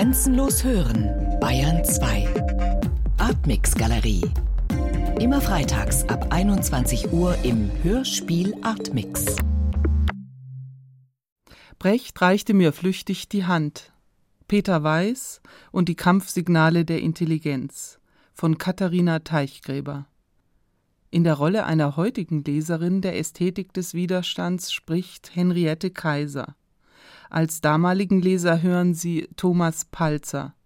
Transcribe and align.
Grenzenlos 0.00 0.64
hören, 0.64 1.10
Bayern 1.40 1.84
2. 1.84 2.26
Artmix 3.18 3.74
Galerie. 3.74 4.22
Immer 5.20 5.42
freitags 5.42 6.08
ab 6.08 6.28
21 6.30 7.12
Uhr 7.12 7.36
im 7.42 7.70
Hörspiel 7.82 8.54
Artmix. 8.62 9.36
Brecht 11.78 12.18
reichte 12.18 12.54
mir 12.54 12.72
flüchtig 12.72 13.28
die 13.28 13.44
Hand. 13.44 13.92
Peter 14.48 14.82
Weiß 14.82 15.42
und 15.70 15.90
die 15.90 15.96
Kampfsignale 15.96 16.86
der 16.86 17.02
Intelligenz 17.02 18.00
von 18.32 18.56
Katharina 18.56 19.18
Teichgräber. 19.18 20.06
In 21.10 21.24
der 21.24 21.34
Rolle 21.34 21.66
einer 21.66 21.96
heutigen 21.98 22.42
Leserin 22.42 23.02
der 23.02 23.18
Ästhetik 23.18 23.74
des 23.74 23.92
Widerstands 23.92 24.72
spricht 24.72 25.36
Henriette 25.36 25.90
Kaiser. 25.90 26.56
Als 27.30 27.60
damaligen 27.60 28.20
Leser 28.20 28.60
hören 28.60 28.92
Sie 28.92 29.28
Thomas 29.36 29.84
Palzer. 29.84 30.56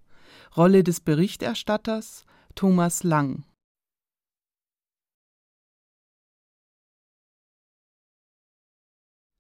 Rolle 0.57 0.83
des 0.83 1.01
Berichterstatters 1.01 2.25
Thomas 2.55 3.03
Lang. 3.03 3.45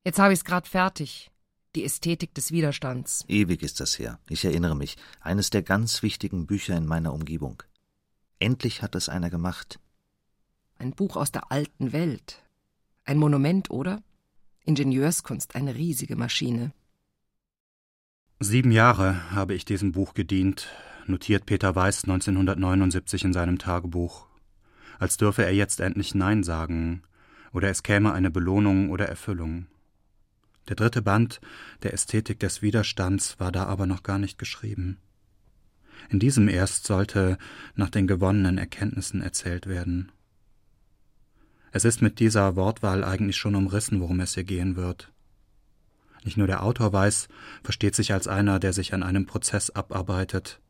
Jetzt 0.04 0.18
habe 0.18 0.34
ich 0.34 0.40
es 0.40 0.44
gerade 0.44 0.68
fertig. 0.68 1.30
Die 1.74 1.84
Ästhetik 1.84 2.34
des 2.34 2.52
Widerstands. 2.52 3.24
Ewig 3.26 3.62
ist 3.62 3.80
das 3.80 3.98
her. 3.98 4.20
Ich 4.28 4.44
erinnere 4.44 4.76
mich. 4.76 4.98
Eines 5.20 5.48
der 5.48 5.62
ganz 5.62 6.02
wichtigen 6.02 6.46
Bücher 6.46 6.76
in 6.76 6.84
meiner 6.84 7.14
Umgebung. 7.14 7.62
Endlich 8.38 8.82
hat 8.82 8.94
es 8.94 9.08
einer 9.08 9.30
gemacht. 9.30 9.80
Ein 10.76 10.92
Buch 10.92 11.16
aus 11.16 11.32
der 11.32 11.50
alten 11.50 11.94
Welt. 11.94 12.44
Ein 13.06 13.16
Monument, 13.16 13.70
oder? 13.70 14.02
Ingenieurskunst, 14.66 15.54
eine 15.54 15.74
riesige 15.74 16.16
Maschine. 16.16 16.74
Sieben 18.40 18.72
Jahre 18.72 19.30
habe 19.30 19.54
ich 19.54 19.64
diesem 19.64 19.92
Buch 19.92 20.12
gedient, 20.12 20.68
notiert 21.06 21.46
Peter 21.46 21.76
Weiß 21.76 22.02
1979 22.04 23.24
in 23.24 23.32
seinem 23.32 23.58
Tagebuch. 23.58 24.26
Als 24.98 25.16
dürfe 25.16 25.44
er 25.44 25.54
jetzt 25.54 25.80
endlich 25.80 26.16
Nein 26.16 26.42
sagen, 26.42 27.02
oder 27.52 27.70
es 27.70 27.84
käme 27.84 28.12
eine 28.12 28.32
Belohnung 28.32 28.90
oder 28.90 29.08
Erfüllung. 29.08 29.66
Der 30.68 30.74
dritte 30.74 31.00
Band 31.00 31.40
der 31.84 31.92
Ästhetik 31.94 32.40
des 32.40 32.60
Widerstands 32.60 33.38
war 33.38 33.52
da 33.52 33.66
aber 33.66 33.86
noch 33.86 34.02
gar 34.02 34.18
nicht 34.18 34.36
geschrieben. 34.36 34.98
In 36.10 36.18
diesem 36.18 36.48
erst 36.48 36.86
sollte 36.86 37.38
nach 37.76 37.88
den 37.88 38.08
gewonnenen 38.08 38.58
Erkenntnissen 38.58 39.22
erzählt 39.22 39.68
werden. 39.68 40.10
Es 41.70 41.84
ist 41.84 42.02
mit 42.02 42.18
dieser 42.18 42.56
Wortwahl 42.56 43.04
eigentlich 43.04 43.36
schon 43.36 43.54
umrissen, 43.54 44.00
worum 44.00 44.18
es 44.20 44.34
hier 44.34 44.44
gehen 44.44 44.74
wird. 44.74 45.13
Nicht 46.24 46.38
nur 46.38 46.46
der 46.46 46.62
Autor 46.62 46.92
weiß, 46.92 47.28
versteht 47.62 47.94
sich 47.94 48.12
als 48.12 48.26
einer, 48.26 48.58
der 48.58 48.72
sich 48.72 48.94
an 48.94 49.02
einem 49.02 49.26
Prozess 49.26 49.70
abarbeitet. 49.70 50.60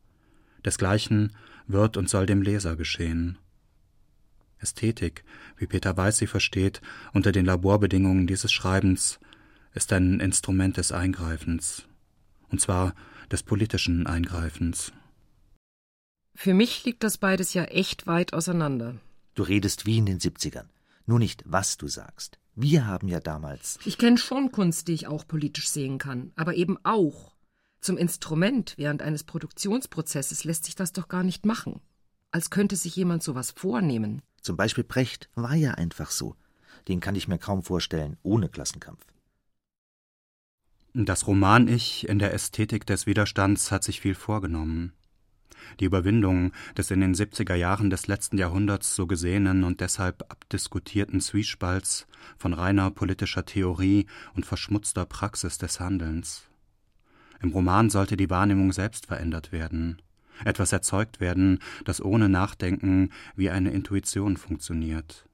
Desgleichen 0.65 1.35
wird 1.65 1.97
und 1.97 2.09
soll 2.09 2.25
dem 2.25 2.41
Leser 2.41 2.75
geschehen. 2.75 3.37
Ästhetik, 4.59 5.23
wie 5.57 5.67
Peter 5.67 5.95
Weiß 5.95 6.17
sie 6.17 6.27
versteht, 6.27 6.81
unter 7.13 7.31
den 7.31 7.45
Laborbedingungen 7.45 8.27
dieses 8.27 8.51
Schreibens, 8.51 9.19
ist 9.73 9.91
ein 9.93 10.19
Instrument 10.19 10.77
des 10.77 10.91
Eingreifens, 10.91 11.87
und 12.49 12.61
zwar 12.61 12.93
des 13.31 13.43
politischen 13.43 14.07
Eingreifens. 14.07 14.91
Für 16.33 16.53
mich 16.53 16.83
liegt 16.83 17.03
das 17.03 17.17
beides 17.17 17.53
ja 17.53 17.63
echt 17.65 18.07
weit 18.07 18.33
auseinander. 18.33 18.95
Du 19.35 19.43
redest 19.43 19.85
wie 19.85 19.97
in 19.97 20.05
den 20.05 20.19
70ern. 20.19 20.67
Nur 21.05 21.19
nicht, 21.19 21.43
was 21.45 21.77
du 21.77 21.87
sagst. 21.87 22.39
Wir 22.55 22.87
haben 22.87 23.09
ja 23.09 23.19
damals. 23.19 23.79
Ich 23.85 23.97
kenne 23.97 24.17
schon 24.17 24.51
Kunst, 24.51 24.87
die 24.87 24.93
ich 24.93 25.07
auch 25.07 25.27
politisch 25.27 25.69
sehen 25.69 25.97
kann, 25.97 26.31
aber 26.35 26.55
eben 26.55 26.77
auch. 26.83 27.35
Zum 27.81 27.97
Instrument 27.97 28.75
während 28.77 29.01
eines 29.01 29.25
Produktionsprozesses 29.25 30.45
lässt 30.45 30.63
sich 30.65 30.75
das 30.75 30.93
doch 30.93 31.09
gar 31.09 31.23
nicht 31.23 31.45
machen. 31.45 31.81
Als 32.31 32.49
könnte 32.49 32.77
sich 32.77 32.95
jemand 32.95 33.23
sowas 33.23 33.51
vornehmen. 33.51 34.21
Zum 34.41 34.55
Beispiel 34.55 34.83
Brecht 34.83 35.29
war 35.35 35.55
ja 35.55 35.71
einfach 35.71 36.11
so. 36.11 36.35
Den 36.87 37.01
kann 37.01 37.15
ich 37.15 37.27
mir 37.27 37.37
kaum 37.37 37.61
vorstellen, 37.61 38.17
ohne 38.23 38.47
Klassenkampf. 38.47 39.05
Das 40.93 41.27
Roman-Ich 41.27 42.07
in 42.07 42.19
der 42.19 42.33
Ästhetik 42.33 42.85
des 42.85 43.05
Widerstands 43.05 43.69
hat 43.71 43.83
sich 43.83 43.99
viel 43.99 44.15
vorgenommen 44.15 44.93
die 45.79 45.85
Überwindung 45.85 46.51
des 46.77 46.91
in 46.91 47.01
den 47.01 47.13
70er 47.13 47.55
Jahren 47.55 47.89
des 47.89 48.07
letzten 48.07 48.37
Jahrhunderts 48.37 48.95
so 48.95 49.07
gesehenen 49.07 49.63
und 49.63 49.81
deshalb 49.81 50.23
abdiskutierten 50.29 51.21
Zwiespalts 51.21 52.07
von 52.37 52.53
reiner 52.53 52.91
politischer 52.91 53.45
Theorie 53.45 54.05
und 54.35 54.45
verschmutzter 54.45 55.05
Praxis 55.05 55.57
des 55.57 55.79
Handelns. 55.79 56.49
Im 57.41 57.51
Roman 57.51 57.89
sollte 57.89 58.17
die 58.17 58.29
Wahrnehmung 58.29 58.71
selbst 58.71 59.05
verändert 59.05 59.51
werden, 59.51 60.01
etwas 60.43 60.71
erzeugt 60.71 61.19
werden, 61.19 61.59
das 61.83 62.03
ohne 62.03 62.29
Nachdenken 62.29 63.11
wie 63.35 63.49
eine 63.49 63.71
Intuition 63.71 64.37
funktioniert. 64.37 65.27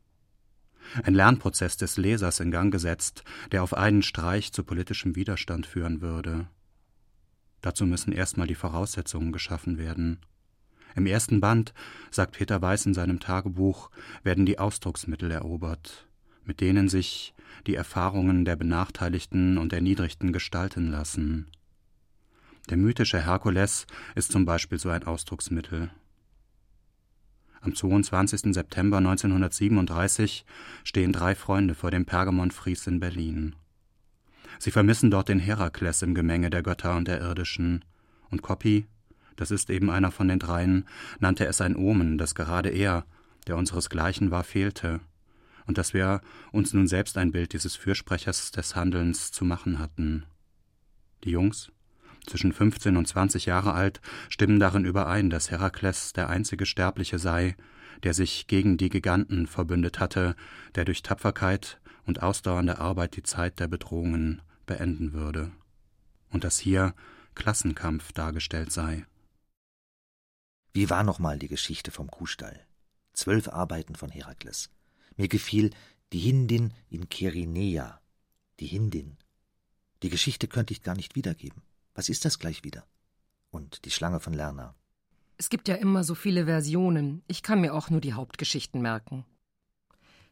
Ein 1.04 1.14
Lernprozess 1.14 1.78
des 1.78 1.98
Lesers 1.98 2.40
in 2.40 2.52
Gang 2.52 2.72
gesetzt, 2.72 3.24
der 3.52 3.64
auf 3.64 3.74
einen 3.74 4.02
Streich 4.02 4.52
zu 4.52 4.64
politischem 4.64 5.16
Widerstand 5.16 5.66
führen 5.66 6.02
würde. 6.02 6.48
Dazu 7.62 7.86
müssen 7.86 8.12
erstmal 8.12 8.48
die 8.48 8.56
Voraussetzungen 8.56 9.32
geschaffen 9.32 9.78
werden. 9.78 10.20
Im 10.96 11.06
ersten 11.06 11.40
Band, 11.40 11.74
sagt 12.10 12.34
Peter 12.34 12.62
Weiß 12.62 12.86
in 12.86 12.94
seinem 12.94 13.20
Tagebuch, 13.20 13.90
werden 14.24 14.46
die 14.46 14.60
Ausdrucksmittel 14.60 15.32
erobert, 15.32 16.08
mit 16.44 16.60
denen 16.60 16.90
sich 16.90 17.34
die 17.68 17.76
Erfahrungen 17.76 18.46
der 18.46 18.56
Benachteiligten 18.56 19.58
und 19.58 19.74
Erniedrigten 19.74 20.34
gestalten 20.34 20.90
lassen. 20.92 21.48
Der 22.70 22.78
mythische 22.78 23.24
Herkules 23.24 23.88
ist 24.16 24.32
zum 24.32 24.46
Beispiel 24.46 24.80
so 24.80 24.90
ein 24.90 25.04
Ausdrucksmittel. 25.04 25.92
Am 27.62 27.76
22. 27.76 28.54
September 28.54 28.98
1937 28.98 30.46
stehen 30.84 31.14
drei 31.14 31.36
Freunde 31.36 31.76
vor 31.76 31.92
dem 31.92 32.06
Pergamon-Fries 32.06 32.88
in 32.88 33.00
Berlin. 33.00 33.56
Sie 34.60 34.72
vermissen 34.72 35.12
dort 35.12 35.30
den 35.30 35.40
Herakles 35.40 36.02
im 36.02 36.14
Gemenge 36.14 36.50
der 36.50 36.64
Götter 36.64 36.96
und 36.96 37.08
der 37.08 37.22
Irdischen. 37.22 37.84
Und 38.30 38.42
Coppi, 38.42 38.86
das 39.36 39.52
ist 39.52 39.70
eben 39.70 39.90
einer 39.90 40.12
von 40.12 40.28
den 40.28 40.40
dreien, 40.40 40.86
nannte 41.20 41.46
es 41.46 41.62
ein 41.62 41.76
Omen, 41.76 42.18
dass 42.18 42.36
gerade 42.36 42.70
er, 42.70 43.06
der 43.48 43.58
unseresgleichen 43.58 44.32
war, 44.32 44.44
fehlte, 44.44 45.00
und 45.68 45.78
dass 45.78 45.94
wir 45.94 46.22
uns 46.52 46.74
nun 46.74 46.88
selbst 46.88 47.18
ein 47.18 47.32
Bild 47.32 47.54
dieses 47.54 47.76
Fürsprechers 47.76 48.52
des 48.52 48.76
Handelns 48.76 49.32
zu 49.32 49.46
machen 49.46 49.80
hatten. 49.80 50.26
Die 51.24 51.32
Jungs, 51.32 51.72
zwischen 52.28 52.54
15 52.54 52.98
und 52.98 53.08
20 53.08 53.46
Jahre 53.46 53.74
alt, 53.74 54.02
stimmen 54.30 54.60
darin 54.60 54.86
überein, 54.86 55.30
dass 55.30 55.52
Herakles 55.52 56.14
der 56.14 56.30
einzige 56.30 56.66
Sterbliche 56.66 57.20
sei, 57.20 57.56
der 58.04 58.14
sich 58.14 58.48
gegen 58.48 58.78
die 58.78 58.90
Giganten 58.90 59.48
verbündet 59.48 60.00
hatte, 60.00 60.36
der 60.76 60.86
durch 60.86 61.04
Tapferkeit 61.04 61.80
und 62.12 62.22
ausdauernde 62.22 62.78
Arbeit 62.78 63.16
die 63.16 63.24
Zeit 63.24 63.62
der 63.62 63.70
Bedrohungen 63.70 64.42
beenden 64.66 65.14
würde 65.14 65.50
und 66.30 66.44
dass 66.44 66.60
hier 66.60 66.94
Klassenkampf 67.36 68.12
dargestellt 68.12 68.70
sei. 68.74 69.06
Wie 70.74 70.90
war 70.90 71.04
nochmal 71.04 71.40
die 71.40 71.48
Geschichte 71.48 71.90
vom 71.90 72.12
Kuhstall? 72.12 72.60
Zwölf 73.14 73.48
Arbeiten 73.48 73.96
von 73.96 74.10
Herakles. 74.10 74.70
Mir 75.16 75.30
gefiel 75.30 75.70
die 76.12 76.20
Hindin 76.20 76.74
in 76.90 77.08
Kerinea. 77.08 78.02
Die 78.60 78.68
Hindin. 78.68 79.16
Die 80.04 80.10
Geschichte 80.10 80.50
könnte 80.50 80.74
ich 80.74 80.84
gar 80.84 80.96
nicht 80.96 81.16
wiedergeben. 81.16 81.62
Was 81.94 82.10
ist 82.10 82.26
das 82.26 82.40
gleich 82.40 82.66
wieder? 82.66 82.86
Und 83.52 83.86
die 83.86 83.92
Schlange 83.92 84.20
von 84.20 84.34
Lerna. 84.34 84.76
Es 85.38 85.48
gibt 85.48 85.70
ja 85.70 85.76
immer 85.76 86.04
so 86.04 86.14
viele 86.14 86.44
Versionen. 86.44 87.24
Ich 87.28 87.42
kann 87.42 87.62
mir 87.62 87.74
auch 87.74 87.90
nur 87.90 88.02
die 88.02 88.14
Hauptgeschichten 88.14 88.82
merken. 88.82 89.26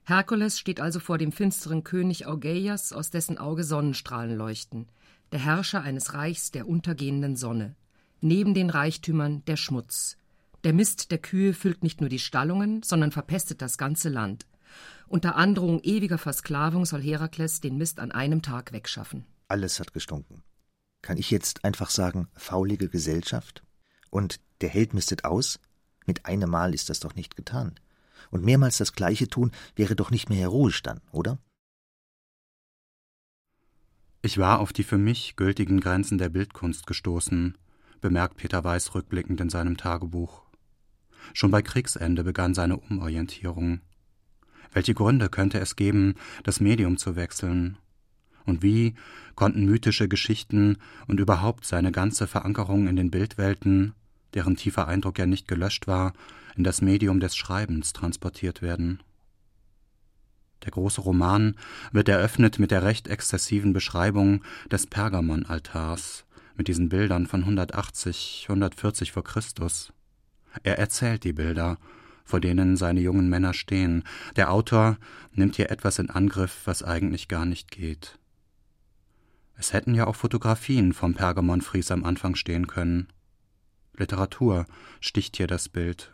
Herkules 0.09 0.57
steht 0.57 0.79
also 0.79 0.99
vor 0.99 1.19
dem 1.19 1.31
finsteren 1.31 1.83
König 1.83 2.25
Augeias, 2.25 2.93
aus 2.93 3.11
dessen 3.11 3.37
Auge 3.37 3.63
Sonnenstrahlen 3.63 4.35
leuchten, 4.35 4.87
der 5.31 5.39
Herrscher 5.39 5.83
eines 5.83 6.15
Reichs 6.15 6.49
der 6.49 6.67
untergehenden 6.67 7.35
Sonne. 7.35 7.75
Neben 8.19 8.55
den 8.55 8.71
Reichtümern 8.71 9.45
der 9.45 9.55
Schmutz. 9.55 10.17
Der 10.63 10.73
Mist 10.73 11.11
der 11.11 11.19
Kühe 11.19 11.53
füllt 11.53 11.83
nicht 11.83 12.01
nur 12.01 12.09
die 12.09 12.17
Stallungen, 12.17 12.81
sondern 12.81 13.11
verpestet 13.11 13.61
das 13.61 13.77
ganze 13.77 14.09
Land. 14.09 14.47
Unter 15.07 15.35
Androhung 15.35 15.79
ewiger 15.83 16.17
Versklavung 16.17 16.85
soll 16.85 17.03
Herakles 17.03 17.61
den 17.61 17.77
Mist 17.77 17.99
an 17.99 18.11
einem 18.11 18.41
Tag 18.41 18.73
wegschaffen. 18.73 19.25
Alles 19.47 19.79
hat 19.79 19.93
gestunken. 19.93 20.41
Kann 21.03 21.17
ich 21.17 21.29
jetzt 21.29 21.63
einfach 21.63 21.91
sagen, 21.91 22.27
faulige 22.33 22.89
Gesellschaft? 22.89 23.63
Und 24.09 24.39
der 24.61 24.69
Held 24.69 24.95
mistet 24.95 25.23
aus? 25.23 25.59
Mit 26.07 26.25
einem 26.25 26.49
Mal 26.49 26.73
ist 26.73 26.89
das 26.89 26.99
doch 26.99 27.13
nicht 27.13 27.35
getan. 27.35 27.79
Und 28.31 28.43
mehrmals 28.43 28.77
das 28.77 28.93
Gleiche 28.93 29.27
tun 29.27 29.51
wäre 29.75 29.95
doch 29.95 30.11
nicht 30.11 30.29
mehr 30.29 30.39
heroisch 30.39 30.81
dann, 30.81 31.01
oder? 31.11 31.39
Ich 34.21 34.37
war 34.37 34.59
auf 34.59 34.73
die 34.73 34.83
für 34.83 34.97
mich 34.97 35.37
gültigen 35.37 35.79
Grenzen 35.79 36.17
der 36.17 36.29
Bildkunst 36.29 36.87
gestoßen, 36.87 37.57
bemerkt 38.01 38.37
Peter 38.37 38.63
Weiß 38.63 38.93
rückblickend 38.93 39.39
in 39.39 39.49
seinem 39.49 39.77
Tagebuch. 39.77 40.43
Schon 41.33 41.51
bei 41.51 41.61
Kriegsende 41.61 42.23
begann 42.23 42.53
seine 42.53 42.77
Umorientierung. 42.77 43.81
Welche 44.73 44.93
Gründe 44.93 45.29
könnte 45.29 45.59
es 45.59 45.75
geben, 45.75 46.15
das 46.43 46.59
Medium 46.59 46.97
zu 46.97 47.15
wechseln? 47.15 47.77
Und 48.45 48.61
wie 48.61 48.95
konnten 49.35 49.65
mythische 49.65 50.07
Geschichten 50.07 50.77
und 51.07 51.19
überhaupt 51.19 51.65
seine 51.65 51.91
ganze 51.91 52.27
Verankerung 52.27 52.87
in 52.87 52.95
den 52.95 53.11
Bildwelten, 53.11 53.93
deren 54.33 54.55
tiefer 54.55 54.87
Eindruck 54.87 55.17
ja 55.17 55.25
nicht 55.25 55.47
gelöscht 55.47 55.87
war, 55.87 56.13
in 56.55 56.63
das 56.63 56.81
Medium 56.81 57.19
des 57.19 57.35
Schreibens 57.35 57.93
transportiert 57.93 58.61
werden? 58.61 59.01
Der 60.63 60.71
große 60.71 61.01
Roman 61.01 61.55
wird 61.91 62.09
eröffnet 62.09 62.59
mit 62.59 62.71
der 62.71 62.83
recht 62.83 63.07
exzessiven 63.07 63.73
Beschreibung 63.73 64.43
des 64.69 64.87
Pergamonaltars, 64.87 66.25
mit 66.55 66.67
diesen 66.67 66.89
Bildern 66.89 67.27
von 67.27 67.41
180, 67.41 68.47
140 68.49 69.11
vor 69.11 69.23
Christus. 69.23 69.93
Er 70.63 70.77
erzählt 70.77 71.23
die 71.23 71.33
Bilder, 71.33 71.77
vor 72.25 72.39
denen 72.39 72.77
seine 72.77 72.99
jungen 72.99 73.29
Männer 73.29 73.53
stehen. 73.53 74.03
Der 74.35 74.51
Autor 74.51 74.97
nimmt 75.31 75.55
hier 75.55 75.71
etwas 75.71 75.97
in 75.97 76.09
Angriff, 76.09 76.61
was 76.65 76.83
eigentlich 76.83 77.27
gar 77.27 77.45
nicht 77.45 77.71
geht. 77.71 78.19
Es 79.55 79.73
hätten 79.73 79.95
ja 79.95 80.07
auch 80.07 80.15
Fotografien 80.15 80.93
vom 80.93 81.15
Pergamonfries 81.15 81.91
am 81.91 82.05
Anfang 82.05 82.35
stehen 82.35 82.67
können. 82.67 83.07
Literatur 83.97 84.65
sticht 85.01 85.37
hier 85.37 85.47
das 85.47 85.69
Bild. 85.69 86.13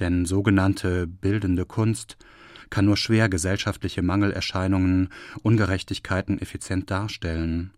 Denn 0.00 0.26
sogenannte 0.26 1.06
bildende 1.06 1.64
Kunst 1.64 2.16
kann 2.70 2.84
nur 2.84 2.96
schwer 2.96 3.28
gesellschaftliche 3.28 4.02
Mangelerscheinungen, 4.02 5.08
Ungerechtigkeiten 5.42 6.40
effizient 6.40 6.90
darstellen. 6.90 7.72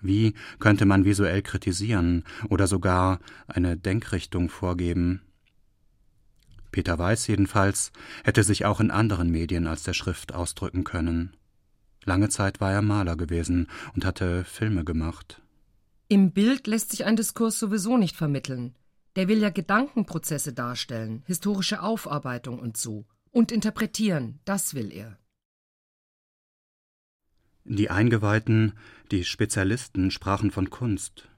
Wie 0.00 0.34
könnte 0.58 0.84
man 0.84 1.04
visuell 1.04 1.42
kritisieren 1.42 2.24
oder 2.48 2.66
sogar 2.66 3.18
eine 3.48 3.76
Denkrichtung 3.76 4.48
vorgeben? 4.48 5.22
Peter 6.70 6.98
Weiß 6.98 7.26
jedenfalls 7.26 7.90
hätte 8.22 8.42
sich 8.42 8.66
auch 8.66 8.80
in 8.80 8.90
anderen 8.90 9.30
Medien 9.30 9.66
als 9.66 9.82
der 9.82 9.94
Schrift 9.94 10.34
ausdrücken 10.34 10.84
können. 10.84 11.34
Lange 12.04 12.28
Zeit 12.28 12.60
war 12.60 12.70
er 12.70 12.82
Maler 12.82 13.16
gewesen 13.16 13.66
und 13.94 14.04
hatte 14.04 14.44
Filme 14.44 14.84
gemacht. 14.84 15.40
Im 16.08 16.32
Bild 16.32 16.66
lässt 16.66 16.90
sich 16.90 17.04
ein 17.04 17.16
Diskurs 17.16 17.58
sowieso 17.58 17.96
nicht 17.96 18.14
vermitteln. 18.14 18.74
Der 19.16 19.28
will 19.28 19.38
ja 19.38 19.50
Gedankenprozesse 19.50 20.52
darstellen, 20.52 21.22
historische 21.26 21.82
Aufarbeitung 21.82 22.58
und 22.58 22.76
so. 22.76 23.06
Und 23.32 23.50
interpretieren, 23.50 24.38
das 24.44 24.74
will 24.74 24.92
er. 24.92 25.18
Die 27.64 27.90
Eingeweihten, 27.90 28.74
die 29.10 29.24
Spezialisten 29.24 30.10
sprachen 30.10 30.50
von 30.50 30.70
Kunst. 30.70 31.28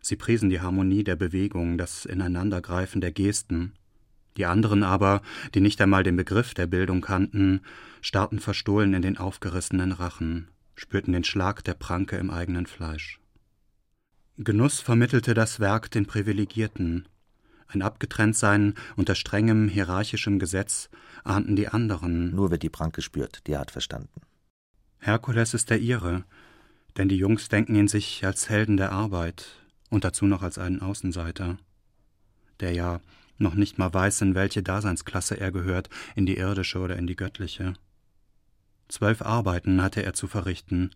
Sie 0.00 0.16
priesen 0.16 0.50
die 0.50 0.60
Harmonie 0.60 1.04
der 1.04 1.16
Bewegung, 1.16 1.78
das 1.78 2.04
Ineinandergreifen 2.04 3.00
der 3.00 3.12
Gesten. 3.12 3.72
Die 4.36 4.46
anderen 4.46 4.82
aber, 4.82 5.22
die 5.54 5.60
nicht 5.60 5.80
einmal 5.80 6.02
den 6.02 6.16
Begriff 6.16 6.54
der 6.54 6.66
Bildung 6.66 7.00
kannten, 7.00 7.62
starrten 8.00 8.38
verstohlen 8.38 8.94
in 8.94 9.02
den 9.02 9.18
aufgerissenen 9.18 9.92
Rachen, 9.92 10.48
spürten 10.74 11.12
den 11.12 11.24
Schlag 11.24 11.64
der 11.64 11.74
Pranke 11.74 12.16
im 12.16 12.30
eigenen 12.30 12.66
Fleisch. 12.66 13.20
Genuss 14.38 14.80
vermittelte 14.80 15.34
das 15.34 15.60
Werk 15.60 15.90
den 15.90 16.06
Privilegierten. 16.06 17.06
Ein 17.72 17.82
Abgetrenntsein 17.82 18.74
unter 18.96 19.14
strengem 19.14 19.68
hierarchischem 19.68 20.38
Gesetz 20.38 20.90
ahnten 21.24 21.56
die 21.56 21.68
anderen. 21.68 22.34
Nur 22.34 22.50
wird 22.50 22.62
die 22.62 22.70
Pranke 22.70 22.96
gespürt, 22.96 23.46
die 23.46 23.56
hat 23.56 23.70
verstanden. 23.70 24.20
Herkules 24.98 25.54
ist 25.54 25.70
der 25.70 25.78
ihre, 25.78 26.24
denn 26.96 27.08
die 27.08 27.16
Jungs 27.16 27.48
denken 27.48 27.74
ihn 27.74 27.88
sich 27.88 28.24
als 28.24 28.48
Helden 28.48 28.76
der 28.76 28.92
Arbeit 28.92 29.46
und 29.90 30.04
dazu 30.04 30.26
noch 30.26 30.42
als 30.42 30.58
einen 30.58 30.80
Außenseiter, 30.80 31.58
der 32.60 32.72
ja 32.72 33.00
noch 33.38 33.54
nicht 33.54 33.78
mal 33.78 33.92
weiß, 33.92 34.20
in 34.20 34.34
welche 34.34 34.62
Daseinsklasse 34.62 35.40
er 35.40 35.50
gehört, 35.50 35.88
in 36.14 36.26
die 36.26 36.36
irdische 36.36 36.78
oder 36.78 36.96
in 36.96 37.06
die 37.06 37.16
göttliche. 37.16 37.74
Zwölf 38.88 39.22
Arbeiten 39.22 39.82
hatte 39.82 40.02
er 40.02 40.12
zu 40.12 40.28
verrichten, 40.28 40.90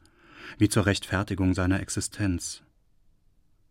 wie 0.59 0.69
zur 0.69 0.87
Rechtfertigung 0.87 1.55
seiner 1.55 1.81
Existenz. 1.81 2.63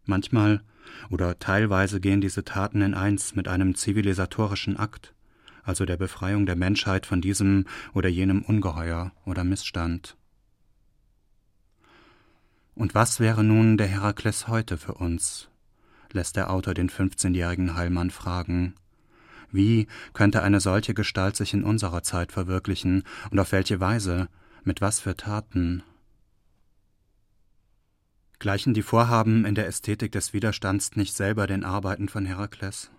Manchmal 0.06 0.62
oder 1.10 1.40
teilweise 1.40 2.00
gehen 2.00 2.22
diese 2.22 2.44
Taten 2.44 2.81
in 2.81 2.94
eins 2.94 3.36
mit 3.36 3.48
einem 3.48 3.75
zivilisatorischen 3.75 4.78
Akt, 4.78 5.13
also 5.63 5.86
der 5.86 5.98
Befreiung 5.98 6.46
der 6.46 6.56
Menschheit 6.56 7.06
von 7.06 7.22
diesem 7.22 7.66
oder 7.94 8.10
jenem 8.10 8.42
Ungeheuer 8.44 9.12
oder 9.25 9.44
Missstand. 9.44 10.16
Und 12.75 12.94
was 12.94 13.19
wäre 13.19 13.44
nun 13.44 13.78
der 13.78 13.88
Herakles 13.88 14.48
heute 14.48 14.78
für 14.78 14.96
uns? 14.96 15.50
lässt 16.12 16.36
der 16.36 16.50
Autor 16.50 16.74
den 16.74 16.90
15-jährigen 16.90 17.75
Heilmann 17.75 18.10
fragen. 18.10 18.75
Wie 19.52 19.88
könnte 20.13 20.42
eine 20.42 20.60
solche 20.60 20.94
Gestalt 20.94 21.36
sich 21.36 21.54
in 21.54 21.63
unserer 21.63 22.04
Zeit 22.04 22.31
verwirklichen 22.31 23.04
und 23.31 23.40
auf 23.40 23.52
welche 23.52 23.80
Weise, 23.80 24.28
mit 24.63 24.81
was 24.81 25.00
für 25.00 25.16
Taten? 25.16 25.84
Gleichen 28.39 28.73
die 28.73 28.81
Vorhaben 28.81 29.45
in 29.45 29.55
der 29.55 29.67
Ästhetik 29.67 30.11
des 30.11 30.33
Widerstands 30.33 30.95
nicht 30.95 31.15
selber 31.15 31.47
den 31.47 31.63
Arbeiten 31.63 32.09
von 32.09 32.25
Herakles? 32.25 32.91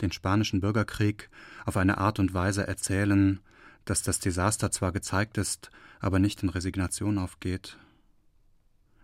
Den 0.00 0.12
spanischen 0.12 0.60
Bürgerkrieg 0.60 1.30
auf 1.64 1.76
eine 1.76 1.98
Art 1.98 2.18
und 2.18 2.34
Weise 2.34 2.66
erzählen, 2.66 3.40
dass 3.84 4.02
das 4.02 4.18
Desaster 4.18 4.70
zwar 4.70 4.92
gezeigt 4.92 5.38
ist, 5.38 5.70
aber 6.00 6.18
nicht 6.18 6.42
in 6.42 6.48
Resignation 6.48 7.18
aufgeht 7.18 7.78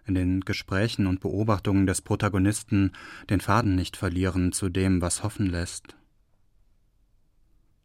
in 0.05 0.15
den 0.15 0.41
Gesprächen 0.41 1.07
und 1.07 1.21
Beobachtungen 1.21 1.87
des 1.87 2.03
Protagonisten 2.03 2.93
den 3.31 3.41
Faden 3.41 3.75
nicht 3.75 3.97
verlieren 3.97 4.53
zu 4.53 4.69
dem, 4.69 5.01
was 5.01 5.23
hoffen 5.23 5.47
lässt. 5.47 5.97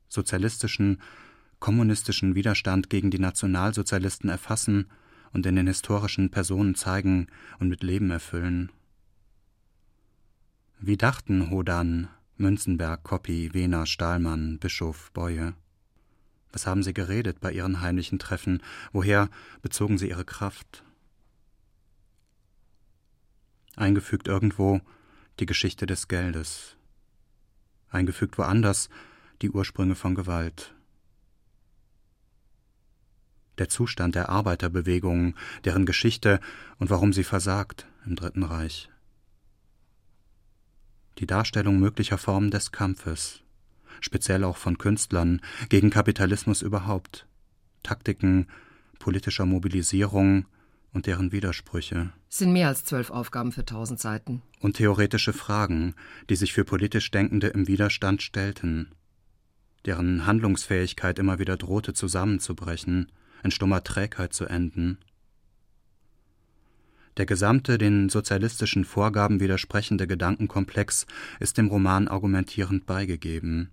Sozialistischen, 0.09 1.01
kommunistischen 1.59 2.35
Widerstand 2.35 2.89
gegen 2.89 3.11
die 3.11 3.19
Nationalsozialisten 3.19 4.29
erfassen 4.29 4.89
und 5.37 5.45
in 5.45 5.55
den 5.55 5.67
historischen 5.67 6.31
Personen 6.31 6.73
zeigen 6.73 7.27
und 7.59 7.69
mit 7.69 7.83
Leben 7.83 8.09
erfüllen. 8.09 8.71
Wie 10.79 10.97
dachten 10.97 11.51
Hodan, 11.51 12.07
Münzenberg, 12.37 13.03
Koppi, 13.03 13.53
Wehner, 13.53 13.85
Stahlmann, 13.85 14.57
Bischof, 14.57 15.11
Beue? 15.11 15.53
Was 16.51 16.65
haben 16.65 16.81
sie 16.81 16.93
geredet 16.95 17.39
bei 17.39 17.51
ihren 17.51 17.81
heimlichen 17.81 18.17
Treffen? 18.17 18.63
Woher 18.91 19.29
bezogen 19.61 19.99
sie 19.99 20.09
ihre 20.09 20.25
Kraft? 20.25 20.83
eingefügt 23.75 24.27
irgendwo 24.27 24.81
die 25.39 25.45
Geschichte 25.45 25.85
des 25.85 26.07
Geldes, 26.07 26.77
eingefügt 27.91 28.39
woanders 28.39 28.89
die 29.43 29.51
Ursprünge 29.51 29.93
von 29.93 30.15
Gewalt. 30.15 30.73
Der 33.57 33.69
Zustand 33.69 34.15
der 34.15 34.29
Arbeiterbewegung, 34.29 35.35
deren 35.65 35.85
Geschichte 35.85 36.39
und 36.77 36.89
warum 36.89 37.13
sie 37.13 37.23
versagt 37.23 37.87
im 38.05 38.15
Dritten 38.15 38.43
Reich. 38.43 38.89
Die 41.17 41.27
Darstellung 41.27 41.79
möglicher 41.79 42.17
Formen 42.17 42.51
des 42.51 42.71
Kampfes, 42.71 43.41
speziell 44.01 44.43
auch 44.43 44.57
von 44.57 44.77
Künstlern, 44.77 45.41
gegen 45.69 45.89
Kapitalismus 45.89 46.61
überhaupt, 46.61 47.25
Taktiken 47.81 48.47
politischer 48.99 49.45
Mobilisierung, 49.45 50.45
und 50.97 51.05
deren 51.05 51.31
Widersprüche. 51.31 52.11
Es 52.29 52.39
sind 52.39 52.53
mehr 52.53 52.67
als 52.67 52.83
zwölf 52.83 53.11
Aufgaben 53.11 53.51
für 53.51 53.63
tausend 53.63 53.99
Seiten. 53.99 54.41
Und 54.59 54.77
theoretische 54.77 55.31
Fragen, 55.33 55.93
die 56.29 56.35
sich 56.35 56.53
für 56.53 56.65
politisch 56.65 57.11
Denkende 57.11 57.47
im 57.47 57.67
Widerstand 57.67 58.21
stellten, 58.21 58.91
deren 59.85 60.25
Handlungsfähigkeit 60.25 61.19
immer 61.19 61.39
wieder 61.39 61.55
drohte 61.55 61.93
zusammenzubrechen, 61.93 63.11
in 63.43 63.51
stummer 63.51 63.83
Trägheit 63.83 64.33
zu 64.33 64.45
enden. 64.45 64.97
Der 67.17 67.25
gesamte 67.25 67.79
den 67.79 68.09
sozialistischen 68.09 68.85
Vorgaben 68.85 69.39
widersprechende 69.39 70.05
Gedankenkomplex 70.05 71.07
ist 71.39 71.57
dem 71.57 71.67
Roman 71.67 72.07
argumentierend 72.07 72.85
beigegeben. 72.85 73.71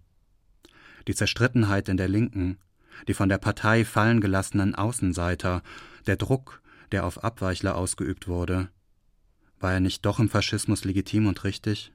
Die 1.06 1.14
Zerstrittenheit 1.14 1.90
in 1.90 1.98
der 1.98 2.08
Linken, 2.08 2.58
die 3.06 3.14
von 3.14 3.28
der 3.28 3.38
Partei 3.38 3.84
fallen 3.84 4.22
gelassenen 4.22 4.74
Außenseiter, 4.74 5.62
der 6.06 6.16
Druck, 6.16 6.62
der 6.90 7.04
auf 7.04 7.22
Abweichler 7.22 7.76
ausgeübt 7.76 8.28
wurde, 8.28 8.70
war 9.60 9.72
er 9.72 9.80
nicht 9.80 10.06
doch 10.06 10.18
im 10.18 10.28
Faschismus 10.28 10.84
legitim 10.84 11.26
und 11.26 11.44
richtig? 11.44 11.92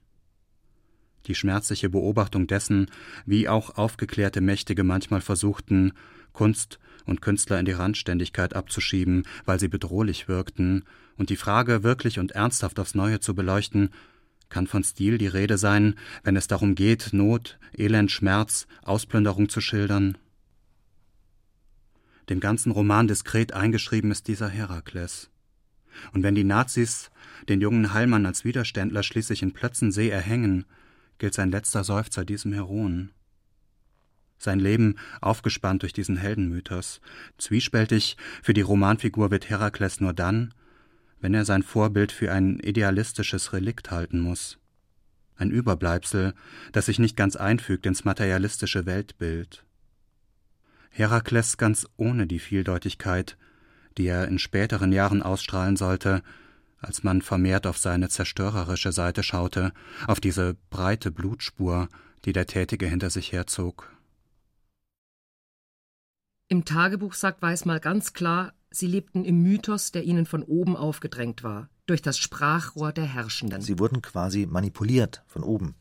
Die 1.26 1.34
schmerzliche 1.34 1.90
Beobachtung 1.90 2.46
dessen, 2.46 2.90
wie 3.26 3.48
auch 3.48 3.76
aufgeklärte 3.76 4.40
Mächtige 4.40 4.84
manchmal 4.84 5.20
versuchten, 5.20 5.92
Kunst 6.32 6.78
und 7.06 7.22
Künstler 7.22 7.58
in 7.58 7.66
die 7.66 7.72
Randständigkeit 7.72 8.54
abzuschieben, 8.54 9.24
weil 9.44 9.60
sie 9.60 9.68
bedrohlich 9.68 10.28
wirkten, 10.28 10.84
und 11.16 11.28
die 11.28 11.36
Frage 11.36 11.82
wirklich 11.82 12.18
und 12.18 12.32
ernsthaft 12.32 12.80
aufs 12.80 12.94
Neue 12.94 13.20
zu 13.20 13.34
beleuchten, 13.34 13.90
kann 14.48 14.66
von 14.66 14.82
Stil 14.82 15.18
die 15.18 15.26
Rede 15.26 15.58
sein, 15.58 15.94
wenn 16.24 16.36
es 16.36 16.46
darum 16.46 16.74
geht, 16.74 17.10
Not, 17.12 17.58
Elend, 17.76 18.10
Schmerz, 18.10 18.66
Ausplünderung 18.82 19.48
zu 19.48 19.60
schildern? 19.60 20.16
dem 22.30 22.40
ganzen 22.40 22.70
Roman 22.70 23.08
diskret 23.08 23.52
eingeschrieben 23.52 24.10
ist 24.10 24.28
dieser 24.28 24.48
Herakles. 24.48 25.30
Und 26.12 26.22
wenn 26.22 26.36
die 26.36 26.44
Nazis 26.44 27.10
den 27.48 27.60
jungen 27.60 27.92
Heilmann 27.92 28.24
als 28.24 28.44
Widerständler 28.44 29.02
schließlich 29.02 29.42
in 29.42 29.52
Plötzensee 29.52 30.08
erhängen, 30.08 30.64
gilt 31.18 31.34
sein 31.34 31.50
letzter 31.50 31.84
Seufzer 31.84 32.24
diesem 32.24 32.52
Heroen. 32.52 33.10
Sein 34.42 34.58
Leben 34.58 34.96
aufgespannt 35.20 35.82
durch 35.82 35.92
diesen 35.92 36.16
Heldenmythos. 36.16 37.02
Zwiespältig 37.36 38.16
für 38.42 38.54
die 38.54 38.62
Romanfigur 38.62 39.30
wird 39.30 39.50
Herakles 39.50 40.00
nur 40.00 40.14
dann, 40.14 40.54
wenn 41.20 41.34
er 41.34 41.44
sein 41.44 41.62
Vorbild 41.62 42.10
für 42.10 42.32
ein 42.32 42.58
idealistisches 42.58 43.52
Relikt 43.52 43.90
halten 43.90 44.18
muss. 44.18 44.58
Ein 45.36 45.50
Überbleibsel, 45.50 46.32
das 46.72 46.86
sich 46.86 46.98
nicht 46.98 47.18
ganz 47.18 47.36
einfügt 47.36 47.84
ins 47.84 48.06
materialistische 48.06 48.86
Weltbild. 48.86 49.62
Herakles 50.88 51.58
ganz 51.58 51.86
ohne 51.98 52.26
die 52.26 52.38
Vieldeutigkeit, 52.38 53.36
die 53.98 54.06
er 54.06 54.26
in 54.26 54.38
späteren 54.38 54.90
Jahren 54.90 55.22
ausstrahlen 55.22 55.76
sollte, 55.76 56.22
als 56.78 57.02
man 57.02 57.20
vermehrt 57.20 57.66
auf 57.66 57.76
seine 57.76 58.08
zerstörerische 58.08 58.92
Seite 58.92 59.22
schaute, 59.22 59.74
auf 60.06 60.18
diese 60.18 60.56
breite 60.70 61.10
Blutspur, 61.10 61.90
die 62.24 62.32
der 62.32 62.46
Tätige 62.46 62.86
hinter 62.86 63.10
sich 63.10 63.32
herzog. 63.32 63.99
Im 66.52 66.64
Tagebuch 66.64 67.14
sagt 67.14 67.42
Weiß 67.42 67.64
mal 67.64 67.78
ganz 67.78 68.12
klar, 68.12 68.54
sie 68.72 68.88
lebten 68.88 69.24
im 69.24 69.40
Mythos, 69.40 69.92
der 69.92 70.02
ihnen 70.02 70.26
von 70.26 70.42
oben 70.42 70.76
aufgedrängt 70.76 71.44
war, 71.44 71.68
durch 71.86 72.02
das 72.02 72.18
Sprachrohr 72.18 72.92
der 72.92 73.04
Herrschenden. 73.04 73.62
Sie 73.62 73.78
wurden 73.78 74.02
quasi 74.02 74.46
manipuliert 74.46 75.22
von 75.28 75.44
oben. 75.44 75.76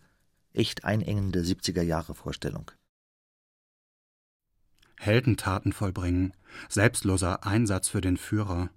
Echt 0.53 0.85
einengende 0.85 1.41
70er 1.41 1.81
Jahre 1.81 2.13
Vorstellung. 2.13 2.69
Heldentaten 4.99 5.73
vollbringen, 5.73 6.35
selbstloser 6.67 7.43
Einsatz 7.47 7.89
für 7.89 8.01
den 8.01 8.17
Führer. 8.17 8.69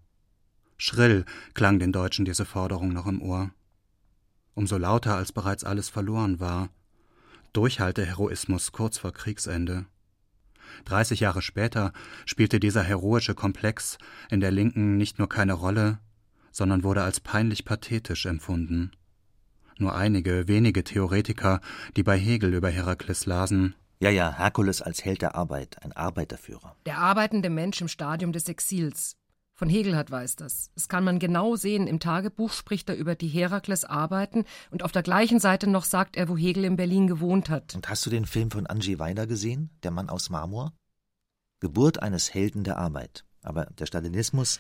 Schrill 0.79 1.27
klang 1.53 1.79
den 1.79 1.93
Deutschen 1.93 2.25
diese 2.25 2.47
Forderung 2.47 2.95
noch 2.95 3.07
im 3.07 3.21
Ohr. 3.21 3.51
Umso 4.55 4.79
lauter, 4.79 5.17
als 5.17 5.31
bereits 5.31 5.63
alles 5.63 5.91
verloren 5.91 6.41
war. 6.41 6.71
Durchhalteheroismus 7.53 8.73
kurz 8.73 8.97
vor 8.97 9.13
Kriegsende. 9.13 9.85
Dreißig 10.85 11.21
Jahre 11.21 11.43
später 11.43 11.93
spielte 12.27 12.61
dieser 12.61 12.83
heroische 12.83 13.35
Komplex 13.35 13.99
in 14.31 14.41
der 14.41 14.51
Linken 14.51 14.97
nicht 14.97 15.19
nur 15.19 15.29
keine 15.29 15.55
Rolle, 15.55 15.99
sondern 16.51 16.83
wurde 16.83 17.03
als 17.03 17.21
peinlich 17.21 17.65
pathetisch 17.65 18.27
empfunden. 18.27 18.93
Nur 19.79 19.95
einige 19.95 20.49
wenige 20.49 20.85
Theoretiker, 20.85 21.61
die 21.97 22.03
bei 22.03 22.19
Hegel 22.19 22.55
über 22.55 22.69
Herakles 22.69 23.27
lasen, 23.27 23.75
ja, 24.03 24.11
ja, 24.11 24.37
Herkules 24.37 24.83
als 24.83 25.05
Held 25.05 25.23
der 25.23 25.37
Arbeit, 25.37 25.77
ein 25.85 25.93
Arbeiterführer. 25.93 26.75
Der 26.87 26.99
arbeitende 26.99 27.51
Mensch 27.51 27.81
im 27.81 27.87
Stadium 27.87 28.33
des 28.33 28.49
Exils. 28.49 29.15
Von 29.63 29.69
Hegel 29.69 29.97
hat 29.97 30.11
weiß 30.11 30.35
das. 30.35 30.73
Das 30.75 30.89
kann 30.89 31.05
man 31.05 31.21
genau 31.21 31.55
sehen. 31.55 31.87
Im 31.87 32.01
Tagebuch 32.01 32.51
spricht 32.51 32.89
er 32.89 32.97
über 32.97 33.15
die 33.15 33.29
Herakles 33.29 33.85
Arbeiten 33.85 34.45
und 34.73 34.83
auf 34.83 34.91
der 34.91 35.05
gleichen 35.05 35.39
Seite 35.39 35.71
noch 35.71 35.85
sagt 35.85 36.17
er, 36.17 36.29
wo 36.29 36.37
Hegel 36.37 36.65
in 36.65 36.75
Berlin 36.75 37.07
gewohnt 37.07 37.49
hat. 37.49 37.77
Und 37.77 37.89
hast 37.89 38.05
du 38.05 38.11
den 38.11 38.27
Film 38.27 38.51
von 38.51 38.67
Angie 38.67 38.99
Weider 38.99 39.29
gesehen? 39.29 39.71
Der 39.85 39.93
Mann 39.93 40.09
aus 40.09 40.31
Marmor? 40.31 40.73
Geburt 41.61 42.03
eines 42.03 42.35
Helden 42.35 42.65
der 42.65 42.77
Arbeit. 42.77 43.25
Aber 43.41 43.67
der 43.67 43.87
Stalinismus. 43.87 44.59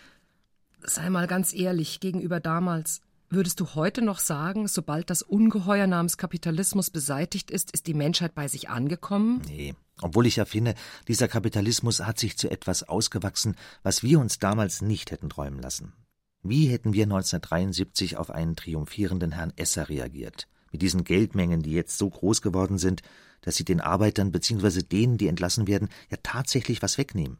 Sei 0.84 1.10
mal 1.10 1.26
ganz 1.26 1.52
ehrlich 1.52 1.98
gegenüber 1.98 2.38
damals. 2.38 3.00
Würdest 3.34 3.60
du 3.60 3.74
heute 3.74 4.02
noch 4.02 4.18
sagen, 4.18 4.68
sobald 4.68 5.08
das 5.08 5.22
Ungeheuer 5.22 5.86
namens 5.86 6.18
Kapitalismus 6.18 6.90
beseitigt 6.90 7.50
ist, 7.50 7.70
ist 7.70 7.86
die 7.86 7.94
Menschheit 7.94 8.34
bei 8.34 8.46
sich 8.46 8.68
angekommen? 8.68 9.40
Nee. 9.48 9.74
Obwohl 10.02 10.26
ich 10.26 10.36
ja 10.36 10.44
finde, 10.44 10.74
dieser 11.08 11.28
Kapitalismus 11.28 12.00
hat 12.00 12.18
sich 12.18 12.36
zu 12.36 12.50
etwas 12.50 12.82
ausgewachsen, 12.82 13.56
was 13.82 14.02
wir 14.02 14.20
uns 14.20 14.38
damals 14.38 14.82
nicht 14.82 15.12
hätten 15.12 15.30
träumen 15.30 15.62
lassen. 15.62 15.94
Wie 16.42 16.66
hätten 16.66 16.92
wir 16.92 17.04
1973 17.04 18.18
auf 18.18 18.28
einen 18.28 18.54
triumphierenden 18.54 19.32
Herrn 19.32 19.54
Esser 19.56 19.88
reagiert? 19.88 20.46
Mit 20.70 20.82
diesen 20.82 21.02
Geldmengen, 21.02 21.62
die 21.62 21.72
jetzt 21.72 21.96
so 21.96 22.10
groß 22.10 22.42
geworden 22.42 22.76
sind, 22.76 23.00
dass 23.40 23.56
sie 23.56 23.64
den 23.64 23.80
Arbeitern 23.80 24.30
bzw. 24.30 24.82
denen, 24.82 25.16
die 25.16 25.28
entlassen 25.28 25.66
werden, 25.66 25.88
ja 26.10 26.18
tatsächlich 26.22 26.82
was 26.82 26.98
wegnehmen. 26.98 27.38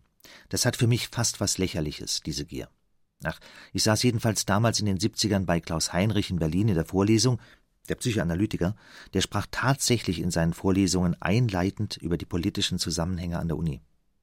Das 0.49 0.65
hat 0.65 0.77
für 0.77 0.87
mich 0.87 1.09
fast 1.09 1.39
was 1.39 1.59
Lächerliches, 1.59 2.23
diese 2.25 2.47
Gier. 2.47 2.71
Ach, 3.25 3.39
ich 3.73 3.83
saß 3.83 4.03
jedenfalls 4.03 4.45
damals 4.45 4.81
in 4.81 4.87
den 4.87 4.99
70ern 4.99 5.45
bei 5.45 5.61
Klaus 5.61 5.93
Heinrich 5.93 6.31
in 6.31 6.39
Berlin 6.39 6.69
in 6.69 6.75
der 6.75 6.85
Vorlesung. 6.85 7.41
Der 7.89 7.97
Psychoanalytiker, 7.97 8.77
der 9.13 9.21
sprach 9.21 9.47
tatsächlich 9.51 10.21
in 10.21 10.31
seinen 10.31 10.55
Vorlesungen 10.55 11.17
einleitend 11.21 11.97
über 11.97 12.17
die 12.17 12.27
politischen 12.27 12.79
Zusammenhänge 12.79 13.39
an 13.39 13.49
der 13.49 13.57
Uni. 13.57 13.81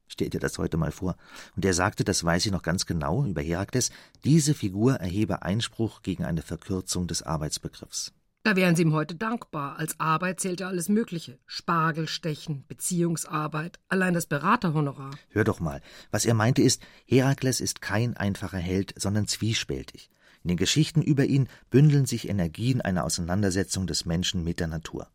Stell 0.08 0.30
dir 0.30 0.40
das 0.40 0.58
heute 0.58 0.78
mal 0.78 0.92
vor. 0.92 1.16
Und 1.56 1.66
er 1.66 1.74
sagte, 1.74 2.04
das 2.04 2.24
weiß 2.24 2.46
ich 2.46 2.52
noch 2.52 2.64
ganz 2.64 2.86
genau, 2.86 3.26
über 3.26 3.42
Herakles, 3.42 3.92
diese 4.24 4.54
Figur 4.54 4.96
erhebe 4.96 5.44
Einspruch 5.44 6.02
gegen 6.02 6.26
eine 6.26 6.42
Verkürzung 6.42 7.08
des 7.08 7.22
Arbeitsbegriffs. 7.22 8.14
Da 8.44 8.56
wären 8.56 8.76
Sie 8.76 8.84
ihm 8.84 8.94
heute 8.94 9.16
dankbar. 9.16 9.78
Als 9.78 10.00
Arbeit 10.00 10.40
zählt 10.40 10.62
ja 10.62 10.68
alles 10.68 10.88
Mögliche. 10.88 11.38
Spargelstechen, 11.46 12.66
Beziehungsarbeit, 12.68 13.80
allein 13.90 14.14
das 14.14 14.28
Beraterhonorar. 14.28 15.12
Hör 15.30 15.44
doch 15.44 15.60
mal. 15.60 15.82
Was 16.10 16.26
er 16.26 16.34
meinte 16.34 16.62
ist, 16.62 16.82
Herakles 17.06 17.60
ist 17.60 17.82
kein 17.82 18.16
einfacher 18.16 18.58
Held, 18.58 18.94
sondern 18.98 19.28
zwiespältig. 19.28 20.10
In 20.44 20.48
den 20.48 20.58
Geschichten 20.58 21.02
über 21.02 21.26
ihn 21.26 21.50
bündeln 21.70 22.06
sich 22.06 22.30
Energien 22.30 22.80
einer 22.80 23.04
Auseinandersetzung 23.04 23.88
des 23.88 24.06
Menschen 24.06 24.44
mit 24.44 24.62
der 24.62 24.68
Natur. 24.68 25.08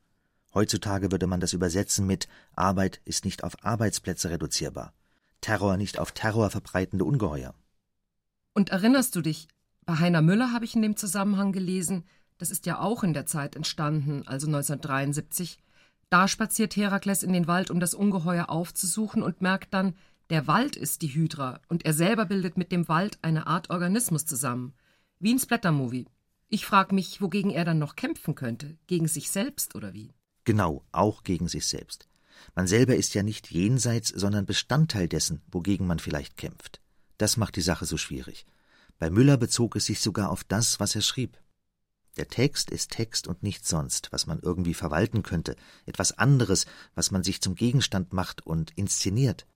Heutzutage 0.52 1.10
würde 1.10 1.26
man 1.26 1.40
das 1.40 1.54
übersetzen 1.54 2.06
mit 2.06 2.28
Arbeit 2.54 3.00
ist 3.04 3.24
nicht 3.24 3.42
auf 3.42 3.64
Arbeitsplätze 3.64 4.30
reduzierbar. 4.30 4.92
Terror 5.40 5.76
nicht 5.76 5.98
auf 5.98 6.12
Terror 6.12 6.50
verbreitende 6.50 7.04
Ungeheuer. 7.04 7.54
Und 8.52 8.68
erinnerst 8.68 9.16
du 9.16 9.22
dich, 9.22 9.48
bei 9.84 9.96
Heiner 9.96 10.22
Müller 10.22 10.52
habe 10.52 10.64
ich 10.64 10.76
in 10.76 10.82
dem 10.82 10.96
Zusammenhang 10.96 11.52
gelesen, 11.52 12.04
das 12.38 12.50
ist 12.50 12.66
ja 12.66 12.80
auch 12.80 13.04
in 13.04 13.14
der 13.14 13.26
Zeit 13.26 13.56
entstanden, 13.56 14.22
also 14.26 14.46
1973. 14.46 15.58
Da 16.10 16.28
spaziert 16.28 16.76
Herakles 16.76 17.22
in 17.22 17.32
den 17.32 17.46
Wald, 17.46 17.70
um 17.70 17.80
das 17.80 17.94
Ungeheuer 17.94 18.50
aufzusuchen 18.50 19.22
und 19.22 19.42
merkt 19.42 19.74
dann, 19.74 19.94
der 20.30 20.46
Wald 20.46 20.76
ist 20.76 21.02
die 21.02 21.14
Hydra 21.14 21.60
und 21.68 21.84
er 21.84 21.92
selber 21.92 22.26
bildet 22.26 22.56
mit 22.56 22.72
dem 22.72 22.88
Wald 22.88 23.18
eine 23.22 23.46
Art 23.46 23.70
Organismus 23.70 24.24
zusammen. 24.24 24.74
Wie 25.18 25.34
ein 25.34 25.38
Splatter-Movie. 25.38 26.06
Ich 26.48 26.66
frage 26.66 26.94
mich, 26.94 27.20
wogegen 27.20 27.50
er 27.50 27.64
dann 27.64 27.78
noch 27.78 27.96
kämpfen 27.96 28.34
könnte. 28.34 28.76
Gegen 28.86 29.08
sich 29.08 29.30
selbst 29.30 29.74
oder 29.74 29.92
wie? 29.92 30.12
Genau, 30.44 30.84
auch 30.92 31.24
gegen 31.24 31.48
sich 31.48 31.66
selbst. 31.66 32.08
Man 32.54 32.66
selber 32.66 32.96
ist 32.96 33.14
ja 33.14 33.22
nicht 33.22 33.50
jenseits, 33.50 34.08
sondern 34.08 34.46
Bestandteil 34.46 35.08
dessen, 35.08 35.42
wogegen 35.50 35.86
man 35.86 35.98
vielleicht 35.98 36.36
kämpft. 36.36 36.80
Das 37.18 37.36
macht 37.36 37.56
die 37.56 37.62
Sache 37.62 37.86
so 37.86 37.96
schwierig. 37.96 38.46
Bei 38.98 39.10
Müller 39.10 39.36
bezog 39.36 39.76
es 39.76 39.86
sich 39.86 40.00
sogar 40.00 40.30
auf 40.30 40.44
das, 40.44 40.80
was 40.80 40.94
er 40.94 41.02
schrieb. 41.02 41.38
Der 42.16 42.28
Text 42.28 42.70
ist 42.70 42.92
Text 42.92 43.26
und 43.26 43.42
nichts 43.42 43.68
sonst, 43.68 44.12
was 44.12 44.26
man 44.26 44.38
irgendwie 44.40 44.74
verwalten 44.74 45.22
könnte, 45.22 45.56
etwas 45.84 46.16
anderes, 46.16 46.66
was 46.94 47.10
man 47.10 47.24
sich 47.24 47.40
zum 47.40 47.56
Gegenstand 47.56 48.12
macht 48.12 48.46
und 48.46 48.70
inszeniert. 48.76 49.46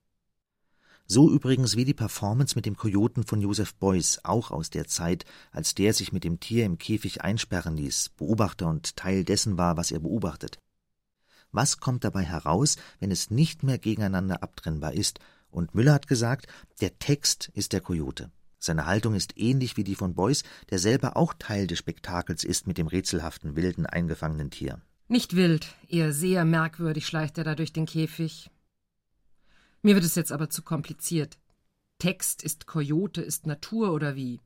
So 1.05 1.31
übrigens 1.31 1.75
wie 1.75 1.85
die 1.85 1.95
Performance 1.95 2.55
mit 2.55 2.67
dem 2.67 2.75
Kojoten 2.75 3.23
von 3.23 3.41
Joseph 3.41 3.73
Beuys, 3.75 4.19
auch 4.23 4.51
aus 4.51 4.69
der 4.69 4.85
Zeit, 4.85 5.25
als 5.51 5.73
der 5.73 5.93
sich 5.93 6.11
mit 6.11 6.23
dem 6.23 6.39
Tier 6.39 6.65
im 6.65 6.77
Käfig 6.77 7.21
einsperren 7.21 7.75
ließ, 7.77 8.09
Beobachter 8.09 8.67
und 8.67 8.95
Teil 8.95 9.23
dessen 9.23 9.57
war, 9.57 9.75
was 9.75 9.91
er 9.91 10.01
beobachtet. 10.01 10.59
Was 11.51 11.79
kommt 11.79 12.03
dabei 12.03 12.23
heraus, 12.23 12.75
wenn 12.99 13.09
es 13.09 13.31
nicht 13.31 13.63
mehr 13.63 13.79
gegeneinander 13.79 14.43
abtrennbar 14.43 14.93
ist? 14.93 15.19
Und 15.49 15.73
Müller 15.73 15.93
hat 15.93 16.07
gesagt, 16.07 16.45
der 16.79 16.99
Text 16.99 17.49
ist 17.55 17.73
der 17.73 17.81
Kojote. 17.81 18.31
Seine 18.59 18.85
Haltung 18.85 19.15
ist 19.15 19.37
ähnlich 19.37 19.77
wie 19.77 19.85
die 19.85 19.95
von 19.95 20.13
Beuys, 20.13 20.43
der 20.69 20.79
selber 20.79 21.15
auch 21.15 21.33
Teil 21.33 21.65
des 21.65 21.79
Spektakels 21.79 22.43
ist 22.43 22.67
mit 22.67 22.77
dem 22.77 22.87
rätselhaften, 22.87 23.55
wilden, 23.55 23.85
eingefangenen 23.85 24.51
Tier. 24.51 24.81
Nicht 25.07 25.35
wild, 25.35 25.73
eher 25.87 26.13
sehr 26.13 26.45
merkwürdig 26.45 27.07
schleicht 27.07 27.37
er 27.37 27.45
da 27.45 27.55
durch 27.55 27.73
den 27.73 27.85
Käfig. 27.85 28.51
Mir 29.81 29.95
wird 29.95 30.05
es 30.05 30.15
jetzt 30.15 30.31
aber 30.31 30.49
zu 30.49 30.61
kompliziert. 30.61 31.39
Text 31.99 32.43
ist 32.43 32.67
Kojote, 32.67 33.21
ist 33.21 33.47
Natur 33.47 33.93
oder 33.93 34.15
wie? 34.15 34.41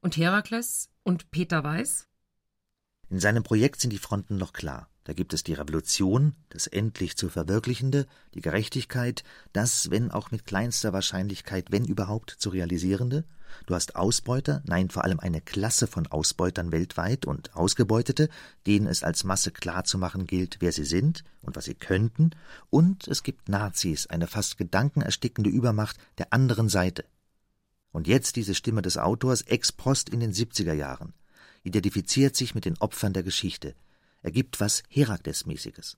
Und 0.00 0.16
Herakles 0.16 0.88
und 1.02 1.30
Peter 1.30 1.64
Weiß? 1.64 2.06
In 3.10 3.18
seinem 3.18 3.42
Projekt 3.42 3.80
sind 3.80 3.92
die 3.92 3.98
Fronten 3.98 4.36
noch 4.36 4.52
klar. 4.52 4.88
Da 5.08 5.14
gibt 5.14 5.32
es 5.32 5.42
die 5.42 5.54
Revolution, 5.54 6.34
das 6.50 6.66
endlich 6.66 7.16
zu 7.16 7.30
verwirklichende, 7.30 8.06
die 8.34 8.42
Gerechtigkeit, 8.42 9.24
das, 9.54 9.90
wenn 9.90 10.10
auch 10.10 10.32
mit 10.32 10.44
kleinster 10.44 10.92
Wahrscheinlichkeit, 10.92 11.72
wenn 11.72 11.86
überhaupt, 11.86 12.28
zu 12.28 12.50
realisierende. 12.50 13.24
Du 13.64 13.74
hast 13.74 13.96
Ausbeuter, 13.96 14.62
nein, 14.66 14.90
vor 14.90 15.04
allem 15.04 15.18
eine 15.18 15.40
Klasse 15.40 15.86
von 15.86 16.08
Ausbeutern 16.08 16.72
weltweit 16.72 17.24
und 17.24 17.56
Ausgebeutete, 17.56 18.28
denen 18.66 18.86
es 18.86 19.02
als 19.02 19.24
Masse 19.24 19.50
klarzumachen 19.50 20.26
gilt, 20.26 20.58
wer 20.60 20.72
sie 20.72 20.84
sind 20.84 21.24
und 21.40 21.56
was 21.56 21.64
sie 21.64 21.74
könnten. 21.74 22.32
Und 22.68 23.08
es 23.08 23.22
gibt 23.22 23.48
Nazis, 23.48 24.08
eine 24.08 24.26
fast 24.26 24.58
gedankenerstickende 24.58 25.48
Übermacht 25.48 25.96
der 26.18 26.34
anderen 26.34 26.68
Seite. 26.68 27.06
Und 27.92 28.08
jetzt 28.08 28.36
diese 28.36 28.54
Stimme 28.54 28.82
des 28.82 28.98
Autors 28.98 29.40
ex 29.40 29.72
post 29.72 30.10
in 30.10 30.20
den 30.20 30.34
70er 30.34 30.74
Jahren 30.74 31.14
identifiziert 31.62 32.36
sich 32.36 32.54
mit 32.54 32.66
den 32.66 32.76
Opfern 32.76 33.14
der 33.14 33.22
Geschichte, 33.22 33.74
ergibt 34.22 34.60
was 34.60 34.82
Herakles-mäßiges. 34.88 35.96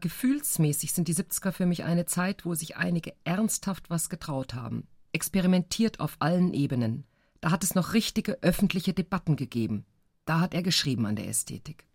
Gefühlsmäßig 0.00 0.92
sind 0.92 1.08
die 1.08 1.14
70er 1.14 1.52
für 1.52 1.66
mich 1.66 1.84
eine 1.84 2.06
Zeit, 2.06 2.46
wo 2.46 2.54
sich 2.54 2.76
einige 2.76 3.12
ernsthaft 3.24 3.90
was 3.90 4.08
getraut 4.08 4.54
haben. 4.54 4.86
Experimentiert 5.12 6.00
auf 6.00 6.16
allen 6.20 6.54
Ebenen. 6.54 7.04
Da 7.40 7.50
hat 7.50 7.64
es 7.64 7.74
noch 7.74 7.92
richtige 7.92 8.42
öffentliche 8.42 8.94
Debatten 8.94 9.36
gegeben. 9.36 9.84
Da 10.24 10.40
hat 10.40 10.54
er 10.54 10.62
geschrieben 10.62 11.06
an 11.06 11.16
der 11.16 11.28
Ästhetik. 11.28 11.86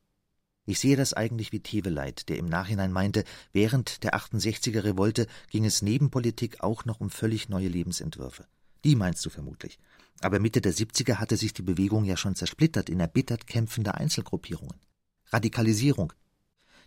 Ich 0.68 0.80
sehe 0.80 0.96
das 0.96 1.14
eigentlich 1.14 1.52
wie 1.52 1.60
Teveleit, 1.60 2.28
der 2.28 2.38
im 2.38 2.48
Nachhinein 2.48 2.92
meinte, 2.92 3.24
während 3.54 4.04
der 4.04 4.16
68er 4.16 4.84
Revolte 4.84 5.28
ging 5.50 5.64
es 5.64 5.84
neben 5.84 6.10
Politik 6.10 6.62
auch 6.62 6.86
noch 6.86 7.00
um 7.00 7.12
völlig 7.12 7.50
neue 7.50 7.68
Lebensentwürfe. 7.68 8.48
Die 8.84 8.96
meinst 8.96 9.24
du 9.26 9.30
vermutlich. 9.30 9.78
Aber 10.22 10.40
Mitte 10.40 10.62
der 10.62 10.74
70er 10.74 11.16
hatte 11.16 11.38
sich 11.38 11.54
die 11.54 11.62
Bewegung 11.62 12.06
ja 12.06 12.18
schon 12.18 12.36
zersplittert 12.36 12.90
in 12.90 13.00
erbittert 13.00 13.48
kämpfende 13.48 13.96
Einzelgruppierungen. 13.96 14.80
Radikalisierung. 15.28 16.14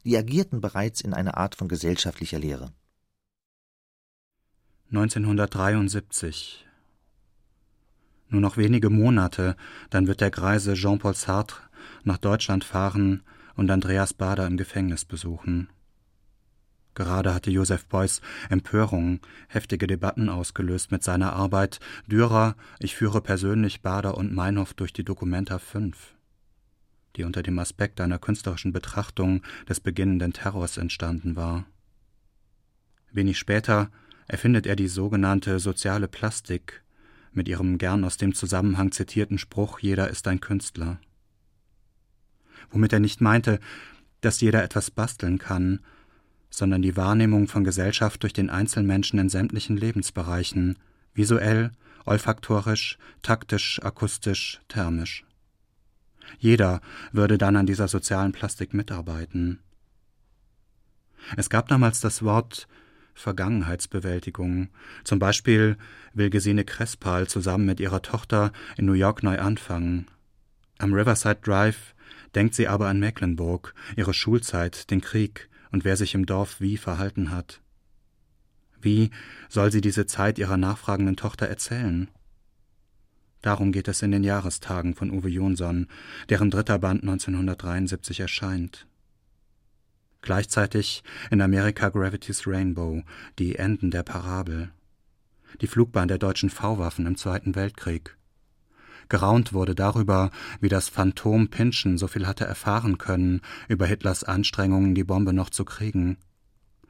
Die 0.04 0.16
agierten 0.16 0.61
bereits 0.61 1.00
in 1.00 1.12
einer 1.12 1.37
Art 1.37 1.54
von 1.54 1.68
gesellschaftlicher 1.68 2.38
Lehre. 2.38 2.73
1973. 4.90 6.66
Nur 8.30 8.40
noch 8.40 8.56
wenige 8.56 8.90
Monate, 8.90 9.56
dann 9.90 10.06
wird 10.06 10.20
der 10.20 10.30
greise 10.30 10.75
Jean-Paul 10.75 11.14
Sartre 11.14 11.61
nach 12.04 12.18
Deutschland 12.18 12.64
fahren 12.64 13.23
und 13.54 13.70
Andreas 13.70 14.14
Bader 14.14 14.47
im 14.47 14.56
Gefängnis 14.56 15.04
besuchen. 15.04 15.68
Gerade 16.99 17.33
hatte 17.33 17.52
Joseph 17.52 17.87
Beuys 17.87 18.21
Empörung, 18.50 19.21
heftige 19.47 19.87
Debatten 19.87 20.28
ausgelöst 20.28 20.90
mit 20.90 21.05
seiner 21.05 21.33
Arbeit 21.33 21.78
Dürer, 22.09 22.57
ich 22.81 22.97
führe 22.97 23.21
persönlich 23.21 23.83
Bader 23.83 24.17
und 24.17 24.35
Meinhof 24.35 24.75
durch 24.75 24.93
die 24.93 25.05
Dokumenta 25.05 25.61
5, 25.61 26.17
die 27.14 27.23
unter 27.23 27.45
dem 27.45 27.57
Aspekt 27.61 28.00
einer 28.00 28.19
künstlerischen 28.19 28.73
Betrachtung 28.73 29.43
des 29.69 29.78
beginnenden 29.78 30.33
Terrors 30.33 30.76
entstanden 30.76 31.37
war. 31.37 31.67
Wenig 33.12 33.38
später 33.38 33.93
erfindet 34.26 34.67
er 34.67 34.75
die 34.75 34.88
sogenannte 34.88 35.61
soziale 35.61 36.09
Plastik 36.09 36.83
mit 37.31 37.47
ihrem 37.47 37.78
gern 37.78 38.02
aus 38.02 38.17
dem 38.17 38.35
Zusammenhang 38.35 38.90
zitierten 38.90 39.38
Spruch 39.38 39.78
Jeder 39.78 40.11
ist 40.11 40.26
ein 40.26 40.40
Künstler 40.40 40.99
womit 42.71 42.93
er 42.93 43.00
nicht 43.00 43.21
meinte, 43.21 43.61
dass 44.21 44.40
jeder 44.40 44.64
etwas 44.64 44.90
basteln 44.90 45.38
kann, 45.38 45.81
sondern 46.59 46.83
die 46.83 46.97
Wahrnehmung 46.97 47.47
von 47.47 47.62
Gesellschaft 47.62 48.23
durch 48.25 48.33
den 48.33 48.50
Einzelmenschen 48.50 49.21
in 49.21 49.29
sämtlichen 49.29 49.77
Lebensbereichen, 49.77 50.77
visuell, 51.15 51.71
olfaktorisch, 52.05 52.99
taktisch, 53.23 53.81
akustisch, 53.83 54.61
thermisch. 54.67 55.25
Jeder 56.38 56.81
würde 57.12 57.38
dann 57.38 57.57
an 57.57 57.67
dieser 57.67 57.87
sozialen 57.87 58.33
Plastik 58.33 58.75
mitarbeiten. 58.75 59.61
Es 61.37 61.49
gab 61.49 61.69
damals 61.69 62.00
das 62.00 62.23
Wort 62.23 62.67
Vergangenheitsbewältigung. 63.15 64.69
Zum 65.05 65.19
Beispiel 65.19 65.77
will 66.12 66.31
Gesine 66.31 66.65
Crespal 66.65 67.29
zusammen 67.29 67.67
mit 67.67 67.79
ihrer 67.79 68.03
Tochter 68.03 68.53
in 68.77 68.87
New 68.87 68.93
York 68.93 69.23
neu 69.23 69.38
anfangen. 69.38 70.07
Am 70.79 70.93
Riverside 70.93 71.41
Drive 71.43 71.95
denkt 72.35 72.55
sie 72.55 72.69
aber 72.69 72.88
an 72.88 72.99
Mecklenburg, 72.99 73.75
ihre 73.97 74.15
Schulzeit, 74.15 74.91
den 74.91 75.00
Krieg 75.00 75.48
und 75.70 75.84
wer 75.84 75.96
sich 75.96 76.14
im 76.14 76.26
Dorf 76.26 76.60
wie 76.60 76.76
verhalten 76.76 77.30
hat. 77.30 77.60
Wie 78.80 79.10
soll 79.48 79.72
sie 79.72 79.80
diese 79.80 80.06
Zeit 80.06 80.38
ihrer 80.38 80.56
nachfragenden 80.56 81.16
Tochter 81.16 81.46
erzählen? 81.46 82.08
Darum 83.42 83.72
geht 83.72 83.88
es 83.88 84.02
in 84.02 84.10
den 84.10 84.25
Jahrestagen 84.25 84.94
von 84.94 85.10
Uwe 85.10 85.28
Jonsson, 85.28 85.87
deren 86.28 86.50
dritter 86.50 86.78
Band 86.78 87.02
1973 87.02 88.20
erscheint. 88.20 88.87
Gleichzeitig 90.22 91.04
in 91.30 91.40
America 91.40 91.88
Gravity's 91.88 92.46
Rainbow, 92.46 93.02
die 93.38 93.56
Enden 93.56 93.90
der 93.90 94.02
Parabel. 94.02 94.72
Die 95.60 95.68
Flugbahn 95.68 96.08
der 96.08 96.18
deutschen 96.18 96.50
V-Waffen 96.50 97.06
im 97.06 97.16
Zweiten 97.16 97.54
Weltkrieg. 97.54 98.17
Geraunt 99.09 99.53
wurde 99.53 99.75
darüber, 99.75 100.31
wie 100.61 100.69
das 100.69 100.88
Phantom 100.88 101.49
Pynchon 101.49 101.97
so 101.97 102.09
viel 102.09 102.27
hatte 102.27 102.45
erfahren 102.45 102.99
können 102.99 103.41
über 103.69 103.87
Hitlers 103.87 104.25
Anstrengungen, 104.25 104.95
die 104.95 105.05
Bombe 105.05 105.33
noch 105.33 105.50
zu 105.50 105.65
kriegen, 105.65 106.19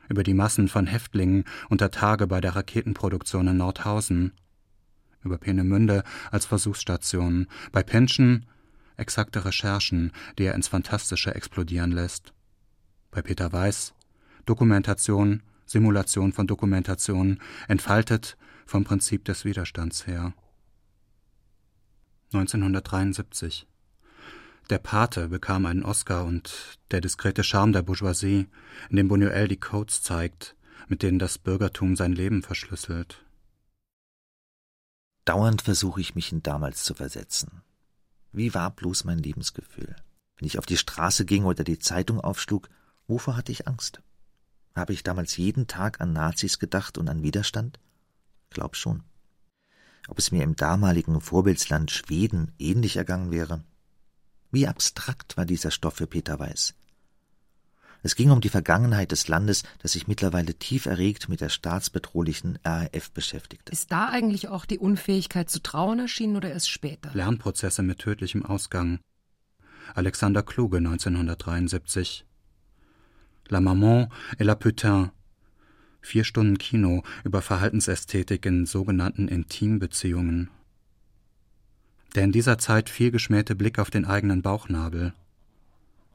über 0.09 0.23
die 0.23 0.35
Massen 0.35 0.69
von 0.69 0.87
Häftlingen 0.87 1.45
unter 1.69 1.91
Tage 1.91 2.27
bei 2.27 2.41
der 2.41 2.57
Raketenproduktion 2.57 3.47
in 3.49 3.57
Nordhausen, 3.59 4.33
über 5.23 5.39
Peenemünde 5.39 6.03
als 6.31 6.47
Versuchsstation, 6.47 7.47
bei 7.73 7.83
Pynchon 7.83 8.47
exakte 8.97 9.45
Recherchen, 9.45 10.13
die 10.39 10.45
er 10.45 10.55
ins 10.55 10.69
Fantastische 10.69 11.35
explodieren 11.35 11.93
lässt. 11.93 12.33
Bei 13.11 13.23
Peter 13.23 13.53
Weiß 13.53 13.95
Dokumentation, 14.45 15.43
Simulation 15.67 16.33
von 16.33 16.47
Dokumentation, 16.47 17.39
entfaltet 17.69 18.39
vom 18.65 18.85
Prinzip 18.85 19.25
des 19.27 19.45
Widerstands 19.45 20.07
her. 20.07 20.33
1973. 22.33 23.67
Der 24.69 24.79
Pate 24.79 25.29
bekam 25.29 25.65
einen 25.65 25.83
Oscar 25.83 26.27
und 26.27 26.79
der 26.91 27.01
diskrete 27.01 27.43
Charme 27.43 27.73
der 27.73 27.83
Bourgeoisie, 27.83 28.49
in 28.91 28.97
dem 28.97 29.11
Buñuel 29.11 29.47
die 29.47 29.57
Codes 29.57 30.03
zeigt, 30.03 30.55
mit 30.89 31.03
denen 31.03 31.19
das 31.19 31.39
Bürgertum 31.39 31.97
sein 31.97 32.13
Leben 32.13 32.43
verschlüsselt. 32.43 33.25
Dauernd 35.25 35.63
versuche 35.63 36.03
ich 36.03 36.15
mich 36.15 36.33
in 36.33 36.43
damals 36.43 36.85
zu 36.85 36.95
versetzen. 36.95 37.63
Wie 38.33 38.53
war 38.53 38.71
bloß 38.71 39.05
mein 39.05 39.19
Lebensgefühl? 39.19 39.97
Wenn 40.37 40.47
ich 40.47 40.59
auf 40.59 40.67
die 40.67 40.77
Straße 40.77 41.25
ging 41.25 41.45
oder 41.45 41.65
die 41.65 41.79
Zeitung 41.79 42.21
aufschlug, 42.21 42.69
wovor 43.07 43.37
hatte 43.37 43.53
ich 43.53 43.67
Angst? 43.67 44.03
Habe 44.75 44.93
ich 44.93 45.03
damals 45.03 45.37
jeden 45.39 45.67
Tag 45.67 46.03
an 46.03 46.13
Nazis 46.13 46.59
gedacht 46.59 46.99
und 46.99 47.09
an 47.09 47.23
Widerstand? 47.23 47.81
Glaub 48.51 48.77
schon 48.77 49.03
ob 50.09 50.19
es 50.19 50.33
mir 50.33 50.43
im 50.43 50.57
damaligen 50.57 51.21
Vorbildsland 51.21 51.93
Schweden 51.93 52.53
ähnlich 52.59 52.97
ergangen 52.97 53.31
wäre. 53.31 53.63
Wie 54.51 54.67
abstrakt 54.67 55.37
war 55.37 55.45
dieser 55.45 55.71
Stoff 55.71 55.95
für 55.95 56.07
Peter 56.07 56.39
Weiß. 56.39 56.75
Es 58.03 58.15
ging 58.15 58.31
um 58.31 58.41
die 58.41 58.49
Vergangenheit 58.49 59.13
des 59.13 59.29
Landes, 59.29 59.65
das 59.81 59.93
sich 59.93 60.07
mittlerweile 60.07 60.55
tief 60.55 60.87
erregt 60.87 61.29
mit 61.29 61.41
der 61.41 61.49
staatsbedrohlichen 61.49 62.59
RAF 62.65 63.11
beschäftigte. 63.11 63.73
Ist 63.73 63.91
da 63.93 64.09
eigentlich 64.09 64.49
auch 64.49 64.65
die 64.65 64.79
Unfähigkeit 64.79 65.51
zu 65.51 65.61
trauen 65.61 65.99
erschienen 65.99 66.37
oder 66.37 66.51
erst 66.51 66.71
später? 66.71 67.11
Lernprozesse 67.13 67.83
mit 67.83 67.99
tödlichem 67.99 68.45
Ausgang. 68.45 69.01
Alexander 69.95 70.43
Kluge 70.43 70.79
1973. 70.79 72.25
La 73.49 73.61
Maman 73.61 74.09
et 74.39 74.47
la 74.47 74.55
Putain 74.55 75.11
Vier 76.01 76.25
Stunden 76.25 76.59
Kino 76.59 77.03
über 77.25 77.43
Verhaltensästhetik 77.43 78.47
in 78.47 78.67
sogenannten 78.67 79.29
Intimbeziehungen. 79.29 80.49
Der 82.15 82.25
in 82.25 82.33
dieser 82.33 82.59
Zeit 82.59 82.89
viel 82.89 83.11
geschmähte 83.11 83.55
Blick 83.55 83.79
auf 83.79 83.91
den 83.91 84.05
eigenen 84.05 84.43
Bauchnabel, 84.43 85.13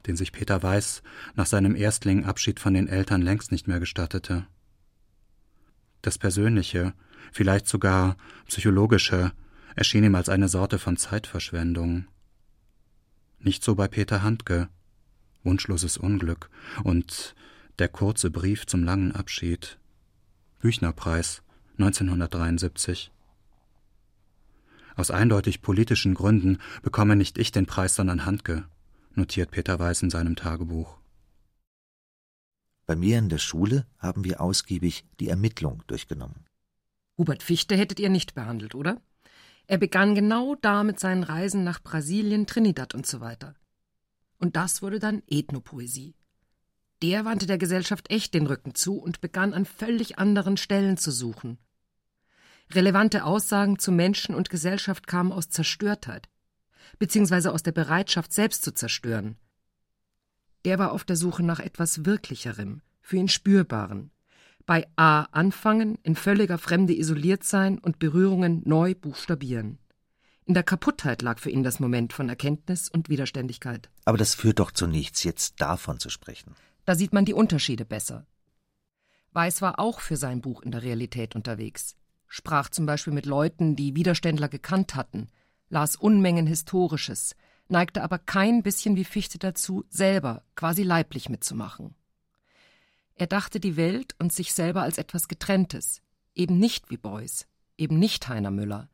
den 0.06 0.16
sich 0.16 0.32
Peter 0.32 0.62
Weiß 0.62 1.02
nach 1.34 1.46
seinem 1.46 1.76
Erstling 1.76 2.24
Abschied 2.24 2.60
von 2.60 2.74
den 2.74 2.88
Eltern 2.88 3.22
längst 3.22 3.52
nicht 3.52 3.68
mehr 3.68 3.80
gestattete. 3.80 4.46
Das 6.02 6.18
Persönliche, 6.18 6.92
vielleicht 7.32 7.66
sogar 7.66 8.16
Psychologische, 8.46 9.32
erschien 9.76 10.04
ihm 10.04 10.14
als 10.14 10.28
eine 10.28 10.48
Sorte 10.48 10.78
von 10.78 10.96
Zeitverschwendung. 10.96 12.06
Nicht 13.38 13.64
so 13.64 13.74
bei 13.74 13.88
Peter 13.88 14.22
Handke. 14.22 14.68
Wunschloses 15.42 15.98
Unglück 15.98 16.48
und 16.84 17.34
der 17.78 17.88
kurze 17.88 18.30
Brief 18.30 18.66
zum 18.66 18.84
langen 18.84 19.12
Abschied. 19.12 19.78
Büchnerpreis 20.60 21.42
1973. 21.78 23.10
Aus 24.96 25.10
eindeutig 25.10 25.60
politischen 25.60 26.14
Gründen 26.14 26.58
bekomme 26.82 27.16
nicht 27.16 27.36
ich 27.36 27.50
den 27.50 27.66
Preis, 27.66 27.96
sondern 27.96 28.24
Handke, 28.24 28.64
notiert 29.14 29.50
Peter 29.50 29.78
Weiß 29.78 30.02
in 30.02 30.10
seinem 30.10 30.36
Tagebuch. 30.36 30.98
Bei 32.86 32.94
mir 32.94 33.18
in 33.18 33.28
der 33.28 33.38
Schule 33.38 33.86
haben 33.98 34.24
wir 34.24 34.40
ausgiebig 34.40 35.04
die 35.18 35.28
Ermittlung 35.28 35.82
durchgenommen. 35.88 36.44
Hubert 37.18 37.42
Fichte 37.42 37.76
hättet 37.76 37.98
ihr 37.98 38.10
nicht 38.10 38.34
behandelt, 38.34 38.74
oder? 38.74 39.00
Er 39.66 39.78
begann 39.78 40.14
genau 40.14 40.54
da 40.54 40.84
mit 40.84 41.00
seinen 41.00 41.24
Reisen 41.24 41.64
nach 41.64 41.82
Brasilien, 41.82 42.46
Trinidad 42.46 42.94
und 42.94 43.06
so 43.06 43.20
weiter. 43.20 43.54
Und 44.38 44.54
das 44.54 44.82
wurde 44.82 44.98
dann 44.98 45.22
Ethnopoesie. 45.26 46.14
Der 47.04 47.26
wandte 47.26 47.44
der 47.44 47.58
Gesellschaft 47.58 48.10
echt 48.10 48.32
den 48.32 48.46
Rücken 48.46 48.74
zu 48.74 48.96
und 48.96 49.20
begann 49.20 49.52
an 49.52 49.66
völlig 49.66 50.18
anderen 50.18 50.56
Stellen 50.56 50.96
zu 50.96 51.10
suchen. 51.10 51.58
Relevante 52.72 53.24
Aussagen 53.24 53.78
zu 53.78 53.92
Menschen 53.92 54.34
und 54.34 54.48
Gesellschaft 54.48 55.06
kamen 55.06 55.30
aus 55.30 55.50
Zerstörtheit, 55.50 56.30
beziehungsweise 56.98 57.52
aus 57.52 57.62
der 57.62 57.72
Bereitschaft, 57.72 58.32
selbst 58.32 58.64
zu 58.64 58.72
zerstören. 58.72 59.36
Der 60.64 60.78
war 60.78 60.92
auf 60.92 61.04
der 61.04 61.16
Suche 61.16 61.42
nach 61.42 61.60
etwas 61.60 62.06
Wirklicherem, 62.06 62.80
für 63.02 63.16
ihn 63.18 63.28
Spürbaren. 63.28 64.10
Bei 64.64 64.88
A 64.96 65.24
anfangen, 65.24 65.98
in 66.04 66.16
völliger 66.16 66.56
Fremde 66.56 66.96
isoliert 66.96 67.44
sein 67.44 67.78
und 67.78 67.98
Berührungen 67.98 68.62
neu 68.64 68.94
buchstabieren. 68.94 69.78
In 70.46 70.54
der 70.54 70.62
Kaputtheit 70.62 71.20
lag 71.20 71.38
für 71.38 71.50
ihn 71.50 71.64
das 71.64 71.80
Moment 71.80 72.14
von 72.14 72.30
Erkenntnis 72.30 72.88
und 72.88 73.10
Widerständigkeit. 73.10 73.90
Aber 74.06 74.16
das 74.16 74.34
führt 74.34 74.58
doch 74.58 74.70
zu 74.70 74.86
nichts, 74.86 75.22
jetzt 75.22 75.60
davon 75.60 76.00
zu 76.00 76.08
sprechen. 76.08 76.54
Da 76.84 76.94
sieht 76.94 77.12
man 77.12 77.24
die 77.24 77.34
Unterschiede 77.34 77.84
besser. 77.84 78.26
Weiß 79.32 79.62
war 79.62 79.78
auch 79.78 80.00
für 80.00 80.16
sein 80.16 80.40
Buch 80.40 80.62
in 80.62 80.70
der 80.70 80.82
Realität 80.82 81.34
unterwegs, 81.34 81.96
sprach 82.28 82.68
zum 82.68 82.86
Beispiel 82.86 83.12
mit 83.12 83.26
Leuten, 83.26 83.74
die 83.76 83.96
Widerständler 83.96 84.48
gekannt 84.48 84.94
hatten, 84.94 85.28
las 85.68 85.96
Unmengen 85.96 86.46
Historisches, 86.46 87.34
neigte 87.68 88.02
aber 88.02 88.18
kein 88.18 88.62
bisschen 88.62 88.96
wie 88.96 89.04
Fichte 89.04 89.38
dazu, 89.38 89.84
selber 89.88 90.44
quasi 90.54 90.82
leiblich 90.82 91.28
mitzumachen. 91.28 91.94
Er 93.16 93.26
dachte 93.26 93.60
die 93.60 93.76
Welt 93.76 94.14
und 94.18 94.32
sich 94.32 94.52
selber 94.52 94.82
als 94.82 94.98
etwas 94.98 95.28
Getrenntes, 95.28 96.02
eben 96.34 96.58
nicht 96.58 96.90
wie 96.90 96.96
Beuys, 96.96 97.46
eben 97.76 97.98
nicht 97.98 98.28
Heiner 98.28 98.50
Müller, 98.50 98.88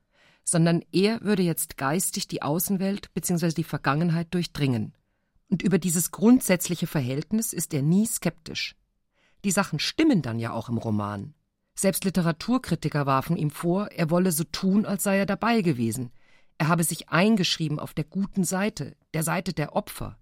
sondern 0.44 0.82
er 0.92 1.20
würde 1.22 1.42
jetzt 1.42 1.76
geistig 1.76 2.28
die 2.28 2.42
Außenwelt 2.42 3.12
bzw. 3.14 3.52
die 3.52 3.64
Vergangenheit 3.64 4.32
durchdringen. 4.34 4.94
Und 5.50 5.62
über 5.62 5.78
dieses 5.78 6.12
grundsätzliche 6.12 6.86
Verhältnis 6.86 7.52
ist 7.52 7.74
er 7.74 7.82
nie 7.82 8.06
skeptisch. 8.06 8.76
Die 9.44 9.50
Sachen 9.50 9.78
stimmen 9.78 10.22
dann 10.22 10.38
ja 10.38 10.52
auch 10.52 10.68
im 10.68 10.78
Roman. 10.78 11.34
Selbst 11.74 12.04
Literaturkritiker 12.04 13.06
warfen 13.06 13.36
ihm 13.36 13.50
vor, 13.50 13.88
er 13.88 14.10
wolle 14.10 14.32
so 14.32 14.44
tun, 14.44 14.86
als 14.86 15.02
sei 15.02 15.18
er 15.18 15.26
dabei 15.26 15.62
gewesen. 15.62 16.10
Er 16.58 16.68
habe 16.68 16.84
sich 16.84 17.08
eingeschrieben 17.08 17.78
auf 17.78 17.94
der 17.94 18.04
guten 18.04 18.44
Seite, 18.44 18.96
der 19.14 19.22
Seite 19.22 19.52
der 19.52 19.74
Opfer. 19.74 20.18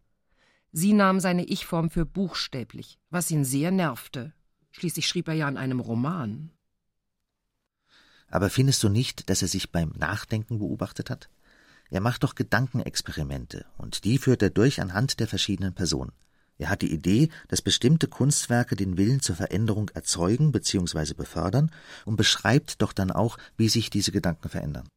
Sie 0.73 0.93
nahm 0.93 1.21
seine 1.21 1.45
Ich-Form 1.45 1.91
für 1.91 2.07
buchstäblich, 2.07 2.99
was 3.11 3.31
ihn 3.31 3.45
sehr 3.45 3.71
nervte. 3.71 4.33
Schließlich 4.71 5.09
schrieb 5.09 5.29
er 5.29 5.35
ja 5.35 5.49
an 5.49 5.57
einem 5.57 5.81
Roman. 5.81 6.53
Aber 8.29 8.51
findest 8.51 8.83
du 8.83 8.89
nicht, 8.89 9.31
dass 9.31 9.43
er 9.43 9.49
sich 9.49 9.73
beim 9.73 9.91
Nachdenken 9.97 10.59
beobachtet 10.59 11.11
hat? 11.11 11.29
Er 11.91 12.01
macht 12.01 12.23
doch 12.23 12.35
Gedankenexperimente, 12.35 13.65
und 13.79 14.05
die 14.05 14.19
führt 14.19 14.43
er 14.43 14.51
durch 14.51 14.81
anhand 14.81 15.21
der 15.21 15.29
verschiedenen 15.29 15.75
Personen. 15.75 16.13
Er 16.59 16.71
hat 16.71 16.83
die 16.83 16.93
Idee, 16.93 17.31
dass 17.47 17.63
bestimmte 17.63 18.09
Kunstwerke 18.09 18.75
den 18.75 18.99
Willen 18.99 19.21
zur 19.21 19.37
Veränderung 19.37 19.89
erzeugen 19.91 20.53
bzw. 20.53 21.15
befördern 21.15 21.71
und 22.05 22.17
beschreibt 22.17 22.83
doch 22.83 22.93
dann 22.93 23.13
auch, 23.13 23.39
wie 23.57 23.69
sich 23.69 23.91
diese 23.91 24.11
Gedanken 24.13 24.49
verändern. 24.49 24.89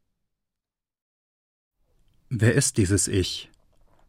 Wer 2.28 2.54
ist 2.54 2.78
dieses 2.78 3.08
Ich? 3.08 3.50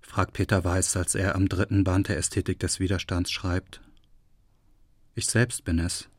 fragt 0.01 0.33
Peter 0.33 0.63
Weiß, 0.63 0.97
als 0.97 1.15
er 1.15 1.35
am 1.35 1.47
dritten 1.47 1.83
Band 1.83 2.07
der 2.07 2.17
Ästhetik 2.17 2.59
des 2.59 2.79
Widerstands 2.79 3.31
schreibt. 3.31 3.81
Ich 5.15 5.27
selbst 5.27 5.63
bin 5.63 5.79
es. 5.79 6.09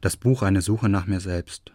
Das 0.00 0.16
Buch 0.16 0.42
eine 0.42 0.62
Suche 0.62 0.88
nach 0.88 1.06
mir 1.06 1.20
selbst. 1.20 1.72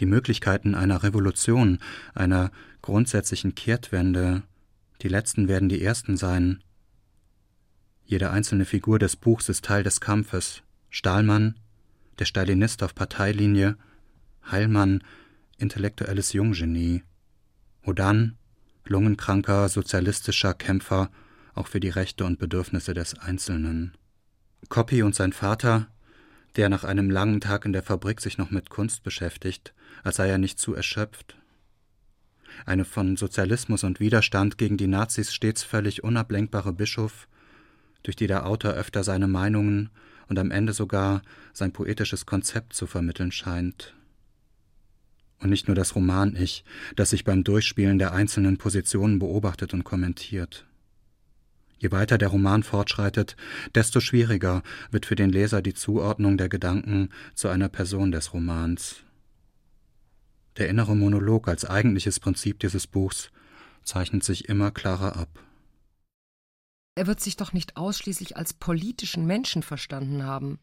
Die 0.00 0.06
Möglichkeiten 0.06 0.74
einer 0.74 1.02
Revolution, 1.02 1.78
einer 2.14 2.50
grundsätzlichen 2.80 3.54
Kehrtwende, 3.54 4.42
die 5.02 5.08
letzten 5.08 5.48
werden 5.48 5.68
die 5.68 5.82
ersten 5.82 6.16
sein. 6.16 6.62
Jede 8.04 8.30
einzelne 8.30 8.64
Figur 8.64 8.98
des 8.98 9.16
Buchs 9.16 9.48
ist 9.48 9.64
Teil 9.64 9.82
des 9.82 10.00
Kampfes. 10.00 10.62
Stahlmann, 10.90 11.54
der 12.18 12.26
Stalinist 12.26 12.82
auf 12.82 12.94
Parteilinie, 12.94 13.76
Heilmann, 14.50 15.02
intellektuelles 15.58 16.32
Junggenie, 16.32 17.02
Hodan, 17.86 18.36
lungenkranker, 18.84 19.68
sozialistischer 19.68 20.54
Kämpfer, 20.54 21.10
auch 21.54 21.66
für 21.66 21.80
die 21.80 21.88
Rechte 21.88 22.24
und 22.24 22.38
Bedürfnisse 22.38 22.94
des 22.94 23.18
Einzelnen. 23.18 23.96
Coppi 24.68 25.02
und 25.02 25.14
sein 25.14 25.32
Vater, 25.32 25.88
der 26.56 26.68
nach 26.68 26.84
einem 26.84 27.10
langen 27.10 27.40
Tag 27.40 27.64
in 27.64 27.72
der 27.72 27.82
Fabrik 27.82 28.20
sich 28.20 28.38
noch 28.38 28.50
mit 28.50 28.70
Kunst 28.70 29.02
beschäftigt, 29.02 29.74
als 30.02 30.16
sei 30.16 30.28
er 30.28 30.38
nicht 30.38 30.58
zu 30.58 30.74
erschöpft. 30.74 31.36
Eine 32.66 32.84
von 32.84 33.16
Sozialismus 33.16 33.84
und 33.84 34.00
Widerstand 34.00 34.58
gegen 34.58 34.76
die 34.76 34.86
Nazis 34.86 35.32
stets 35.32 35.62
völlig 35.62 36.04
unablenkbare 36.04 36.72
Bischof, 36.72 37.28
durch 38.02 38.16
die 38.16 38.26
der 38.26 38.46
Autor 38.46 38.72
öfter 38.72 39.04
seine 39.04 39.28
Meinungen 39.28 39.90
und 40.28 40.38
am 40.38 40.50
Ende 40.50 40.72
sogar 40.72 41.22
sein 41.52 41.72
poetisches 41.72 42.26
Konzept 42.26 42.74
zu 42.74 42.86
vermitteln 42.86 43.32
scheint. 43.32 43.94
Und 45.38 45.50
nicht 45.50 45.66
nur 45.66 45.74
das 45.74 45.96
Roman-Ich, 45.96 46.64
das 46.94 47.10
sich 47.10 47.24
beim 47.24 47.42
Durchspielen 47.42 47.98
der 47.98 48.12
einzelnen 48.12 48.58
Positionen 48.58 49.18
beobachtet 49.18 49.74
und 49.74 49.82
kommentiert. 49.84 50.66
Je 51.82 51.90
weiter 51.90 52.16
der 52.16 52.28
Roman 52.28 52.62
fortschreitet, 52.62 53.36
desto 53.74 53.98
schwieriger 53.98 54.62
wird 54.92 55.04
für 55.04 55.16
den 55.16 55.30
Leser 55.30 55.62
die 55.62 55.74
Zuordnung 55.74 56.38
der 56.38 56.48
Gedanken 56.48 57.08
zu 57.34 57.48
einer 57.48 57.68
Person 57.68 58.12
des 58.12 58.32
Romans. 58.32 59.02
Der 60.58 60.68
innere 60.68 60.94
Monolog 60.94 61.48
als 61.48 61.64
eigentliches 61.64 62.20
Prinzip 62.20 62.60
dieses 62.60 62.86
Buchs 62.86 63.32
zeichnet 63.82 64.22
sich 64.22 64.48
immer 64.48 64.70
klarer 64.70 65.16
ab. 65.16 65.42
Er 66.94 67.08
wird 67.08 67.18
sich 67.18 67.36
doch 67.36 67.52
nicht 67.52 67.76
ausschließlich 67.76 68.36
als 68.36 68.54
politischen 68.54 69.26
Menschen 69.26 69.64
verstanden 69.64 70.22
haben. 70.22 70.60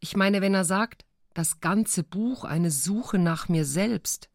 Ich 0.00 0.16
meine, 0.16 0.40
wenn 0.40 0.54
er 0.54 0.64
sagt, 0.64 1.04
das 1.34 1.60
ganze 1.60 2.04
Buch 2.04 2.44
eine 2.44 2.70
Suche 2.70 3.18
nach 3.18 3.50
mir 3.50 3.66
selbst, 3.66 4.30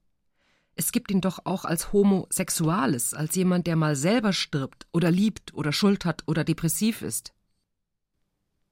es 0.80 0.94
gibt 0.94 1.12
ihn 1.12 1.20
doch 1.20 1.40
auch 1.44 1.66
als 1.66 1.92
Homosexuales, 1.92 3.14
als 3.14 3.36
jemand, 3.36 3.68
der 3.68 3.76
mal 3.76 3.98
selber 3.98 4.32
stirbt 4.32 4.88
oder 4.94 5.12
liebt 5.12 5.54
oder 5.54 5.74
Schuld 5.74 6.06
hat 6.06 6.24
oder 6.26 6.46
depressiv 6.46 7.02
ist. 7.02 7.34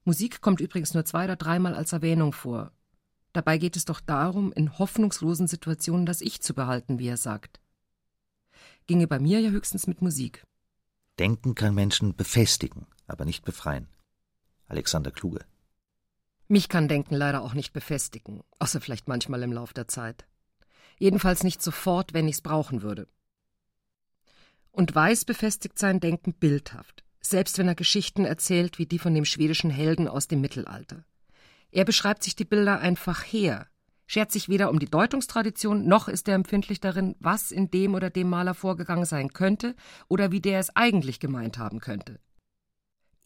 Musik 0.05 0.39
kommt 0.39 0.61
übrigens 0.61 0.93
nur 0.93 1.03
zwei 1.03 1.25
oder 1.25 1.35
dreimal 1.35 1.75
als 1.75 1.91
Erwähnung 1.91 2.31
vor. 2.31 2.71
Dabei 3.33 3.57
geht 3.57 3.75
es 3.75 3.83
doch 3.83 3.99
darum, 3.99 4.53
in 4.53 4.79
hoffnungslosen 4.79 5.49
Situationen 5.49 6.05
das 6.05 6.21
Ich 6.21 6.41
zu 6.41 6.53
behalten, 6.53 6.97
wie 6.97 7.09
er 7.09 7.17
sagt. 7.17 7.59
Ginge 8.85 9.07
bei 9.07 9.19
mir 9.19 9.41
ja 9.41 9.49
höchstens 9.49 9.85
mit 9.85 10.01
Musik. 10.01 10.47
Denken 11.19 11.55
kann 11.55 11.75
Menschen 11.75 12.15
befestigen, 12.15 12.87
aber 13.05 13.25
nicht 13.25 13.43
befreien. 13.43 13.89
Alexander 14.69 15.11
Kluge. 15.11 15.43
Mich 16.47 16.69
kann 16.69 16.87
Denken 16.87 17.15
leider 17.15 17.41
auch 17.41 17.53
nicht 17.53 17.73
befestigen, 17.73 18.45
außer 18.59 18.79
vielleicht 18.79 19.09
manchmal 19.09 19.43
im 19.43 19.51
Lauf 19.51 19.73
der 19.73 19.89
Zeit 19.89 20.25
jedenfalls 20.97 21.43
nicht 21.43 21.61
sofort, 21.61 22.13
wenn 22.13 22.27
ich's 22.27 22.41
brauchen 22.41 22.81
würde. 22.81 23.07
Und 24.71 24.93
Weiß 24.93 25.25
befestigt 25.25 25.79
sein 25.79 25.99
Denken 25.99 26.33
bildhaft, 26.33 27.03
selbst 27.19 27.57
wenn 27.57 27.67
er 27.67 27.75
Geschichten 27.75 28.25
erzählt 28.25 28.77
wie 28.77 28.85
die 28.85 28.99
von 28.99 29.13
dem 29.13 29.25
schwedischen 29.25 29.71
Helden 29.71 30.07
aus 30.07 30.27
dem 30.27 30.41
Mittelalter. 30.41 31.03
Er 31.71 31.85
beschreibt 31.85 32.23
sich 32.23 32.35
die 32.35 32.45
Bilder 32.45 32.79
einfach 32.79 33.23
her, 33.23 33.67
schert 34.05 34.31
sich 34.31 34.49
weder 34.49 34.69
um 34.69 34.79
die 34.79 34.89
Deutungstradition, 34.89 35.87
noch 35.87 36.07
ist 36.07 36.27
er 36.27 36.35
empfindlich 36.35 36.79
darin, 36.79 37.15
was 37.19 37.51
in 37.51 37.69
dem 37.69 37.93
oder 37.93 38.09
dem 38.09 38.29
Maler 38.29 38.53
vorgegangen 38.53 39.05
sein 39.05 39.33
könnte 39.33 39.75
oder 40.07 40.31
wie 40.31 40.41
der 40.41 40.59
es 40.59 40.75
eigentlich 40.75 41.19
gemeint 41.19 41.57
haben 41.57 41.79
könnte. 41.79 42.19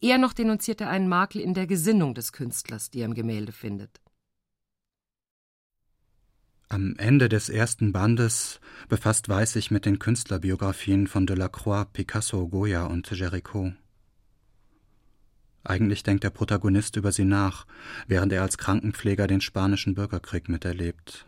Eher 0.00 0.18
noch 0.18 0.32
denunziert 0.32 0.80
er 0.80 0.90
einen 0.90 1.08
Makel 1.08 1.40
in 1.40 1.54
der 1.54 1.68
Gesinnung 1.68 2.14
des 2.14 2.32
Künstlers, 2.32 2.90
die 2.90 3.00
er 3.00 3.06
im 3.06 3.14
Gemälde 3.14 3.52
findet. 3.52 4.00
Am 6.72 6.96
Ende 6.96 7.28
des 7.28 7.50
ersten 7.50 7.92
Bandes 7.92 8.58
befasst 8.88 9.28
Weiß 9.28 9.52
sich 9.52 9.70
mit 9.70 9.84
den 9.84 9.98
Künstlerbiografien 9.98 11.06
von 11.06 11.26
Delacroix, 11.26 11.86
Picasso, 11.92 12.48
Goya 12.48 12.86
und 12.86 13.06
Géricault. 13.08 13.74
Eigentlich 15.64 16.02
denkt 16.02 16.24
der 16.24 16.30
Protagonist 16.30 16.96
über 16.96 17.12
sie 17.12 17.26
nach, 17.26 17.66
während 18.06 18.32
er 18.32 18.40
als 18.40 18.56
Krankenpfleger 18.56 19.26
den 19.26 19.42
spanischen 19.42 19.94
Bürgerkrieg 19.94 20.48
miterlebt. 20.48 21.26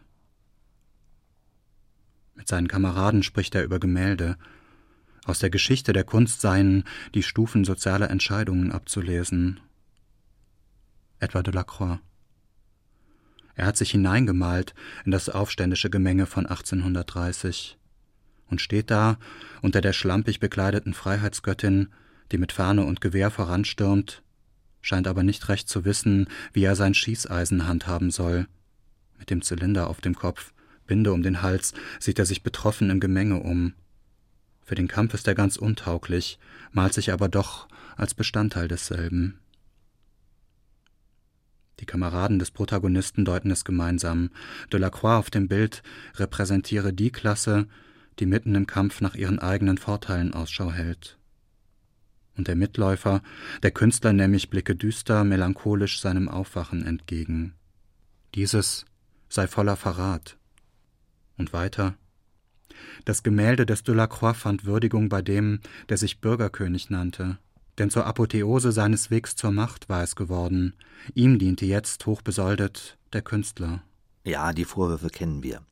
Mit 2.35 2.49
seinen 2.49 2.67
Kameraden 2.67 3.23
spricht 3.23 3.55
er 3.55 3.65
über 3.65 3.79
Gemälde. 3.79 4.39
Aus 5.27 5.41
der 5.41 5.51
Geschichte 5.51 5.93
der 5.93 6.05
Kunst 6.05 6.41
seien 6.41 6.85
die 7.15 7.23
Stufen 7.23 7.67
sozialer 7.67 8.09
Entscheidungen 8.09 8.73
abzulesen. 8.73 9.61
Etwa 11.19 11.43
Delacroix. 11.43 11.99
Er 13.55 13.67
hat 13.67 13.77
sich 13.77 13.93
hineingemalt 13.93 14.75
in 15.05 15.13
das 15.13 15.29
aufständische 15.29 15.91
Gemenge 15.91 16.27
von 16.27 16.47
1830 16.47 17.79
und 18.49 18.61
steht 18.61 18.91
da 18.91 19.19
unter 19.63 19.81
der 19.81 19.93
schlampig 19.93 20.41
bekleideten 20.41 20.95
Freiheitsgöttin, 20.95 21.89
die 22.33 22.39
mit 22.39 22.53
Fahne 22.53 22.85
und 22.85 23.01
Gewehr 23.01 23.31
voranstürmt, 23.31 24.23
scheint 24.81 25.07
aber 25.07 25.23
nicht 25.23 25.49
recht 25.49 25.69
zu 25.69 25.85
wissen, 25.85 26.29
wie 26.53 26.65
er 26.65 26.77
sein 26.77 26.95
Schießeisen 26.95 27.67
handhaben 27.67 28.11
soll. 28.11 28.47
Mit 29.19 29.31
dem 29.31 29.43
Zylinder 29.43 29.89
auf 29.89 30.01
dem 30.01 30.15
Kopf, 30.15 30.53
Binde 30.87 31.13
um 31.13 31.23
den 31.23 31.43
Hals, 31.43 31.73
sieht 31.99 32.19
er 32.19 32.27
sich 32.27 32.43
betroffen 32.43 32.91
im 32.91 33.01
Gemenge 33.01 33.41
um. 33.41 33.75
Für 34.63 34.75
den 34.75 34.89
Kampf 34.89 35.15
ist 35.15 35.27
er 35.29 35.35
ganz 35.35 35.57
untauglich, 35.57 36.39
malt 36.73 36.95
sich 36.95 37.13
aber 37.13 37.29
doch 37.29 37.69
als 37.97 38.15
Bestandteil 38.15 38.69
desselben. 38.69 39.39
Die 41.81 41.87
Kameraden 41.87 42.39
des 42.39 42.51
Protagonisten 42.51 43.25
deuten 43.25 43.51
es 43.51 43.65
gemeinsam. 43.65 44.31
Delacroix 44.73 45.19
auf 45.19 45.31
dem 45.31 45.49
Bild 45.49 45.83
repräsentiere 46.17 46.93
die 46.93 47.11
Klasse, 47.11 47.67
die 48.19 48.27
mitten 48.27 48.55
im 48.55 48.67
Kampf 48.67 49.01
nach 49.01 49.15
ihren 49.15 49.39
eigenen 49.39 49.79
Vorteilen 49.79 50.35
Ausschau 50.35 50.71
hält. 50.71 51.19
Und 52.37 52.49
der 52.49 52.57
Mitläufer, 52.57 53.23
der 53.63 53.71
Künstler 53.71 54.13
nämlich 54.13 54.51
blicke 54.51 54.75
düster, 54.75 55.25
melancholisch 55.25 56.01
seinem 56.01 56.29
Aufwachen 56.29 56.85
entgegen. 56.85 57.55
Dieses 58.35 58.87
sei 59.29 59.47
voller 59.47 59.77
Verrat. 59.77 60.37
Und 61.37 61.53
weiter. 61.53 61.95
Das 63.05 63.23
Gemälde 63.23 63.67
des 63.67 63.83
Delacroix 63.83 64.37
fand 64.37 64.65
Würdigung 64.65 65.09
bei 65.09 65.23
dem, 65.23 65.61
der 65.89 65.97
sich 65.97 66.21
Bürgerkönig 66.21 66.91
nannte, 66.91 67.39
denn 67.79 67.91
zur 67.91 68.07
Apotheose 68.07 68.73
seines 68.73 69.11
Wegs 69.11 69.37
zur 69.37 69.51
Macht 69.51 69.89
war 69.89 70.03
es 70.03 70.17
geworden. 70.17 70.75
Ihm 71.15 71.39
diente 71.39 71.67
jetzt, 71.67 72.07
hochbesoldet, 72.07 72.99
der 73.13 73.23
Künstler. 73.23 73.83
Ja, 74.25 74.53
die 74.53 74.65
Vorwürfe 74.65 75.09
kennen 75.09 75.43
wir. 75.43 75.63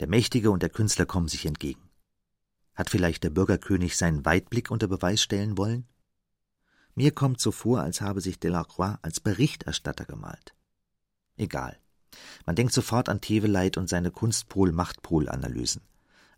Der 0.00 0.08
Mächtige 0.08 0.50
und 0.50 0.62
der 0.62 0.70
Künstler 0.70 1.06
kommen 1.06 1.28
sich 1.28 1.44
entgegen. 1.46 1.82
Hat 2.74 2.90
vielleicht 2.90 3.24
der 3.24 3.30
Bürgerkönig 3.30 3.96
seinen 3.96 4.24
Weitblick 4.24 4.70
unter 4.70 4.86
Beweis 4.86 5.20
stellen 5.20 5.58
wollen? 5.58 5.86
Mir 6.94 7.10
kommt 7.12 7.40
so 7.40 7.50
vor, 7.50 7.80
als 7.80 8.00
habe 8.00 8.20
sich 8.20 8.38
Delacroix 8.38 8.98
als 9.02 9.20
Berichterstatter 9.20 10.04
gemalt. 10.04 10.54
Egal. 11.36 11.78
Man 12.46 12.56
denkt 12.56 12.72
sofort 12.72 13.08
an 13.08 13.20
Teveleit 13.20 13.76
und 13.76 13.88
seine 13.88 14.10
Kunstpol-Machtpol-Analysen. 14.10 15.82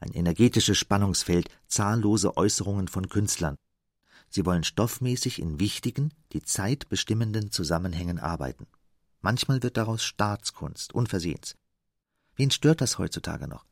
Ein 0.00 0.12
energetisches 0.12 0.78
Spannungsfeld, 0.78 1.48
zahllose 1.66 2.36
Äußerungen 2.36 2.88
von 2.88 3.08
Künstlern. 3.08 3.56
Sie 4.30 4.46
wollen 4.46 4.64
stoffmäßig 4.64 5.40
in 5.40 5.58
wichtigen, 5.58 6.14
die 6.32 6.42
Zeit 6.42 6.88
bestimmenden 6.88 7.50
Zusammenhängen 7.50 8.18
arbeiten. 8.18 8.66
Manchmal 9.20 9.62
wird 9.62 9.76
daraus 9.76 10.02
Staatskunst, 10.04 10.94
unversehens. 10.94 11.56
Wen 12.36 12.50
stört 12.50 12.80
das 12.80 12.98
heutzutage 12.98 13.48
noch? 13.48 13.66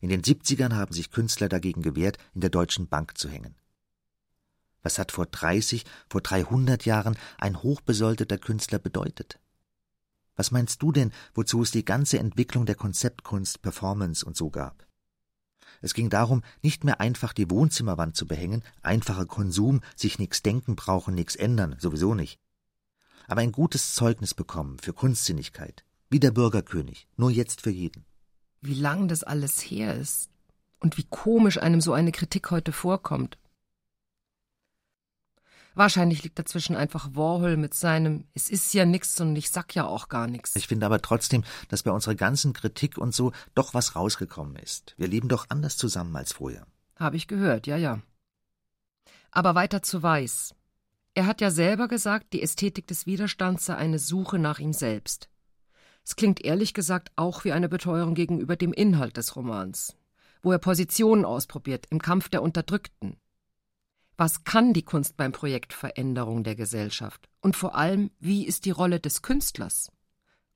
In 0.00 0.08
den 0.08 0.22
70ern 0.22 0.74
haben 0.74 0.94
sich 0.94 1.10
Künstler 1.10 1.48
dagegen 1.48 1.82
gewehrt, 1.82 2.18
in 2.32 2.40
der 2.40 2.50
Deutschen 2.50 2.88
Bank 2.88 3.18
zu 3.18 3.28
hängen. 3.28 3.56
Was 4.82 4.98
hat 4.98 5.12
vor 5.12 5.26
30, 5.26 5.84
vor 6.08 6.20
300 6.20 6.84
Jahren 6.84 7.16
ein 7.38 7.62
hochbesoldeter 7.62 8.38
Künstler 8.38 8.78
bedeutet? 8.78 9.40
Was 10.36 10.50
meinst 10.50 10.82
du 10.82 10.92
denn, 10.92 11.12
wozu 11.32 11.62
es 11.62 11.70
die 11.70 11.84
ganze 11.84 12.18
Entwicklung 12.18 12.66
der 12.66 12.74
Konzeptkunst, 12.74 13.62
Performance 13.62 14.24
und 14.24 14.36
so 14.36 14.50
gab? 14.50 14.86
Es 15.84 15.92
ging 15.92 16.08
darum, 16.08 16.40
nicht 16.62 16.82
mehr 16.82 16.98
einfach 16.98 17.34
die 17.34 17.50
Wohnzimmerwand 17.50 18.16
zu 18.16 18.26
behängen, 18.26 18.62
einfacher 18.82 19.26
Konsum, 19.26 19.82
sich 19.94 20.18
nix 20.18 20.42
denken 20.42 20.76
brauchen, 20.76 21.14
nix 21.14 21.36
ändern, 21.36 21.76
sowieso 21.78 22.14
nicht. 22.14 22.40
Aber 23.26 23.42
ein 23.42 23.52
gutes 23.52 23.94
Zeugnis 23.94 24.32
bekommen 24.32 24.78
für 24.78 24.94
Kunstsinnigkeit, 24.94 25.84
wie 26.08 26.20
der 26.20 26.30
Bürgerkönig, 26.30 27.06
nur 27.18 27.30
jetzt 27.30 27.60
für 27.60 27.70
jeden. 27.70 28.06
Wie 28.62 28.72
lang 28.72 29.08
das 29.08 29.24
alles 29.24 29.60
her 29.60 29.94
ist 29.94 30.30
und 30.80 30.96
wie 30.96 31.04
komisch 31.10 31.58
einem 31.58 31.82
so 31.82 31.92
eine 31.92 32.12
Kritik 32.12 32.50
heute 32.50 32.72
vorkommt. 32.72 33.36
Wahrscheinlich 35.74 36.22
liegt 36.22 36.38
dazwischen 36.38 36.76
einfach 36.76 37.08
Warhol 37.14 37.56
mit 37.56 37.74
seinem 37.74 38.24
Es 38.32 38.48
ist 38.48 38.72
ja 38.74 38.84
nix 38.84 39.20
und 39.20 39.34
ich 39.34 39.50
sag 39.50 39.74
ja 39.74 39.86
auch 39.86 40.08
gar 40.08 40.28
nichts. 40.28 40.54
Ich 40.54 40.68
finde 40.68 40.86
aber 40.86 41.02
trotzdem, 41.02 41.42
dass 41.68 41.82
bei 41.82 41.90
unserer 41.90 42.14
ganzen 42.14 42.52
Kritik 42.52 42.96
und 42.96 43.14
so 43.14 43.32
doch 43.54 43.74
was 43.74 43.96
rausgekommen 43.96 44.56
ist. 44.56 44.94
Wir 44.96 45.08
leben 45.08 45.28
doch 45.28 45.46
anders 45.48 45.76
zusammen 45.76 46.14
als 46.14 46.32
vorher. 46.32 46.66
Habe 46.96 47.16
ich 47.16 47.26
gehört, 47.26 47.66
ja, 47.66 47.76
ja. 47.76 48.00
Aber 49.32 49.56
weiter 49.56 49.82
zu 49.82 50.02
Weiß. 50.02 50.54
Er 51.14 51.26
hat 51.26 51.40
ja 51.40 51.50
selber 51.50 51.88
gesagt, 51.88 52.32
die 52.32 52.42
Ästhetik 52.42 52.86
des 52.86 53.06
Widerstands 53.06 53.64
sei 53.64 53.76
eine 53.76 53.98
Suche 53.98 54.38
nach 54.38 54.60
ihm 54.60 54.72
selbst. 54.72 55.28
Es 56.04 56.16
klingt 56.16 56.44
ehrlich 56.44 56.74
gesagt 56.74 57.10
auch 57.16 57.44
wie 57.44 57.52
eine 57.52 57.68
Beteuerung 57.68 58.14
gegenüber 58.14 58.56
dem 58.56 58.72
Inhalt 58.72 59.16
des 59.16 59.34
Romans, 59.36 59.96
wo 60.42 60.52
er 60.52 60.58
Positionen 60.58 61.24
ausprobiert 61.24 61.86
im 61.90 62.00
Kampf 62.00 62.28
der 62.28 62.42
Unterdrückten, 62.42 63.16
was 64.16 64.44
kann 64.44 64.72
die 64.72 64.84
Kunst 64.84 65.16
beim 65.16 65.32
Projekt 65.32 65.72
Veränderung 65.72 66.44
der 66.44 66.54
Gesellschaft? 66.54 67.28
Und 67.40 67.56
vor 67.56 67.74
allem, 67.74 68.10
wie 68.20 68.46
ist 68.46 68.64
die 68.64 68.70
Rolle 68.70 69.00
des 69.00 69.22
Künstlers? 69.22 69.90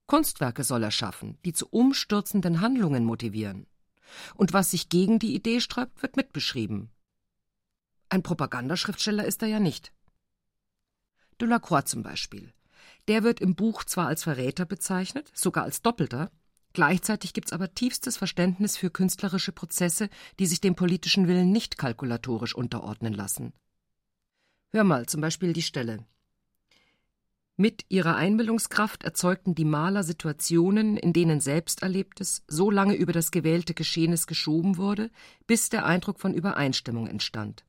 Kunstwerke 0.06 0.64
soll 0.64 0.82
er 0.82 0.90
schaffen, 0.90 1.38
die 1.44 1.52
zu 1.52 1.68
umstürzenden 1.68 2.60
Handlungen 2.60 3.04
motivieren. 3.04 3.66
Und 4.34 4.52
was 4.52 4.70
sich 4.70 4.88
gegen 4.88 5.18
die 5.18 5.34
Idee 5.34 5.60
sträubt, 5.60 6.02
wird 6.02 6.16
mitbeschrieben. 6.16 6.90
Ein 8.08 8.22
Propagandaschriftsteller 8.22 9.24
ist 9.24 9.42
er 9.42 9.48
ja 9.48 9.60
nicht. 9.60 9.92
Delacroix 11.40 11.84
zum 11.84 12.02
Beispiel. 12.02 12.52
Der 13.06 13.22
wird 13.22 13.40
im 13.40 13.54
Buch 13.54 13.84
zwar 13.84 14.06
als 14.06 14.22
Verräter 14.22 14.64
bezeichnet, 14.64 15.30
sogar 15.34 15.64
als 15.64 15.82
Doppelter, 15.82 16.30
Gleichzeitig 16.78 17.32
gibt 17.32 17.48
es 17.48 17.52
aber 17.52 17.74
tiefstes 17.74 18.16
Verständnis 18.16 18.76
für 18.76 18.88
künstlerische 18.88 19.50
Prozesse, 19.50 20.08
die 20.38 20.46
sich 20.46 20.60
dem 20.60 20.76
politischen 20.76 21.26
Willen 21.26 21.50
nicht 21.50 21.76
kalkulatorisch 21.76 22.54
unterordnen 22.54 23.14
lassen. 23.14 23.52
Hör 24.68 24.84
mal 24.84 25.06
zum 25.06 25.20
Beispiel 25.20 25.52
die 25.52 25.62
Stelle. 25.62 26.06
Mit 27.56 27.84
ihrer 27.88 28.14
Einbildungskraft 28.14 29.02
erzeugten 29.02 29.56
die 29.56 29.64
Maler 29.64 30.04
Situationen, 30.04 30.96
in 30.96 31.12
denen 31.12 31.40
Selbsterlebtes 31.40 32.44
so 32.46 32.70
lange 32.70 32.94
über 32.94 33.12
das 33.12 33.32
gewählte 33.32 33.74
Geschehenes 33.74 34.28
geschoben 34.28 34.76
wurde, 34.76 35.10
bis 35.48 35.70
der 35.70 35.84
Eindruck 35.84 36.20
von 36.20 36.32
Übereinstimmung 36.32 37.08
entstand. 37.08 37.64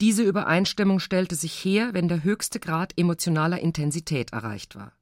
Diese 0.00 0.22
Übereinstimmung 0.22 1.00
stellte 1.00 1.34
sich 1.34 1.64
her, 1.64 1.94
wenn 1.94 2.06
der 2.06 2.22
höchste 2.22 2.60
Grad 2.60 2.96
emotionaler 2.96 3.58
Intensität 3.58 4.32
erreicht 4.32 4.76
war. 4.76 4.92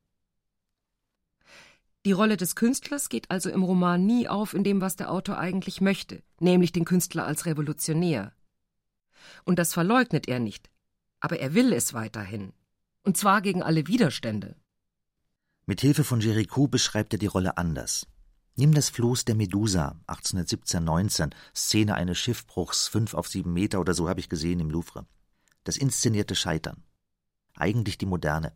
Die 2.09 2.13
Rolle 2.13 2.39
des 2.39 2.57
Künstlers 2.57 3.11
geht 3.11 3.31
also 3.31 3.51
im 3.51 3.63
Roman 3.63 4.07
nie 4.07 4.29
auf 4.29 4.55
in 4.55 4.65
dem, 4.65 4.81
was 4.81 4.97
der 4.97 5.13
Autor 5.13 5.37
eigentlich 5.37 5.83
möchte, 5.83 6.23
nämlich 6.41 6.73
den 6.73 6.87
Künstler 6.87 7.27
als 7.27 7.45
Revolutionär. 7.45 8.33
Und 9.45 9.59
das 9.59 9.75
verleugnet 9.75 10.27
er 10.27 10.39
nicht, 10.39 10.71
aber 11.21 11.39
er 11.39 11.53
will 11.53 11.71
es 11.75 11.93
weiterhin. 11.93 12.55
Und 13.03 13.19
zwar 13.19 13.43
gegen 13.43 13.63
alle 13.63 13.89
Widerstände. 13.89 14.57
Mit 15.67 15.83
Hilfe 15.83 16.03
von 16.03 16.23
Jericho 16.23 16.67
beschreibt 16.67 17.13
er 17.13 17.19
die 17.19 17.27
Rolle 17.27 17.59
anders. 17.59 18.07
Nimm 18.57 18.73
das 18.73 18.89
Floß 18.89 19.27
der 19.27 19.35
Medusa, 19.35 20.01
1817-19, 20.07 21.31
Szene 21.55 21.95
eines 21.95 22.17
Schiffbruchs, 22.17 22.89
fünf 22.89 23.13
auf 23.13 23.29
sieben 23.29 23.53
Meter 23.53 23.81
oder 23.81 23.93
so 23.93 24.09
habe 24.09 24.21
ich 24.21 24.31
gesehen 24.31 24.61
im 24.61 24.71
Louvre. 24.71 25.05
Das 25.65 25.77
inszenierte 25.77 26.35
Scheitern. 26.35 26.83
Eigentlich 27.55 27.99
die 27.99 28.07
Moderne 28.07 28.55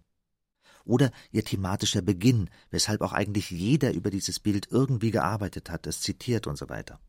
oder 0.84 1.10
ihr 1.30 1.44
thematischer 1.44 2.02
Beginn, 2.02 2.50
weshalb 2.70 3.00
auch 3.00 3.12
eigentlich 3.12 3.50
jeder 3.50 3.92
über 3.92 4.10
dieses 4.10 4.40
Bild 4.40 4.68
irgendwie 4.70 5.10
gearbeitet 5.10 5.70
hat, 5.70 5.86
es 5.86 6.00
zitiert 6.00 6.46
und 6.46 6.56
so 6.56 6.68
weiter. 6.68 7.00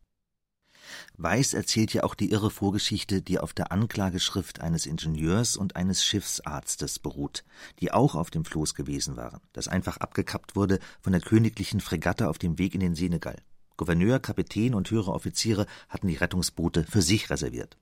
Weiß 1.16 1.54
erzählt 1.54 1.94
ja 1.94 2.02
auch 2.02 2.14
die 2.14 2.30
irre 2.30 2.50
Vorgeschichte, 2.50 3.22
die 3.22 3.38
auf 3.38 3.52
der 3.52 3.72
Anklageschrift 3.72 4.60
eines 4.60 4.86
Ingenieurs 4.86 5.56
und 5.56 5.76
eines 5.76 6.04
Schiffsarztes 6.04 6.98
beruht, 6.98 7.44
die 7.80 7.92
auch 7.92 8.14
auf 8.14 8.30
dem 8.30 8.44
Floß 8.44 8.74
gewesen 8.74 9.16
waren, 9.16 9.40
das 9.52 9.68
einfach 9.68 9.98
abgekappt 9.98 10.56
wurde 10.56 10.78
von 11.00 11.12
der 11.12 11.22
königlichen 11.22 11.80
Fregatte 11.80 12.28
auf 12.28 12.38
dem 12.38 12.58
Weg 12.58 12.74
in 12.74 12.80
den 12.80 12.94
Senegal. 12.94 13.36
Gouverneur, 13.76 14.20
Kapitän 14.20 14.74
und 14.74 14.90
höhere 14.90 15.12
Offiziere 15.12 15.66
hatten 15.88 16.08
die 16.08 16.16
Rettungsboote 16.16 16.84
für 16.84 17.02
sich 17.02 17.30
reserviert. 17.30 17.76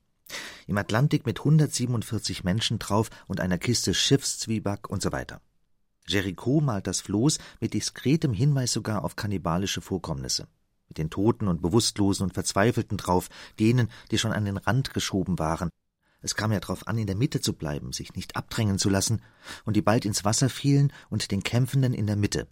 Im 0.67 0.79
Atlantik 0.79 1.27
mit 1.27 1.41
147 1.41 2.45
Menschen 2.45 2.79
drauf 2.79 3.11
und 3.27 3.41
einer 3.41 3.59
Kiste 3.59 3.93
Schiffszwieback 3.93 4.89
und 4.89 5.03
so 5.03 5.13
weiter. 5.13 5.43
Jericho 6.07 6.61
malt 6.61 6.87
das 6.87 7.01
Floß 7.01 7.39
mit 7.61 7.75
diskretem 7.75 8.33
Hinweis 8.33 8.73
sogar 8.73 9.05
auf 9.05 9.17
kannibalische 9.17 9.81
Vorkommnisse. 9.81 10.49
Mit 10.89 10.99
den 10.99 11.11
Toten 11.11 11.49
und 11.49 11.63
Bewusstlosen 11.63 12.25
und 12.25 12.35
Verzweifelten 12.35 12.99
drauf, 12.99 13.29
denen, 13.59 13.89
die 14.11 14.19
schon 14.19 14.33
an 14.33 14.45
den 14.45 14.57
Rand 14.57 14.93
geschoben 14.93 15.39
waren. 15.39 15.71
Es 16.21 16.37
kam 16.37 16.53
ja 16.53 16.61
darauf 16.61 16.87
an, 16.87 16.99
in 16.99 17.07
der 17.07 17.17
Mitte 17.17 17.41
zu 17.41 17.53
bleiben, 17.53 17.93
sich 17.93 18.15
nicht 18.15 18.37
abdrängen 18.37 18.79
zu 18.79 18.89
lassen, 18.89 19.23
und 19.65 19.75
die 19.75 19.83
bald 19.83 20.05
ins 20.05 20.25
Wasser 20.25 20.49
fielen 20.49 20.93
und 21.11 21.31
den 21.31 21.43
Kämpfenden 21.43 21.95
in 21.95 22.07
der 22.07 22.17
Mitte. 22.17 22.47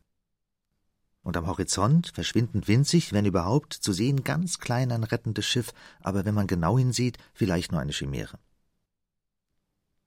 Und 1.22 1.36
am 1.36 1.46
Horizont, 1.46 2.08
verschwindend 2.08 2.66
winzig, 2.66 3.12
wenn 3.12 3.26
überhaupt, 3.26 3.74
zu 3.74 3.92
sehen 3.92 4.24
ganz 4.24 4.58
klein 4.58 4.90
ein 4.90 5.04
rettendes 5.04 5.44
Schiff, 5.44 5.72
aber 6.00 6.24
wenn 6.24 6.34
man 6.34 6.46
genau 6.46 6.78
hinsieht, 6.78 7.18
vielleicht 7.34 7.72
nur 7.72 7.80
eine 7.80 7.92
Chimäre. 7.92 8.38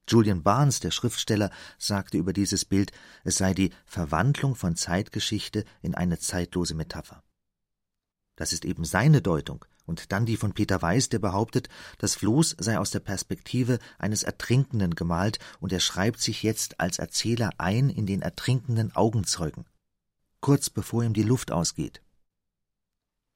Julian 0.07 0.43
Barnes, 0.43 0.79
der 0.79 0.91
Schriftsteller, 0.91 1.49
sagte 1.77 2.17
über 2.17 2.33
dieses 2.33 2.65
Bild, 2.65 2.91
es 3.23 3.37
sei 3.37 3.53
die 3.53 3.71
Verwandlung 3.85 4.55
von 4.55 4.75
Zeitgeschichte 4.75 5.65
in 5.81 5.95
eine 5.95 6.19
zeitlose 6.19 6.75
Metapher. 6.75 7.23
Das 8.35 8.51
ist 8.51 8.65
eben 8.65 8.83
seine 8.83 9.21
Deutung, 9.21 9.63
und 9.85 10.11
dann 10.11 10.25
die 10.25 10.37
von 10.37 10.53
Peter 10.53 10.81
Weiß, 10.81 11.09
der 11.09 11.19
behauptet, 11.19 11.69
das 11.97 12.15
Floß 12.15 12.55
sei 12.59 12.79
aus 12.79 12.91
der 12.91 12.99
Perspektive 12.99 13.79
eines 13.97 14.23
Ertrinkenden 14.23 14.95
gemalt, 14.95 15.39
und 15.59 15.71
er 15.71 15.79
schreibt 15.79 16.19
sich 16.19 16.43
jetzt 16.43 16.79
als 16.79 16.99
Erzähler 16.99 17.51
ein 17.57 17.89
in 17.89 18.05
den 18.05 18.21
ertrinkenden 18.21 18.95
Augenzeugen, 18.95 19.65
kurz 20.41 20.69
bevor 20.69 21.03
ihm 21.03 21.13
die 21.13 21.23
Luft 21.23 21.51
ausgeht. 21.51 22.01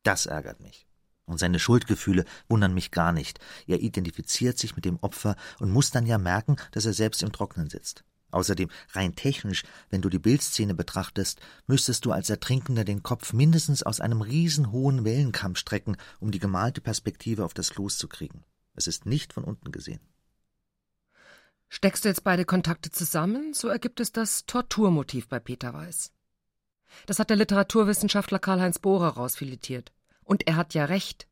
Das 0.03 0.25
ärgert 0.25 0.59
mich. 0.61 0.86
Und 1.27 1.37
seine 1.39 1.59
Schuldgefühle 1.59 2.25
wundern 2.47 2.73
mich 2.73 2.89
gar 2.89 3.11
nicht. 3.11 3.39
Er 3.67 3.81
identifiziert 3.81 4.57
sich 4.57 4.75
mit 4.75 4.85
dem 4.85 4.97
Opfer 5.01 5.35
und 5.59 5.69
muss 5.69 5.91
dann 5.91 6.05
ja 6.05 6.17
merken, 6.17 6.55
dass 6.71 6.85
er 6.85 6.93
selbst 6.93 7.21
im 7.21 7.33
Trocknen 7.33 7.69
sitzt. 7.69 8.05
Außerdem, 8.31 8.69
rein 8.91 9.15
technisch, 9.15 9.63
wenn 9.89 10.01
du 10.01 10.09
die 10.09 10.19
Bildszene 10.19 10.73
betrachtest, 10.73 11.39
müsstest 11.65 12.05
du 12.05 12.11
als 12.11 12.29
Ertrinkender 12.29 12.85
den 12.85 13.03
Kopf 13.03 13.33
mindestens 13.33 13.83
aus 13.83 14.01
einem 14.01 14.21
riesenhohen 14.21 15.05
Wellenkamm 15.05 15.55
strecken, 15.55 15.97
um 16.19 16.31
die 16.31 16.39
gemalte 16.39 16.81
Perspektive 16.81 17.45
auf 17.45 17.53
das 17.53 17.69
Floß 17.69 17.97
zu 17.97 18.07
kriegen. 18.07 18.43
Es 18.73 18.87
ist 18.87 19.05
nicht 19.05 19.33
von 19.33 19.43
unten 19.43 19.71
gesehen. 19.71 20.01
Steckst 21.69 22.05
du 22.05 22.09
jetzt 22.09 22.23
beide 22.23 22.45
Kontakte 22.45 22.89
zusammen, 22.89 23.53
so 23.53 23.67
ergibt 23.67 23.99
es 23.99 24.13
das 24.13 24.45
Torturmotiv 24.45 25.27
bei 25.27 25.39
Peter 25.39 25.73
Weiß. 25.73 26.11
Das 27.05 27.19
hat 27.19 27.29
der 27.29 27.37
Literaturwissenschaftler 27.37 28.39
Karl-Heinz 28.39 28.79
Bohrer 28.79 29.09
rausfiletiert. 29.09 29.91
Und 30.27 30.45
er 30.45 30.57
hat 30.57 30.73
ja 30.73 30.85
recht. 30.85 31.25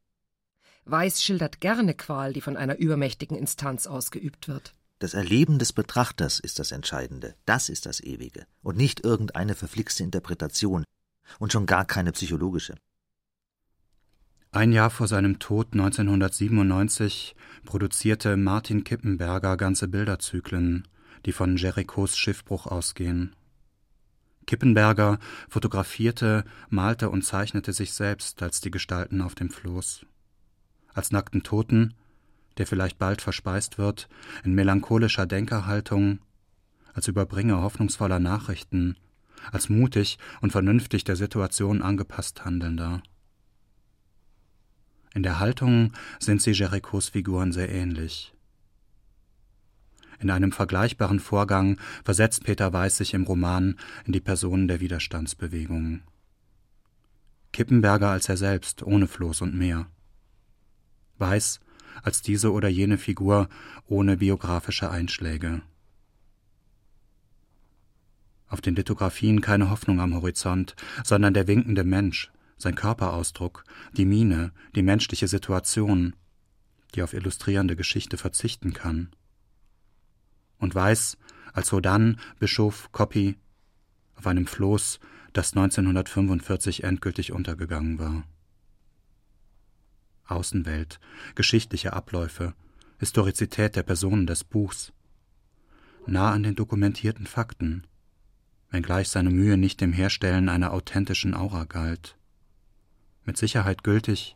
Weiß 0.86 1.22
schildert 1.22 1.60
gerne 1.60 1.94
Qual, 1.94 2.32
die 2.32 2.40
von 2.40 2.56
einer 2.56 2.78
übermächtigen 2.78 3.38
Instanz 3.38 3.88
ausgeübt 3.88 4.48
wird. 4.48 4.74
Das 5.00 5.14
Erleben 5.14 5.60
des 5.60 5.74
Betrachters 5.74 6.40
ist 6.40 6.60
das 6.60 6.72
Entscheidende, 6.72 7.36
das 7.46 7.68
ist 7.68 7.86
das 7.86 8.00
Ewige, 8.00 8.48
und 8.62 8.78
nicht 8.78 9.04
irgendeine 9.04 9.54
verflixte 9.54 10.04
Interpretation, 10.04 10.86
und 11.40 11.52
schon 11.52 11.66
gar 11.66 11.84
keine 11.84 12.14
psychologische. 12.14 12.76
Ein 14.52 14.72
Jahr 14.72 14.90
vor 14.90 15.10
seinem 15.10 15.40
Tod 15.40 15.74
1997 15.74 17.36
produzierte 17.66 18.38
Martin 18.38 18.86
Kippenberger 18.86 19.58
ganze 19.58 19.90
Bilderzyklen, 19.90 20.88
die 21.26 21.34
von 21.34 21.58
Jerichos 21.58 22.18
Schiffbruch 22.18 22.66
ausgehen. 22.66 23.36
Kippenberger 24.46 25.20
fotografierte, 25.50 26.46
malte 26.70 27.10
und 27.10 27.24
zeichnete 27.24 27.74
sich 27.74 27.94
selbst 27.94 28.42
als 28.42 28.62
die 28.62 28.72
Gestalten 28.72 29.22
auf 29.22 29.36
dem 29.36 29.50
Floß. 29.50 30.06
Als 30.94 31.12
nackten 31.12 31.44
Toten, 31.44 31.94
der 32.58 32.68
vielleicht 32.68 32.98
bald 32.98 33.22
verspeist 33.22 33.78
wird, 33.78 34.08
in 34.44 34.54
melancholischer 34.54 35.26
Denkerhaltung, 35.26 36.20
als 36.94 37.08
Überbringer 37.08 37.62
hoffnungsvoller 37.62 38.20
Nachrichten, 38.20 38.96
als 39.52 39.70
mutig 39.70 40.18
und 40.42 40.52
vernünftig 40.52 41.04
der 41.04 41.16
Situation 41.16 41.82
angepasst 41.82 42.46
Handelnder. 42.46 43.02
In 45.14 45.24
der 45.24 45.40
Haltung 45.40 45.94
sind 46.20 46.42
sie 46.42 46.52
Jerichos 46.52 47.10
Figuren 47.10 47.52
sehr 47.52 47.70
ähnlich. 47.70 48.35
In 50.26 50.32
einem 50.32 50.52
vergleichbaren 50.52 51.20
Vorgang 51.20 51.78
versetzt 52.04 52.46
Peter 52.46 52.74
Weiß 52.74 52.98
sich 52.98 53.14
im 53.14 53.26
Roman 53.26 53.78
in 54.06 54.12
die 54.12 54.20
Personen 54.20 54.68
der 54.68 54.80
Widerstandsbewegung. 54.80 56.02
Kippenberger 57.54 58.10
als 58.10 58.28
er 58.28 58.36
selbst, 58.36 58.82
ohne 58.82 59.06
Floß 59.08 59.42
und 59.42 59.54
Meer. 59.54 59.86
Weiß 61.20 61.60
als 62.02 62.24
diese 62.24 62.52
oder 62.52 62.70
jene 62.70 62.98
Figur 62.98 63.50
ohne 63.86 64.18
biografische 64.18 64.90
Einschläge. 64.90 65.62
Auf 68.48 68.62
den 68.62 68.74
Lithografien 68.74 69.42
keine 69.42 69.70
Hoffnung 69.70 70.00
am 70.00 70.16
Horizont, 70.16 70.76
sondern 71.04 71.36
der 71.36 71.46
winkende 71.46 71.84
Mensch, 71.84 72.32
sein 72.58 72.74
Körperausdruck, 72.74 73.64
die 73.94 74.06
Miene, 74.06 74.54
die 74.74 74.82
menschliche 74.82 75.28
Situation, 75.28 76.16
die 76.96 77.04
auf 77.04 77.14
illustrierende 77.14 77.76
Geschichte 77.76 78.18
verzichten 78.18 78.74
kann 78.74 79.12
und 80.66 80.74
weiß, 80.74 81.18
als 81.54 81.68
sodann 81.68 82.20
Bischof 82.40 82.92
Coppi 82.92 83.38
auf 84.16 84.26
einem 84.26 84.48
Floß, 84.48 85.00
das 85.32 85.52
1945 85.52 86.84
endgültig 86.84 87.32
untergegangen 87.32 88.00
war. 88.00 88.24
Außenwelt, 90.26 91.00
geschichtliche 91.36 91.94
Abläufe, 91.94 92.56
Historizität 92.98 93.76
der 93.76 93.84
Personen 93.84 94.26
des 94.26 94.44
Buchs, 94.44 94.92
nah 96.08 96.32
an 96.32 96.42
den 96.42 96.56
dokumentierten 96.56 97.28
Fakten, 97.28 97.86
wenngleich 98.72 99.10
seine 99.10 99.30
Mühe 99.30 99.56
nicht 99.56 99.82
dem 99.82 99.94
Herstellen 99.94 100.50
einer 100.50 100.74
authentischen 100.74 101.36
Aura 101.36 101.66
galt. 101.66 102.18
Mit 103.24 103.38
Sicherheit 103.38 103.84
gültig 103.84 104.36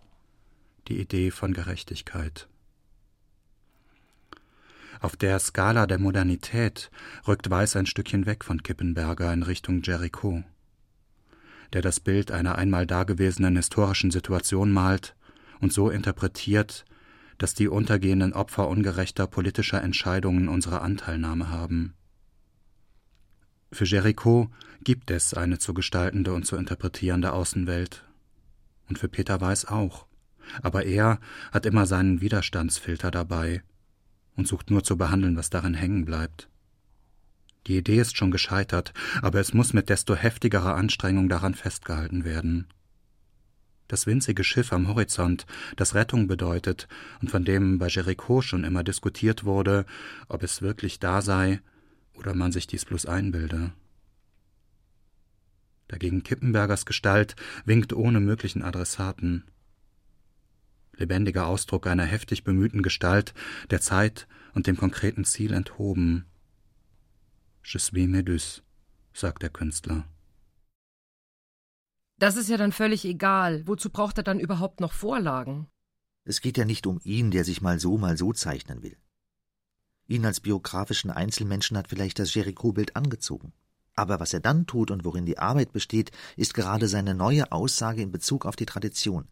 die 0.90 1.00
Idee 1.00 1.32
von 1.32 1.54
Gerechtigkeit. 1.54 2.48
Auf 5.02 5.16
der 5.16 5.40
Skala 5.40 5.88
der 5.88 5.98
Modernität 5.98 6.92
rückt 7.26 7.50
Weiß 7.50 7.78
ein 7.78 7.86
Stückchen 7.86 8.26
weg 8.26 8.44
von 8.44 8.64
Kippenberger 8.64 9.32
in 9.32 9.44
Richtung 9.44 9.82
Jericho, 9.82 10.44
der 11.72 11.82
das 11.82 12.02
Bild 12.02 12.32
einer 12.32 12.58
einmal 12.58 12.86
dagewesenen 12.86 13.56
historischen 13.56 14.12
Situation 14.12 14.72
malt 14.72 15.16
und 15.62 15.72
so 15.72 15.90
interpretiert, 15.90 16.84
dass 17.38 17.54
die 17.54 17.70
untergehenden 17.70 18.34
Opfer 18.34 18.68
ungerechter 18.68 19.26
politischer 19.26 19.82
Entscheidungen 19.82 20.50
unsere 20.50 20.82
Anteilnahme 20.82 21.50
haben. 21.50 21.94
Für 23.72 23.86
Jericho 23.86 24.52
gibt 24.84 25.12
es 25.12 25.34
eine 25.34 25.60
zu 25.60 25.74
gestaltende 25.74 26.34
und 26.34 26.46
zu 26.46 26.58
interpretierende 26.58 27.32
Außenwelt. 27.32 28.04
Und 28.90 28.98
für 29.00 29.08
Peter 29.08 29.40
Weiß 29.40 29.66
auch. 29.66 30.08
Aber 30.64 30.86
er 30.86 31.20
hat 31.52 31.66
immer 31.68 31.86
seinen 31.86 32.20
Widerstandsfilter 32.20 33.12
dabei 33.12 33.62
und 34.40 34.48
sucht 34.48 34.72
nur 34.72 34.84
zu 34.84 34.98
behandeln, 34.98 35.36
was 35.36 35.50
darin 35.50 35.74
hängen 35.74 36.06
bleibt. 36.06 36.50
Die 37.68 37.78
Idee 37.78 38.00
ist 38.00 38.18
schon 38.18 38.32
gescheitert, 38.32 38.94
aber 39.22 39.40
es 39.42 39.54
muss 39.54 39.74
mit 39.74 39.90
desto 39.90 40.16
heftigerer 40.16 40.76
Anstrengung 40.76 41.28
daran 41.28 41.54
festgehalten 41.54 42.24
werden. 42.24 42.68
Das 43.90 44.08
winzige 44.08 44.46
Schiff 44.46 44.72
am 44.72 44.88
Horizont, 44.88 45.46
das 45.76 45.94
Rettung 45.94 46.28
bedeutet 46.28 46.88
und 47.22 47.30
von 47.30 47.44
dem 47.44 47.80
bei 47.80 47.88
Jericho 47.88 48.42
schon 48.42 48.64
immer 48.64 48.84
diskutiert 48.84 49.44
wurde, 49.44 49.86
ob 50.30 50.42
es 50.42 50.62
wirklich 50.62 51.00
da 51.00 51.22
sei 51.22 51.60
oder 52.14 52.34
man 52.34 52.54
sich 52.54 52.66
dies 52.66 52.86
bloß 52.86 53.08
einbilde. 53.08 53.74
Dagegen 55.90 56.24
Kippenbergers 56.24 56.86
Gestalt 56.86 57.36
winkt 57.66 57.92
ohne 57.92 58.22
möglichen 58.22 58.62
Adressaten 58.62 59.44
lebendiger 61.00 61.48
Ausdruck 61.48 61.88
einer 61.88 62.06
heftig 62.06 62.44
bemühten 62.44 62.82
Gestalt, 62.82 63.34
der 63.70 63.82
Zeit 63.82 64.28
und 64.54 64.68
dem 64.68 64.78
konkreten 64.78 65.26
Ziel 65.26 65.54
enthoben. 65.54 66.26
Je 67.64 67.80
suis 67.80 68.08
Medus, 68.08 68.64
sagt 69.14 69.44
der 69.44 69.50
Künstler. 69.50 70.06
Das 72.18 72.36
ist 72.36 72.50
ja 72.50 72.58
dann 72.58 72.72
völlig 72.72 73.06
egal. 73.06 73.66
Wozu 73.66 73.90
braucht 73.90 74.18
er 74.18 74.24
dann 74.24 74.40
überhaupt 74.40 74.82
noch 74.82 74.92
Vorlagen? 74.92 75.68
Es 76.26 76.42
geht 76.42 76.58
ja 76.58 76.66
nicht 76.66 76.86
um 76.86 77.00
ihn, 77.04 77.32
der 77.32 77.46
sich 77.46 77.62
mal 77.62 77.80
so, 77.80 77.98
mal 77.98 78.18
so 78.18 78.34
zeichnen 78.34 78.84
will. 78.84 78.98
Ihn 80.08 80.26
als 80.26 80.40
biografischen 80.40 81.12
Einzelmenschen 81.12 81.78
hat 81.78 81.88
vielleicht 81.88 82.20
das 82.20 82.34
Jericho-Bild 82.34 82.96
angezogen. 82.96 83.54
Aber 83.96 84.20
was 84.20 84.34
er 84.34 84.40
dann 84.40 84.66
tut 84.66 84.92
und 84.92 85.06
worin 85.06 85.26
die 85.26 85.38
Arbeit 85.38 85.72
besteht, 85.72 86.12
ist 86.36 86.54
gerade 86.54 86.88
seine 86.88 87.16
neue 87.16 87.52
Aussage 87.52 88.02
in 88.02 88.12
Bezug 88.12 88.46
auf 88.46 88.56
die 88.56 88.66
Tradition. 88.66 89.28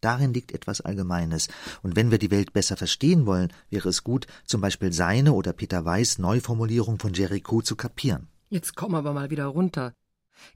Darin 0.00 0.34
liegt 0.34 0.52
etwas 0.52 0.80
Allgemeines, 0.80 1.48
und 1.82 1.96
wenn 1.96 2.10
wir 2.10 2.18
die 2.18 2.30
Welt 2.30 2.52
besser 2.52 2.76
verstehen 2.76 3.26
wollen, 3.26 3.52
wäre 3.70 3.88
es 3.88 4.04
gut, 4.04 4.26
zum 4.44 4.60
Beispiel 4.60 4.92
seine 4.92 5.32
oder 5.32 5.52
Peter 5.52 5.84
Weiß 5.84 6.18
Neuformulierung 6.18 6.98
von 6.98 7.14
Jericho 7.14 7.62
zu 7.62 7.76
kapieren. 7.76 8.28
Jetzt 8.50 8.76
komm 8.76 8.94
aber 8.94 9.12
mal 9.12 9.30
wieder 9.30 9.46
runter. 9.46 9.92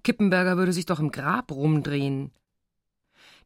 Kippenberger 0.04 0.56
würde 0.56 0.72
sich 0.72 0.86
doch 0.86 1.00
im 1.00 1.10
Grab 1.10 1.50
rumdrehen. 1.50 2.30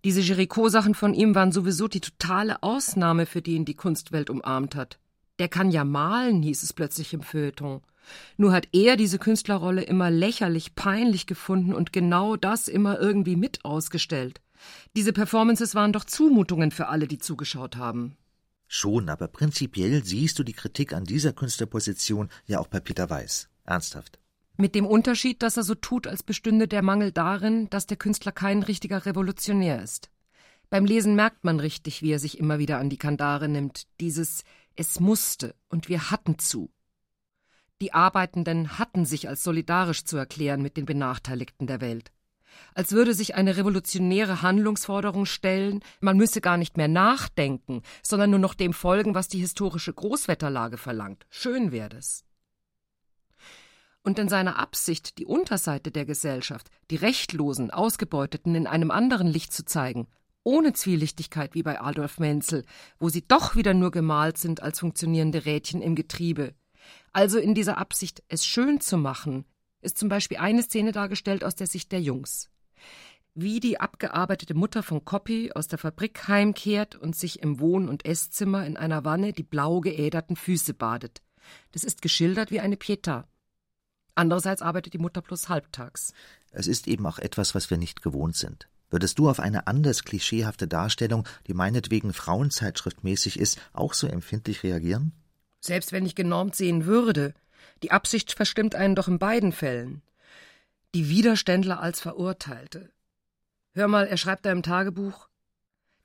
Diese 0.05 0.21
Jericho-Sachen 0.21 0.95
von 0.95 1.15
ihm 1.15 1.35
waren 1.35 1.53
sowieso 1.53 1.89
die 1.89 2.01
totale 2.01 2.63
Ausnahme, 2.63 3.25
für 3.25 3.41
die 3.41 3.55
ihn 3.55 3.65
die 3.65 3.75
Kunstwelt 3.75 4.29
umarmt 4.29 4.75
hat. 4.75 4.99
Der 5.39 5.49
kann 5.49 5.71
ja 5.71 5.85
malen, 5.85 6.43
hieß 6.43 6.63
es 6.63 6.73
plötzlich 6.73 7.15
im 7.15 7.23
Feuilleton. 7.23 7.81
Nur 8.37 8.53
hat 8.53 8.69
er 8.73 8.97
diese 8.97 9.19
Künstlerrolle 9.19 9.83
immer 9.83 10.11
lächerlich 10.11 10.75
peinlich 10.75 11.27
gefunden 11.27 11.73
und 11.73 11.93
genau 11.93 12.37
das 12.37 12.69
immer 12.69 13.01
irgendwie 13.01 13.37
mit 13.37 13.65
ausgestellt. 13.65 14.43
Diese 14.97 15.13
Performances 15.13 15.75
waren 15.75 15.93
doch 15.93 16.05
Zumutungen 16.05 16.71
für 16.71 16.89
alle, 16.89 17.09
die 17.09 17.19
zugeschaut 17.19 17.77
haben. 17.77 18.17
Schon, 18.67 19.09
aber 19.09 19.29
prinzipiell 19.29 20.05
siehst 20.05 20.39
du 20.39 20.43
die 20.43 20.53
Kritik 20.53 20.93
an 20.93 21.05
dieser 21.05 21.33
Künstlerposition 21.33 22.29
ja 22.47 22.59
auch 22.59 22.67
bei 22.67 22.81
Peter 22.81 23.09
Weiß. 23.11 23.49
Ernsthaft. 23.65 24.19
Mit 24.57 24.75
dem 24.75 24.87
Unterschied, 24.87 25.43
dass 25.43 25.57
er 25.57 25.65
so 25.65 25.75
tut, 25.75 26.07
als 26.07 26.23
bestünde 26.23 26.69
der 26.69 26.83
Mangel 26.83 27.13
darin, 27.13 27.69
dass 27.71 27.87
der 27.87 27.97
Künstler 27.97 28.33
kein 28.33 28.63
richtiger 28.63 29.05
Revolutionär 29.05 29.83
ist. 29.83 30.11
Beim 30.71 30.85
Lesen 30.85 31.15
merkt 31.15 31.45
man 31.45 31.61
richtig, 31.61 32.03
wie 32.03 32.13
er 32.13 32.19
sich 32.19 32.39
immer 32.39 32.59
wieder 32.59 32.79
an 32.79 32.91
die 32.91 32.97
Kandare 32.97 33.49
nimmt. 33.49 33.87
Dieses 34.01 34.45
Es 34.77 35.01
musste 35.01 35.55
und 35.69 35.89
wir 35.89 36.11
hatten 36.11 36.39
zu. 36.39 36.71
Die 37.81 37.93
Arbeitenden 37.93 38.79
hatten 38.79 39.05
sich 39.05 39.29
als 39.29 39.43
solidarisch 39.43 40.05
zu 40.05 40.17
erklären 40.17 40.63
mit 40.63 40.77
den 40.77 40.87
Benachteiligten 40.87 41.67
der 41.67 41.81
Welt 41.81 42.13
als 42.75 42.93
würde 42.93 43.15
sich 43.15 43.35
eine 43.35 43.57
revolutionäre 43.57 44.43
Handlungsforderung 44.43 45.27
stellen, 45.27 45.81
man 46.01 46.17
müsse 46.17 46.41
gar 46.41 46.57
nicht 46.57 46.77
mehr 46.77 46.89
nachdenken, 46.89 47.83
sondern 48.03 48.31
nur 48.31 48.39
noch 48.39 48.55
dem 48.55 48.73
folgen, 48.73 49.15
was 49.15 49.29
die 49.29 49.39
historische 49.39 49.93
Großwetterlage 49.93 50.77
verlangt. 50.77 51.27
Schön 51.31 51.73
wäre 51.73 51.97
es. 51.97 52.25
Und 54.03 54.19
in 54.19 54.29
seiner 54.29 54.59
Absicht, 54.59 55.19
die 55.19 55.25
Unterseite 55.25 55.91
der 55.91 56.05
Gesellschaft, 56.05 56.69
die 56.91 56.97
Rechtlosen, 56.97 57.71
Ausgebeuteten 57.71 58.55
in 58.55 58.67
einem 58.67 58.91
anderen 58.91 59.27
Licht 59.27 59.53
zu 59.53 59.65
zeigen, 59.65 60.09
ohne 60.43 60.75
Zwielichtigkeit 60.75 61.55
wie 61.55 61.63
bei 61.63 61.81
Adolf 61.81 62.19
Menzel, 62.19 62.65
wo 62.99 63.09
sie 63.09 63.27
doch 63.27 63.57
wieder 63.57 63.73
nur 63.73 63.91
gemalt 63.91 64.37
sind 64.37 64.63
als 64.63 64.81
funktionierende 64.81 65.47
Rädchen 65.47 65.81
im 65.81 65.95
Getriebe. 65.95 66.55
Also 67.13 67.39
in 67.39 67.55
dieser 67.55 67.79
Absicht, 67.79 68.23
es 68.29 68.45
schön 68.45 68.81
zu 68.81 68.99
machen, 68.99 69.47
ist 69.85 69.99
zum 69.99 70.09
Beispiel 70.09 70.39
eine 70.39 70.63
Szene 70.63 70.93
dargestellt 70.93 71.45
aus 71.45 71.55
der 71.55 71.67
Sicht 71.67 71.93
der 71.93 72.01
Jungs. 72.01 72.51
Wie 73.35 73.61
die 73.61 73.81
abgearbeitete 73.81 74.55
Mutter 74.55 74.83
von 74.83 75.05
Coppi 75.05 75.53
aus 75.53 75.67
der 75.67 75.79
Fabrik 75.79 76.29
heimkehrt 76.29 76.95
und 76.95 77.17
sich 77.17 77.43
im 77.43 77.59
Wohn- 77.59 77.89
und 77.89 78.07
Esszimmer 78.07 78.65
in 78.65 78.77
einer 78.77 79.05
Wanne 79.05 79.33
die 79.33 79.43
blau 79.43 79.81
geäderten 79.81 80.37
Füße 80.37 80.75
badet. 80.75 81.21
Das 81.73 81.85
ist 81.85 82.01
geschildert 82.01 82.51
wie 82.51 82.61
eine 82.61 82.77
Pietà. 82.77 83.25
Andererseits 84.15 84.63
arbeitet 84.63 84.95
die 84.95 84.99
Mutter 84.99 85.21
bloß 85.21 85.49
halbtags. 85.49 86.13
Es 86.53 86.69
ist 86.69 86.87
eben 86.87 87.05
auch 87.07 87.19
etwas, 87.19 87.55
was 87.55 87.71
wir 87.71 87.77
nicht 87.77 88.03
gewohnt 88.03 88.37
sind. 88.37 88.69
Würdest 88.91 89.19
du 89.19 89.29
auf 89.29 89.41
eine 89.41 89.67
anders 89.67 90.05
klischeehafte 90.05 90.69
Darstellung, 90.69 91.27
die 91.49 91.55
meinetwegen 91.55 92.13
Frauenzeitschriftmäßig 92.13 93.41
ist, 93.41 93.61
auch 93.73 93.93
so 93.93 94.07
empfindlich 94.07 94.63
reagieren? 94.63 95.13
Selbst 95.61 95.91
wenn 95.91 96.07
ich 96.07 96.15
genormt 96.15 96.55
sehen 96.55 96.87
würde, 96.87 97.35
die 97.85 97.91
Absicht 97.91 98.33
verstimmt 98.33 98.75
einen 98.75 98.95
doch 98.95 99.09
in 99.09 99.19
beiden 99.19 99.53
Fällen. 99.53 100.01
Die 100.95 101.11
Widerständler 101.11 101.81
als 101.81 102.01
Verurteilte. 102.01 102.91
Hör 103.75 103.89
mal, 103.89 104.07
er 104.07 104.17
schreibt 104.17 104.47
da 104.47 104.53
im 104.53 104.63
Tagebuch 104.63 105.29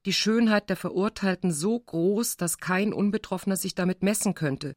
die 0.06 0.12
Schönheit 0.12 0.70
der 0.70 0.76
Verurteilten 0.76 1.54
so 1.54 1.80
groß, 1.80 2.36
dass 2.36 2.58
kein 2.58 2.92
Unbetroffener 2.92 3.56
sich 3.56 3.76
damit 3.76 4.04
messen 4.04 4.34
könnte. 4.34 4.74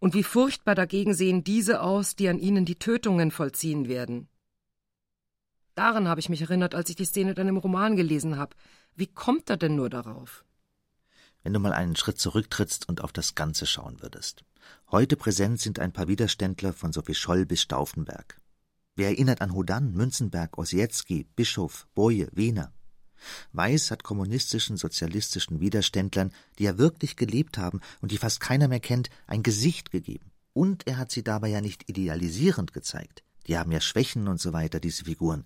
Und 0.00 0.14
wie 0.14 0.24
furchtbar 0.24 0.74
dagegen 0.74 1.14
sehen 1.14 1.44
diese 1.44 1.80
aus, 1.80 2.16
die 2.16 2.28
an 2.28 2.40
ihnen 2.40 2.64
die 2.64 2.80
Tötungen 2.80 3.30
vollziehen 3.30 3.86
werden. 3.86 4.28
Daran 5.76 6.08
habe 6.08 6.18
ich 6.18 6.28
mich 6.28 6.42
erinnert, 6.42 6.74
als 6.74 6.90
ich 6.90 6.96
die 6.96 7.04
Szene 7.04 7.34
dann 7.34 7.46
im 7.46 7.56
Roman 7.56 7.94
gelesen 7.94 8.36
habe. 8.36 8.56
Wie 8.96 9.06
kommt 9.06 9.48
er 9.48 9.58
denn 9.58 9.76
nur 9.76 9.90
darauf? 9.90 10.44
Wenn 11.42 11.52
du 11.52 11.58
mal 11.58 11.72
einen 11.72 11.96
Schritt 11.96 12.18
zurücktrittst 12.18 12.88
und 12.88 13.02
auf 13.02 13.12
das 13.12 13.34
Ganze 13.34 13.66
schauen 13.66 14.00
würdest. 14.00 14.44
Heute 14.90 15.16
präsent 15.16 15.60
sind 15.60 15.78
ein 15.78 15.92
paar 15.92 16.08
Widerständler 16.08 16.72
von 16.72 16.92
Sophie 16.92 17.14
Scholl 17.14 17.46
bis 17.46 17.62
Stauffenberg. 17.62 18.40
Wer 18.94 19.08
erinnert 19.08 19.40
an 19.40 19.54
Hodan, 19.54 19.92
Münzenberg, 19.92 20.58
Ossietzky, 20.58 21.26
Bischof, 21.34 21.86
Boje, 21.94 22.28
Wiener? 22.32 22.72
Weiß 23.52 23.90
hat 23.90 24.02
kommunistischen, 24.02 24.76
sozialistischen 24.76 25.60
Widerständlern, 25.60 26.32
die 26.58 26.64
ja 26.64 26.78
wirklich 26.78 27.16
gelebt 27.16 27.58
haben 27.58 27.80
und 28.00 28.12
die 28.12 28.18
fast 28.18 28.40
keiner 28.40 28.68
mehr 28.68 28.80
kennt, 28.80 29.10
ein 29.26 29.42
Gesicht 29.42 29.90
gegeben. 29.90 30.30
Und 30.52 30.86
er 30.86 30.98
hat 30.98 31.10
sie 31.10 31.22
dabei 31.22 31.48
ja 31.48 31.60
nicht 31.60 31.88
idealisierend 31.88 32.72
gezeigt. 32.72 33.22
Die 33.46 33.56
haben 33.56 33.72
ja 33.72 33.80
Schwächen 33.80 34.28
und 34.28 34.40
so 34.40 34.52
weiter, 34.52 34.78
diese 34.80 35.04
Figuren, 35.04 35.44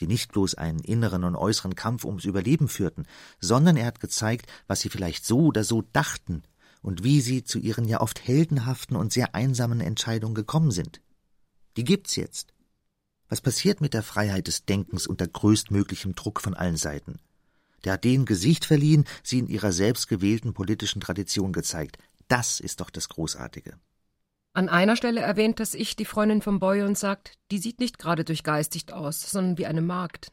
die 0.00 0.06
nicht 0.06 0.32
bloß 0.32 0.54
einen 0.54 0.80
inneren 0.80 1.24
und 1.24 1.36
äußeren 1.36 1.74
Kampf 1.74 2.04
ums 2.04 2.24
Überleben 2.24 2.68
führten, 2.68 3.06
sondern 3.40 3.76
er 3.76 3.86
hat 3.86 4.00
gezeigt, 4.00 4.50
was 4.66 4.80
sie 4.80 4.88
vielleicht 4.88 5.24
so 5.24 5.46
oder 5.46 5.64
so 5.64 5.82
dachten 5.92 6.42
und 6.82 7.04
wie 7.04 7.20
sie 7.20 7.44
zu 7.44 7.58
ihren 7.58 7.86
ja 7.86 8.00
oft 8.00 8.26
heldenhaften 8.26 8.96
und 8.96 9.12
sehr 9.12 9.34
einsamen 9.34 9.80
Entscheidungen 9.80 10.34
gekommen 10.34 10.70
sind. 10.70 11.00
Die 11.76 11.84
gibt's 11.84 12.16
jetzt. 12.16 12.52
Was 13.28 13.40
passiert 13.40 13.80
mit 13.80 13.94
der 13.94 14.02
Freiheit 14.02 14.46
des 14.46 14.64
Denkens 14.64 15.06
unter 15.06 15.26
größtmöglichem 15.26 16.14
Druck 16.14 16.40
von 16.40 16.54
allen 16.54 16.76
Seiten? 16.76 17.18
Der 17.84 17.94
hat 17.94 18.04
denen 18.04 18.24
Gesicht 18.26 18.64
verliehen, 18.64 19.04
sie 19.22 19.38
in 19.38 19.48
ihrer 19.48 19.72
selbstgewählten 19.72 20.54
politischen 20.54 21.00
Tradition 21.00 21.52
gezeigt. 21.52 21.98
Das 22.28 22.60
ist 22.60 22.80
doch 22.80 22.90
das 22.90 23.08
Großartige. 23.08 23.78
An 24.56 24.68
einer 24.68 24.94
Stelle 24.94 25.20
erwähnt 25.20 25.58
das 25.58 25.74
Ich 25.74 25.96
die 25.96 26.04
Freundin 26.04 26.40
vom 26.40 26.60
Boy 26.60 26.82
und 26.82 26.96
sagt, 26.96 27.32
die 27.50 27.58
sieht 27.58 27.80
nicht 27.80 27.98
gerade 27.98 28.24
durchgeistigt 28.24 28.92
aus, 28.92 29.20
sondern 29.20 29.58
wie 29.58 29.66
eine 29.66 29.82
Magd. 29.82 30.30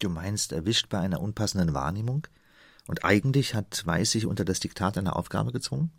Du 0.00 0.08
meinst, 0.08 0.50
erwischt 0.50 0.88
bei 0.88 0.98
einer 0.98 1.20
unpassenden 1.20 1.74
Wahrnehmung? 1.74 2.26
Und 2.88 3.04
eigentlich 3.04 3.54
hat 3.54 3.86
Weiß 3.86 4.10
sich 4.10 4.26
unter 4.26 4.44
das 4.44 4.58
Diktat 4.58 4.98
einer 4.98 5.14
Aufgabe 5.14 5.52
gezwungen? 5.52 5.92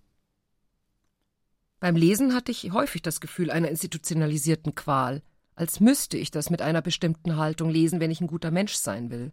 Beim 1.79 1.95
Lesen 1.95 2.35
hatte 2.35 2.51
ich 2.51 2.73
häufig 2.73 3.01
das 3.01 3.21
Gefühl 3.21 3.49
einer 3.49 3.69
institutionalisierten 3.69 4.75
Qual, 4.75 5.21
als 5.55 5.79
müsste 5.79 6.17
ich 6.17 6.31
das 6.31 6.49
mit 6.49 6.61
einer 6.61 6.81
bestimmten 6.81 7.37
Haltung 7.37 7.69
lesen, 7.69 8.01
wenn 8.01 8.11
ich 8.11 8.19
ein 8.19 8.27
guter 8.27 8.51
Mensch 8.51 8.73
sein 8.73 9.09
will. 9.09 9.31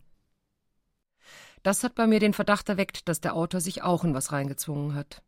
Das 1.64 1.82
hat 1.82 1.96
bei 1.96 2.06
mir 2.06 2.20
den 2.20 2.32
Verdacht 2.32 2.68
erweckt, 2.68 3.08
dass 3.08 3.20
der 3.20 3.34
Autor 3.34 3.60
sich 3.60 3.82
auch 3.82 4.04
in 4.04 4.14
was 4.14 4.30
reingezwungen 4.30 4.94
hat. 4.94 5.22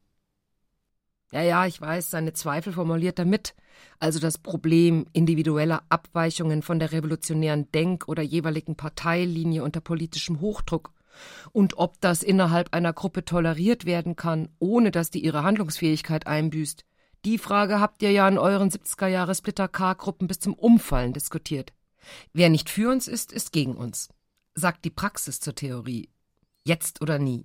Ja, 1.31 1.43
ja, 1.43 1.67
ich 1.67 1.81
weiß, 1.81 2.11
seine 2.11 2.33
Zweifel 2.33 2.73
formuliert 2.73 3.19
er 3.19 3.27
mit, 3.27 3.55
also 3.99 4.19
das 4.19 4.39
Problem 4.39 5.07
individueller 5.13 5.83
Abweichungen 5.91 6.63
von 6.63 6.79
der 6.79 6.93
revolutionären 6.93 7.71
Denk- 7.73 8.09
oder 8.09 8.23
jeweiligen 8.23 8.77
Parteilinie 8.77 9.63
unter 9.63 9.81
politischem 9.81 10.41
Hochdruck 10.41 10.93
und 11.53 11.77
ob 11.77 12.01
das 12.01 12.23
innerhalb 12.23 12.73
einer 12.73 12.93
Gruppe 12.93 13.25
toleriert 13.25 13.85
werden 13.85 14.17
kann, 14.17 14.49
ohne 14.59 14.91
dass 14.91 15.11
die 15.11 15.23
ihre 15.23 15.43
Handlungsfähigkeit 15.43 16.27
einbüßt. 16.27 16.85
Die 17.25 17.39
Frage 17.39 17.81
habt 17.81 18.03
ihr 18.03 18.13
ja 18.13 18.29
in 18.29 18.39
euren 18.39 18.71
70er 18.71 19.09
Jahre 19.09 19.35
Splitter 19.35 19.69
K-Gruppen 19.69 20.29
bis 20.29 20.39
zum 20.39 20.55
Umfallen 20.55 21.13
diskutiert. 21.13 21.73
Wer 22.33 22.49
nicht 22.49 22.71
für 22.71 22.91
uns 22.91 23.09
ist, 23.09 23.33
ist 23.33 23.53
gegen 23.53 23.77
uns, 23.77 24.09
sagt 24.55 24.85
die 24.85 24.91
Praxis 24.91 25.41
zur 25.41 25.55
Theorie. 25.55 26.09
Jetzt 26.65 27.03
oder 27.03 27.19
nie. 27.19 27.45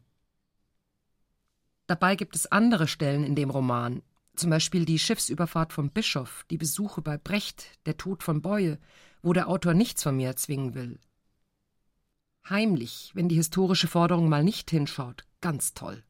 Dabei 1.94 2.16
gibt 2.16 2.36
es 2.36 2.52
andere 2.52 2.88
Stellen 2.88 3.24
in 3.24 3.36
dem 3.36 3.52
Roman, 3.52 4.02
zum 4.36 4.50
Beispiel 4.50 4.84
die 4.84 4.98
Schiffsüberfahrt 4.98 5.74
vom 5.74 5.92
Bischof, 5.92 6.44
die 6.50 6.58
Besuche 6.58 7.04
bei 7.04 7.20
Brecht, 7.20 7.68
der 7.86 7.98
Tod 7.98 8.24
von 8.24 8.42
Beue, 8.42 8.80
wo 9.22 9.32
der 9.32 9.48
Autor 9.48 9.76
nichts 9.76 10.02
von 10.02 10.16
mir 10.16 10.26
erzwingen 10.26 10.74
will. 10.74 10.98
Heimlich, 12.50 13.12
wenn 13.14 13.30
die 13.30 13.36
historische 13.36 13.88
Forderung 13.88 14.28
mal 14.28 14.44
nicht 14.44 14.72
hinschaut, 14.72 15.26
ganz 15.40 15.76
toll. 15.76 16.04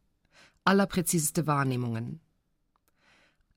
Allerpräziseste 0.63 1.47
Wahrnehmungen. 1.47 2.21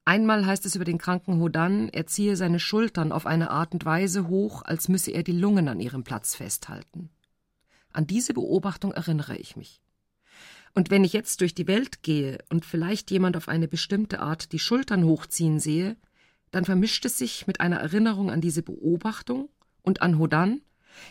Einmal 0.04 0.46
heißt 0.46 0.66
es 0.66 0.74
über 0.74 0.84
den 0.84 0.98
kranken 0.98 1.38
Hodan, 1.38 1.90
er 1.90 2.08
ziehe 2.08 2.34
seine 2.34 2.58
Schultern 2.58 3.12
auf 3.12 3.24
eine 3.24 3.50
Art 3.50 3.72
und 3.72 3.84
Weise 3.84 4.26
hoch, 4.26 4.62
als 4.64 4.88
müsse 4.88 5.12
er 5.12 5.22
die 5.22 5.30
Lungen 5.30 5.68
an 5.68 5.78
ihrem 5.78 6.02
Platz 6.02 6.34
festhalten. 6.34 7.08
An 7.92 8.08
diese 8.08 8.34
Beobachtung 8.34 8.90
erinnere 8.90 9.36
ich 9.36 9.54
mich. 9.54 9.80
Und 10.76 10.90
wenn 10.90 11.04
ich 11.04 11.14
jetzt 11.14 11.40
durch 11.40 11.54
die 11.54 11.68
Welt 11.68 12.02
gehe 12.02 12.36
und 12.50 12.66
vielleicht 12.66 13.10
jemand 13.10 13.34
auf 13.38 13.48
eine 13.48 13.66
bestimmte 13.66 14.20
Art 14.20 14.52
die 14.52 14.58
Schultern 14.58 15.04
hochziehen 15.04 15.58
sehe, 15.58 15.96
dann 16.50 16.66
vermischt 16.66 17.06
es 17.06 17.16
sich 17.16 17.46
mit 17.46 17.62
einer 17.62 17.78
Erinnerung 17.78 18.30
an 18.30 18.42
diese 18.42 18.62
Beobachtung 18.62 19.48
und 19.80 20.02
an 20.02 20.18
Hodan. 20.18 20.60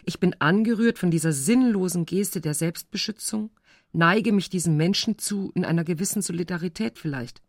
Ich 0.04 0.20
bin 0.20 0.40
angerührt 0.40 1.00
von 1.00 1.10
dieser 1.10 1.32
sinnlosen 1.32 2.06
Geste 2.06 2.42
der 2.42 2.54
Selbstbeschützung, 2.54 3.50
neige 3.92 4.34
mich 4.34 4.52
diesem 4.52 4.78
Menschen 4.78 5.18
zu 5.18 5.52
in 5.56 5.66
einer 5.66 5.84
gewissen 5.84 6.22
Solidarität 6.22 7.00
vielleicht. 7.00 7.42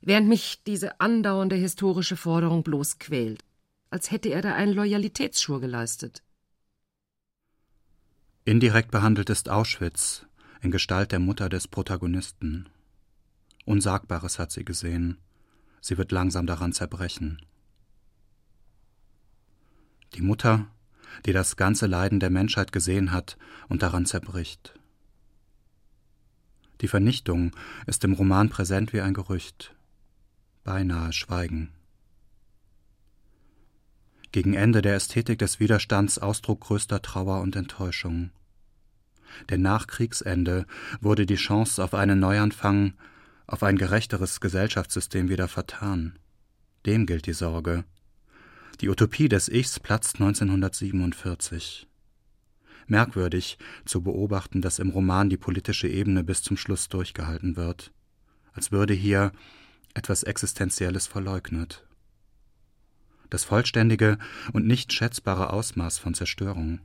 Während 0.00 0.26
mich 0.26 0.62
diese 0.64 1.02
andauernde 1.02 1.56
historische 1.56 2.16
Forderung 2.16 2.62
bloß 2.62 2.98
quält, 2.98 3.44
als 3.90 4.10
hätte 4.10 4.30
er 4.30 4.40
da 4.40 4.54
einen 4.54 4.72
Loyalitätsschwur 4.72 5.60
geleistet. 5.60 6.22
Indirekt 8.46 8.90
behandelt 8.90 9.28
ist 9.28 9.50
Auschwitz, 9.50 10.26
in 10.60 10.70
Gestalt 10.70 11.12
der 11.12 11.20
Mutter 11.20 11.48
des 11.48 11.68
Protagonisten. 11.68 12.68
Unsagbares 13.64 14.38
hat 14.38 14.52
sie 14.52 14.64
gesehen. 14.64 15.18
Sie 15.80 15.96
wird 15.96 16.12
langsam 16.12 16.46
daran 16.46 16.72
zerbrechen. 16.72 17.40
Die 20.14 20.22
Mutter, 20.22 20.66
die 21.24 21.32
das 21.32 21.56
ganze 21.56 21.86
Leiden 21.86 22.20
der 22.20 22.30
Menschheit 22.30 22.72
gesehen 22.72 23.12
hat 23.12 23.36
und 23.68 23.82
daran 23.82 24.06
zerbricht. 24.06 24.78
Die 26.80 26.88
Vernichtung 26.88 27.52
ist 27.86 28.04
im 28.04 28.14
Roman 28.14 28.48
präsent 28.48 28.92
wie 28.92 29.00
ein 29.00 29.14
Gerücht. 29.14 29.74
Beinahe 30.64 31.12
Schweigen. 31.12 31.70
Gegen 34.32 34.54
Ende 34.54 34.80
der 34.80 34.94
Ästhetik 34.94 35.38
des 35.38 35.60
Widerstands 35.60 36.18
Ausdruck 36.18 36.60
größter 36.60 37.02
Trauer 37.02 37.40
und 37.40 37.56
Enttäuschung. 37.56 38.30
Denn 39.48 39.62
nach 39.62 39.86
Kriegsende 39.86 40.66
wurde 41.00 41.26
die 41.26 41.36
Chance 41.36 41.82
auf 41.82 41.94
einen 41.94 42.18
Neuanfang, 42.18 42.94
auf 43.46 43.62
ein 43.62 43.76
gerechteres 43.76 44.40
Gesellschaftssystem 44.40 45.28
wieder 45.28 45.48
vertan. 45.48 46.18
Dem 46.86 47.06
gilt 47.06 47.26
die 47.26 47.32
Sorge. 47.32 47.84
Die 48.80 48.88
Utopie 48.88 49.28
des 49.28 49.48
Ichs 49.48 49.78
platzt 49.80 50.20
1947. 50.20 51.86
Merkwürdig 52.86 53.58
zu 53.84 54.02
beobachten, 54.02 54.62
dass 54.62 54.78
im 54.78 54.90
Roman 54.90 55.28
die 55.28 55.36
politische 55.36 55.86
Ebene 55.88 56.24
bis 56.24 56.42
zum 56.42 56.56
Schluss 56.56 56.88
durchgehalten 56.88 57.56
wird, 57.56 57.92
als 58.52 58.72
würde 58.72 58.94
hier 58.94 59.32
etwas 59.94 60.22
Existenzielles 60.22 61.06
verleugnet. 61.06 61.86
Das 63.28 63.44
vollständige 63.44 64.18
und 64.52 64.66
nicht 64.66 64.92
schätzbare 64.92 65.52
Ausmaß 65.52 65.98
von 65.98 66.14
Zerstörung. 66.14 66.80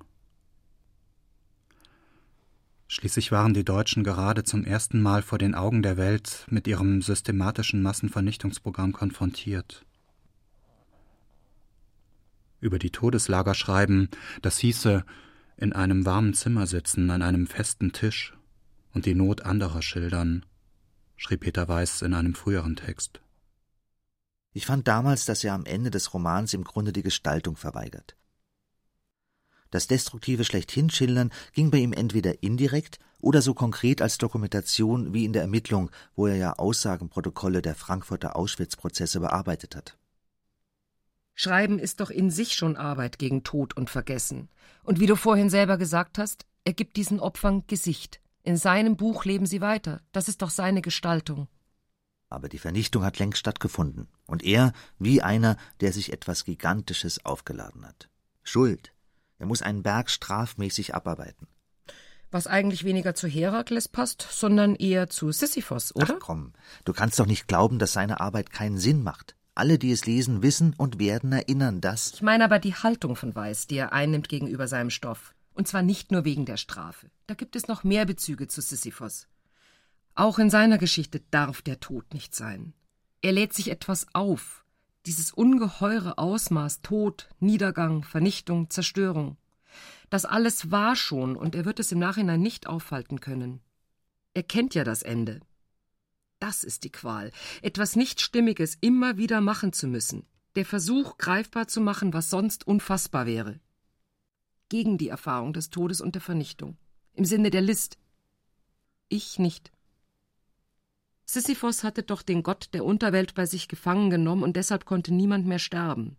Schließlich 2.88 3.32
waren 3.32 3.54
die 3.54 3.66
Deutschen 3.66 4.04
gerade 4.04 4.44
zum 4.44 4.64
ersten 4.64 5.02
Mal 5.02 5.22
vor 5.22 5.38
den 5.38 5.56
Augen 5.56 5.82
der 5.82 5.98
Welt 5.98 6.46
mit 6.50 6.68
ihrem 6.68 7.02
systematischen 7.02 7.82
Massenvernichtungsprogramm 7.82 8.94
konfrontiert. 8.94 9.86
Über 12.60 12.80
die 12.80 12.92
Todeslager 12.92 13.56
schreiben, 13.56 14.10
das 14.42 14.60
hieße 14.60 15.04
in 15.58 15.74
einem 15.74 16.06
warmen 16.06 16.34
Zimmer 16.34 16.68
sitzen, 16.68 17.10
an 17.10 17.22
einem 17.22 17.48
festen 17.48 17.92
Tisch 17.92 18.34
und 18.94 19.06
die 19.06 19.16
Not 19.16 19.42
anderer 19.42 19.82
schildern, 19.82 20.46
schrieb 21.18 21.42
Peter 21.42 21.68
Weiß 21.68 22.02
in 22.02 22.14
einem 22.14 22.36
früheren 22.36 22.76
Text. 22.76 23.22
Ich 24.54 24.66
fand 24.66 24.88
damals, 24.88 25.26
dass 25.26 25.44
er 25.44 25.54
am 25.54 25.66
Ende 25.66 25.92
des 25.92 26.14
Romans 26.14 26.54
im 26.54 26.64
Grunde 26.64 26.94
die 26.94 27.04
Gestaltung 27.04 27.56
verweigert. 27.56 28.16
Das 29.76 29.88
destruktive 29.88 30.46
schlechthin 30.46 30.90
schildern 30.90 31.34
ging 31.52 31.70
bei 31.70 31.80
ihm 31.80 31.92
entweder 31.92 32.42
indirekt 32.42 32.98
oder 33.20 33.42
so 33.42 33.54
konkret 33.54 34.02
als 34.02 34.18
Dokumentation 34.18 35.14
wie 35.14 35.26
in 35.26 35.34
der 35.34 35.42
Ermittlung, 35.42 35.92
wo 36.16 36.28
er 36.28 36.38
ja 36.38 36.54
Aussagenprotokolle 36.54 37.62
der 37.62 37.76
Frankfurter 37.76 38.38
Auschwitz-Prozesse 38.38 39.20
bearbeitet 39.20 39.76
hat. 39.76 39.98
Schreiben 41.34 41.78
ist 41.78 42.00
doch 42.00 42.10
in 42.10 42.32
sich 42.32 42.54
schon 42.54 42.78
Arbeit 42.78 43.20
gegen 43.20 43.44
Tod 43.44 43.76
und 43.76 43.90
Vergessen. 43.90 44.48
Und 44.84 45.02
wie 45.02 45.08
du 45.08 45.18
vorhin 45.18 45.50
selber 45.50 45.78
gesagt 45.78 46.20
hast, 46.20 46.46
er 46.64 46.72
gibt 46.72 46.96
diesen 46.96 47.20
Opfern 47.20 47.68
Gesicht. 47.68 48.22
In 48.44 48.56
seinem 48.56 48.96
Buch 48.96 49.26
leben 49.26 49.46
sie 49.46 49.60
weiter. 49.60 50.00
Das 50.14 50.30
ist 50.30 50.42
doch 50.42 50.52
seine 50.52 50.82
Gestaltung. 50.82 51.50
Aber 52.30 52.48
die 52.48 52.60
Vernichtung 52.60 53.04
hat 53.04 53.20
längst 53.20 53.40
stattgefunden. 53.40 54.08
Und 54.26 54.42
er 54.42 54.72
wie 55.00 55.22
einer, 55.22 55.58
der 55.82 55.92
sich 55.92 56.14
etwas 56.14 56.46
Gigantisches 56.46 57.26
aufgeladen 57.26 57.86
hat. 57.86 58.10
Schuld, 58.42 58.95
er 59.38 59.46
muss 59.46 59.62
einen 59.62 59.84
Berg 59.84 60.10
strafmäßig 60.10 60.96
abarbeiten. 60.96 61.48
Was 62.32 62.48
eigentlich 62.48 62.84
weniger 62.84 63.16
zu 63.16 63.28
Herakles 63.28 63.88
passt, 63.88 64.28
sondern 64.30 64.76
eher 64.76 65.10
zu 65.10 65.32
Sisyphos, 65.32 65.96
oder? 65.96 66.16
Ach 66.18 66.20
komm, 66.20 66.54
du 66.84 66.94
kannst 66.94 67.20
doch 67.20 67.28
nicht 67.28 67.48
glauben, 67.48 67.80
dass 67.80 67.94
seine 67.94 68.20
Arbeit 68.20 68.52
keinen 68.52 68.78
Sinn 68.78 69.04
macht. 69.04 69.36
Alle, 69.54 69.80
die 69.80 69.92
es 69.92 70.06
lesen, 70.06 70.44
wissen 70.44 70.74
und 70.78 71.00
werden 71.00 71.32
erinnern, 71.32 71.80
dass. 71.80 72.14
Ich 72.14 72.22
meine 72.22 72.44
aber 72.44 72.60
die 72.60 72.76
Haltung 72.76 73.16
von 73.16 73.34
Weiß, 73.34 73.68
die 73.68 73.78
er 73.78 73.94
einnimmt 73.94 74.28
gegenüber 74.28 74.68
seinem 74.68 74.90
Stoff. 74.90 75.34
Und 75.54 75.70
zwar 75.70 75.82
nicht 75.82 76.12
nur 76.12 76.26
wegen 76.26 76.46
der 76.46 76.58
Strafe. 76.58 77.10
Da 77.28 77.34
gibt 77.36 77.56
es 77.56 77.70
noch 77.70 77.86
mehr 77.86 78.06
Bezüge 78.06 78.50
zu 78.50 78.60
Sisyphos. 78.60 79.30
Auch 80.14 80.40
in 80.40 80.50
seiner 80.50 80.78
Geschichte 80.78 81.22
darf 81.32 81.62
der 81.62 81.80
Tod 81.80 82.14
nicht 82.14 82.36
sein. 82.36 82.74
Er 83.22 83.32
lädt 83.32 83.54
sich 83.54 83.72
etwas 83.72 84.08
auf. 84.14 84.65
Dieses 85.06 85.32
ungeheure 85.32 86.18
Ausmaß 86.18 86.82
Tod, 86.82 87.30
Niedergang, 87.40 88.04
Vernichtung, 88.04 88.72
Zerstörung. 88.72 89.38
Das 90.10 90.26
alles 90.26 90.72
war 90.72 90.96
schon, 90.96 91.36
und 91.36 91.54
er 91.54 91.66
wird 91.66 91.80
es 91.80 91.92
im 91.92 92.00
Nachhinein 92.00 92.42
nicht 92.42 92.66
aufhalten 92.66 93.20
können. 93.20 93.62
Er 94.34 94.44
kennt 94.44 94.74
ja 94.74 94.84
das 94.84 95.04
Ende. 95.04 95.42
Das 96.40 96.64
ist 96.64 96.84
die 96.84 96.92
Qual, 96.92 97.32
etwas 97.62 97.96
nicht 97.96 98.20
Stimmiges 98.20 98.78
immer 98.82 99.18
wieder 99.18 99.42
machen 99.42 99.74
zu 99.74 99.88
müssen, 99.88 100.26
der 100.56 100.66
Versuch, 100.66 101.18
greifbar 101.18 101.68
zu 101.68 101.82
machen, 101.82 102.14
was 102.14 102.30
sonst 102.30 102.66
unfassbar 102.68 103.26
wäre. 103.26 103.60
Gegen 104.70 104.98
die 104.98 105.10
Erfahrung 105.10 105.54
des 105.54 105.70
Todes 105.70 106.02
und 106.02 106.16
der 106.16 106.22
Vernichtung, 106.22 106.78
im 107.14 107.26
Sinne 107.26 107.52
der 107.52 107.62
List. 107.62 108.00
Ich 109.08 109.38
nicht. 109.38 109.72
Sisyphos 111.26 111.84
hatte 111.84 112.04
doch 112.04 112.22
den 112.22 112.44
Gott 112.44 112.70
der 112.74 112.86
Unterwelt 112.86 113.34
bei 113.34 113.46
sich 113.46 113.68
gefangen 113.68 114.10
genommen 114.10 114.44
und 114.44 114.56
deshalb 114.56 114.86
konnte 114.86 115.14
niemand 115.14 115.46
mehr 115.46 115.60
sterben. 115.60 116.18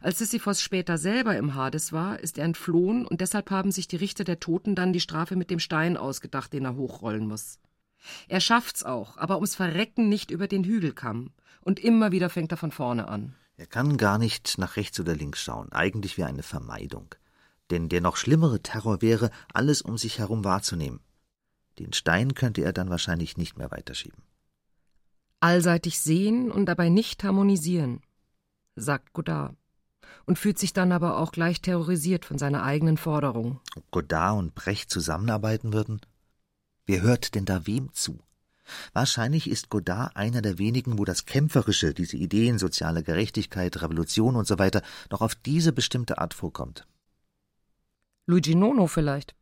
Als 0.00 0.18
Sisyphos 0.18 0.62
später 0.62 0.98
selber 0.98 1.36
im 1.36 1.54
Hades 1.54 1.92
war, 1.92 2.20
ist 2.20 2.38
er 2.38 2.44
entflohen 2.44 3.06
und 3.06 3.20
deshalb 3.20 3.50
haben 3.50 3.72
sich 3.72 3.88
die 3.88 3.96
Richter 3.96 4.24
der 4.24 4.40
Toten 4.40 4.74
dann 4.74 4.92
die 4.92 5.00
Strafe 5.00 5.36
mit 5.36 5.50
dem 5.50 5.58
Stein 5.58 5.96
ausgedacht, 5.96 6.52
den 6.52 6.64
er 6.64 6.76
hochrollen 6.76 7.26
muss. 7.26 7.58
Er 8.28 8.40
schafft's 8.40 8.84
auch, 8.84 9.16
aber 9.16 9.36
ums 9.36 9.56
Verrecken 9.56 10.08
nicht 10.08 10.30
über 10.30 10.46
den 10.46 10.64
Hügelkamm. 10.64 11.32
Und 11.60 11.80
immer 11.80 12.12
wieder 12.12 12.30
fängt 12.30 12.52
er 12.52 12.58
von 12.58 12.70
vorne 12.70 13.08
an. 13.08 13.34
Er 13.56 13.66
kann 13.66 13.96
gar 13.96 14.18
nicht 14.18 14.58
nach 14.58 14.76
rechts 14.76 15.00
oder 15.00 15.16
links 15.16 15.42
schauen, 15.42 15.72
eigentlich 15.72 16.16
wie 16.16 16.24
eine 16.24 16.44
Vermeidung. 16.44 17.14
Denn 17.70 17.88
der 17.88 18.00
noch 18.00 18.16
schlimmere 18.16 18.62
Terror 18.62 19.02
wäre, 19.02 19.30
alles 19.52 19.82
um 19.82 19.98
sich 19.98 20.18
herum 20.18 20.44
wahrzunehmen. 20.44 21.00
Den 21.78 21.92
Stein 21.92 22.34
könnte 22.34 22.62
er 22.62 22.72
dann 22.72 22.90
wahrscheinlich 22.90 23.36
nicht 23.36 23.58
mehr 23.58 23.70
weiterschieben. 23.70 24.22
Allseitig 25.40 26.00
sehen 26.00 26.50
und 26.50 26.66
dabei 26.66 26.88
nicht 26.88 27.22
harmonisieren 27.24 28.00
sagt 28.76 29.12
Godard 29.14 29.56
und 30.26 30.38
fühlt 30.38 30.58
sich 30.58 30.72
dann 30.72 30.92
aber 30.92 31.18
auch 31.18 31.32
gleich 31.32 31.60
terrorisiert 31.60 32.24
von 32.24 32.38
seiner 32.38 32.62
eigenen 32.62 32.96
Forderung. 32.96 33.60
Ob 33.74 33.90
Godard 33.90 34.38
und 34.38 34.54
Brecht 34.54 34.90
zusammenarbeiten 34.90 35.72
würden? 35.72 36.00
Wer 36.84 37.00
hört 37.00 37.34
denn 37.34 37.44
da 37.44 37.66
wem 37.66 37.92
zu? 37.92 38.20
Wahrscheinlich 38.92 39.48
ist 39.48 39.68
Godard 39.68 40.16
einer 40.16 40.42
der 40.42 40.58
wenigen, 40.58 40.98
wo 40.98 41.04
das 41.04 41.24
Kämpferische, 41.24 41.94
diese 41.94 42.16
Ideen, 42.16 42.58
soziale 42.58 43.02
Gerechtigkeit, 43.02 43.80
Revolution 43.80 44.36
und 44.36 44.46
so 44.46 44.58
weiter, 44.58 44.82
noch 45.10 45.20
auf 45.20 45.34
diese 45.34 45.72
bestimmte 45.72 46.18
Art 46.18 46.34
vorkommt. 46.34 46.86
Luigi 48.26 48.56
Nono 48.56 48.88
vielleicht. 48.88 49.36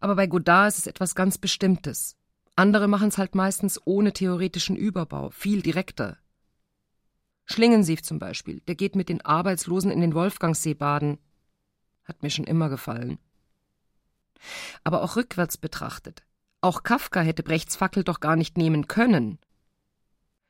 Aber 0.00 0.16
bei 0.16 0.26
Godard 0.26 0.68
ist 0.68 0.78
es 0.78 0.86
etwas 0.88 1.14
ganz 1.14 1.38
Bestimmtes. 1.38 2.16
Andere 2.56 2.88
machen 2.88 3.08
es 3.08 3.18
halt 3.18 3.34
meistens 3.34 3.80
ohne 3.84 4.12
theoretischen 4.12 4.76
Überbau, 4.76 5.30
viel 5.30 5.62
direkter, 5.62 6.18
Schlingensief 7.46 8.02
zum 8.02 8.18
Beispiel, 8.18 8.60
der 8.60 8.74
geht 8.74 8.96
mit 8.96 9.08
den 9.08 9.20
Arbeitslosen 9.20 9.90
in 9.90 10.00
den 10.00 10.14
Wolfgangsee 10.14 10.74
baden. 10.74 11.18
Hat 12.04 12.22
mir 12.22 12.30
schon 12.30 12.46
immer 12.46 12.68
gefallen. 12.68 13.18
Aber 14.82 15.02
auch 15.02 15.16
rückwärts 15.16 15.56
betrachtet. 15.56 16.22
Auch 16.60 16.82
Kafka 16.82 17.20
hätte 17.20 17.42
Brechts 17.42 17.76
Fackel 17.76 18.04
doch 18.04 18.20
gar 18.20 18.36
nicht 18.36 18.56
nehmen 18.56 18.88
können. 18.88 19.38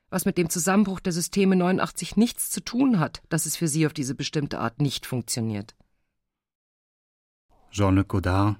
Was 0.09 0.25
mit 0.25 0.37
dem 0.37 0.49
Zusammenbruch 0.49 1.01
der 1.01 1.11
Systeme 1.11 1.55
89 1.55 2.15
nichts 2.15 2.49
zu 2.49 2.61
tun 2.61 2.99
hat, 2.99 3.21
dass 3.29 3.45
es 3.45 3.57
für 3.57 3.67
sie 3.67 3.85
auf 3.85 3.93
diese 3.93 4.15
bestimmte 4.15 4.59
Art 4.59 4.79
nicht 4.79 5.05
funktioniert. 5.05 5.75
Jean-Luc 7.71 8.07
Godard, 8.07 8.57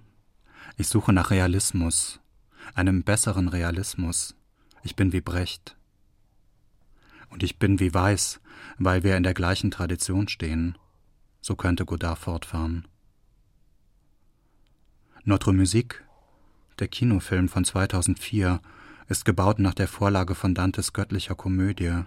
ich 0.75 0.89
suche 0.89 1.13
nach 1.13 1.31
Realismus, 1.31 2.19
einem 2.73 3.03
besseren 3.03 3.47
Realismus. 3.47 4.35
Ich 4.83 4.95
bin 4.95 5.13
wie 5.13 5.21
Brecht. 5.21 5.75
Und 7.29 7.43
ich 7.43 7.59
bin 7.59 7.79
wie 7.79 7.93
weiß, 7.93 8.39
weil 8.77 9.03
wir 9.03 9.17
in 9.17 9.23
der 9.23 9.33
gleichen 9.33 9.71
Tradition 9.71 10.27
stehen. 10.27 10.77
So 11.41 11.55
könnte 11.55 11.85
Godard 11.85 12.19
fortfahren. 12.19 12.87
Notre 15.23 15.53
Musique, 15.53 16.03
der 16.79 16.87
Kinofilm 16.87 17.49
von 17.49 17.65
2004, 17.65 18.61
ist 19.07 19.25
gebaut 19.25 19.59
nach 19.59 19.73
der 19.73 19.87
Vorlage 19.87 20.35
von 20.35 20.53
Dantes 20.53 20.93
göttlicher 20.93 21.35
Komödie. 21.35 22.03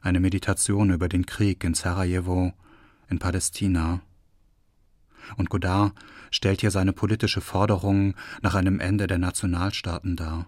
Eine 0.00 0.20
Meditation 0.20 0.90
über 0.90 1.08
den 1.08 1.26
Krieg 1.26 1.64
in 1.64 1.74
Sarajevo, 1.74 2.52
in 3.08 3.18
Palästina. 3.18 4.00
Und 5.36 5.50
Godard 5.50 5.92
stellt 6.30 6.60
hier 6.60 6.70
seine 6.70 6.92
politische 6.92 7.40
Forderung 7.40 8.14
nach 8.42 8.54
einem 8.54 8.80
Ende 8.80 9.06
der 9.06 9.18
Nationalstaaten 9.18 10.16
dar. 10.16 10.46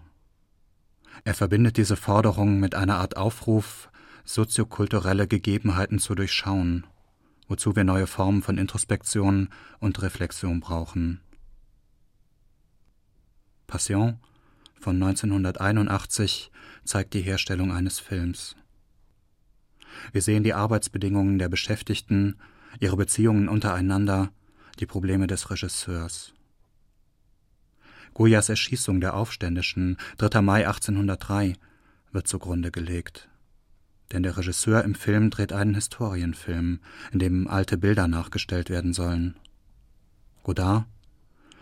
Er 1.23 1.33
verbindet 1.33 1.77
diese 1.77 1.95
Forderung 1.95 2.59
mit 2.59 2.75
einer 2.75 2.97
Art 2.97 3.17
Aufruf, 3.17 3.89
soziokulturelle 4.23 5.27
Gegebenheiten 5.27 5.99
zu 5.99 6.15
durchschauen, 6.15 6.85
wozu 7.47 7.75
wir 7.75 7.83
neue 7.83 8.07
Formen 8.07 8.41
von 8.41 8.57
Introspektion 8.57 9.49
und 9.79 10.01
Reflexion 10.01 10.59
brauchen. 10.59 11.19
Passion 13.67 14.19
von 14.79 14.95
1981 14.95 16.51
zeigt 16.83 17.13
die 17.13 17.21
Herstellung 17.21 17.71
eines 17.71 17.99
Films. 17.99 18.55
Wir 20.11 20.21
sehen 20.21 20.43
die 20.43 20.53
Arbeitsbedingungen 20.53 21.37
der 21.37 21.49
Beschäftigten, 21.49 22.37
ihre 22.79 22.97
Beziehungen 22.97 23.47
untereinander, 23.47 24.31
die 24.81 24.87
Probleme 24.87 25.27
des 25.27 25.49
Regisseurs. 25.49 26.33
Goyas 28.13 28.49
Erschießung 28.49 28.99
der 28.99 29.13
Aufständischen, 29.13 29.97
3. 30.17 30.41
Mai 30.41 30.67
1803, 30.67 31.53
wird 32.11 32.27
zugrunde 32.27 32.71
gelegt. 32.71 33.29
Denn 34.11 34.23
der 34.23 34.35
Regisseur 34.35 34.83
im 34.83 34.95
Film 34.95 35.29
dreht 35.29 35.53
einen 35.53 35.75
Historienfilm, 35.75 36.79
in 37.13 37.19
dem 37.19 37.47
alte 37.47 37.77
Bilder 37.77 38.09
nachgestellt 38.09 38.69
werden 38.69 38.91
sollen. 38.91 39.35
Godard, 40.43 40.85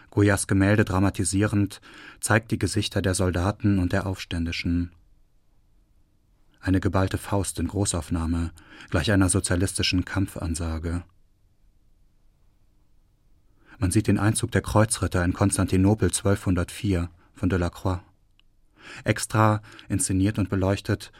Goyas 0.10 0.48
Gemälde 0.48 0.86
dramatisierend, 0.86 1.82
zeigt 2.20 2.50
die 2.50 2.58
Gesichter 2.58 3.04
der 3.04 3.14
Soldaten 3.14 3.78
und 3.78 3.92
der 3.92 4.08
Aufständischen. 4.08 4.92
Eine 6.62 6.80
geballte 6.80 7.20
Faust 7.20 7.60
in 7.60 7.68
Großaufnahme, 7.68 8.52
gleich 8.90 9.12
einer 9.12 9.30
sozialistischen 9.30 10.04
Kampfansage. 10.04 11.04
Man 13.80 13.92
sieht 13.92 14.08
den 14.08 14.20
Einzug 14.20 14.52
der 14.52 14.62
Kreuzritter 14.62 15.24
in 15.24 15.32
Konstantinopel 15.32 16.10
1204 16.10 17.10
von 17.34 17.50
Delacroix. 17.50 18.02
Extra 19.06 19.62
inszeniert 19.88 20.38
und 20.38 20.50
beleuchtet 20.50 21.14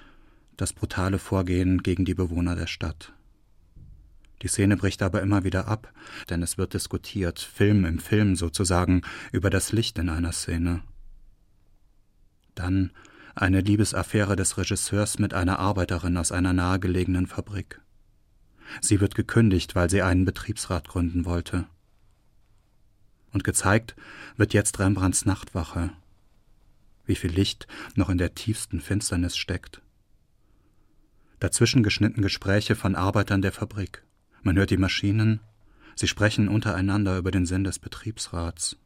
das 0.58 0.74
brutale 0.74 1.20
Vorgehen 1.20 1.82
gegen 1.84 2.04
die 2.04 2.14
Bewohner 2.14 2.58
der 2.58 2.68
Stadt. 2.68 3.14
Die 4.42 4.50
Szene 4.50 4.76
bricht 4.76 5.02
aber 5.02 5.22
immer 5.22 5.46
wieder 5.46 5.68
ab, 5.68 5.94
denn 6.30 6.44
es 6.44 6.58
wird 6.58 6.74
diskutiert, 6.74 7.40
Film 7.40 7.86
im 7.86 8.00
Film 8.00 8.36
sozusagen, 8.36 9.04
über 9.32 9.50
das 9.50 9.72
Licht 9.72 9.98
in 9.98 10.10
einer 10.10 10.34
Szene. 10.34 10.82
Dann 12.56 12.92
eine 13.36 13.62
Liebesaffäre 13.62 14.36
des 14.36 14.58
Regisseurs 14.58 15.18
mit 15.18 15.34
einer 15.34 15.60
Arbeiterin 15.60 16.18
aus 16.18 16.34
einer 16.34 16.52
nahegelegenen 16.52 17.28
Fabrik. 17.28 17.80
Sie 18.82 19.00
wird 19.00 19.16
gekündigt, 19.16 19.76
weil 19.76 19.90
sie 19.90 20.02
einen 20.02 20.26
Betriebsrat 20.26 20.90
gründen 20.90 21.24
wollte. 21.24 21.66
Und 23.32 23.44
gezeigt 23.44 23.96
wird 24.38 24.54
jetzt 24.54 24.80
Rembrandts 24.80 25.26
Nachtwache. 25.26 25.92
Wie 27.06 27.16
viel 27.16 27.32
Licht 27.32 27.68
noch 27.96 28.10
in 28.10 28.18
der 28.18 28.36
tiefsten 28.36 28.82
Finsternis 28.82 29.38
steckt. 29.38 29.82
Dazwischen 31.40 31.84
geschnitten 31.84 32.22
Gespräche 32.22 32.76
von 32.76 32.96
Arbeitern 32.96 33.42
der 33.42 33.52
Fabrik. 33.52 34.04
Man 34.42 34.58
hört 34.58 34.72
die 34.72 34.78
Maschinen, 34.78 35.40
sie 35.96 36.08
sprechen 36.08 36.48
untereinander 36.48 37.18
über 37.18 37.32
den 37.32 37.46
Sinn 37.46 37.64
des 37.64 37.80
Betriebsrats. 37.80 38.78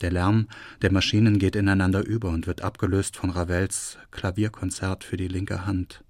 Der 0.00 0.10
Lärm 0.10 0.48
der 0.82 0.92
Maschinen 0.92 1.38
geht 1.38 1.56
ineinander 1.56 2.04
über 2.04 2.30
und 2.30 2.46
wird 2.46 2.62
abgelöst 2.62 3.16
von 3.16 3.30
Ravels 3.30 3.98
Klavierkonzert 4.10 5.04
für 5.04 5.16
die 5.16 5.28
linke 5.28 5.66
Hand. 5.66 6.04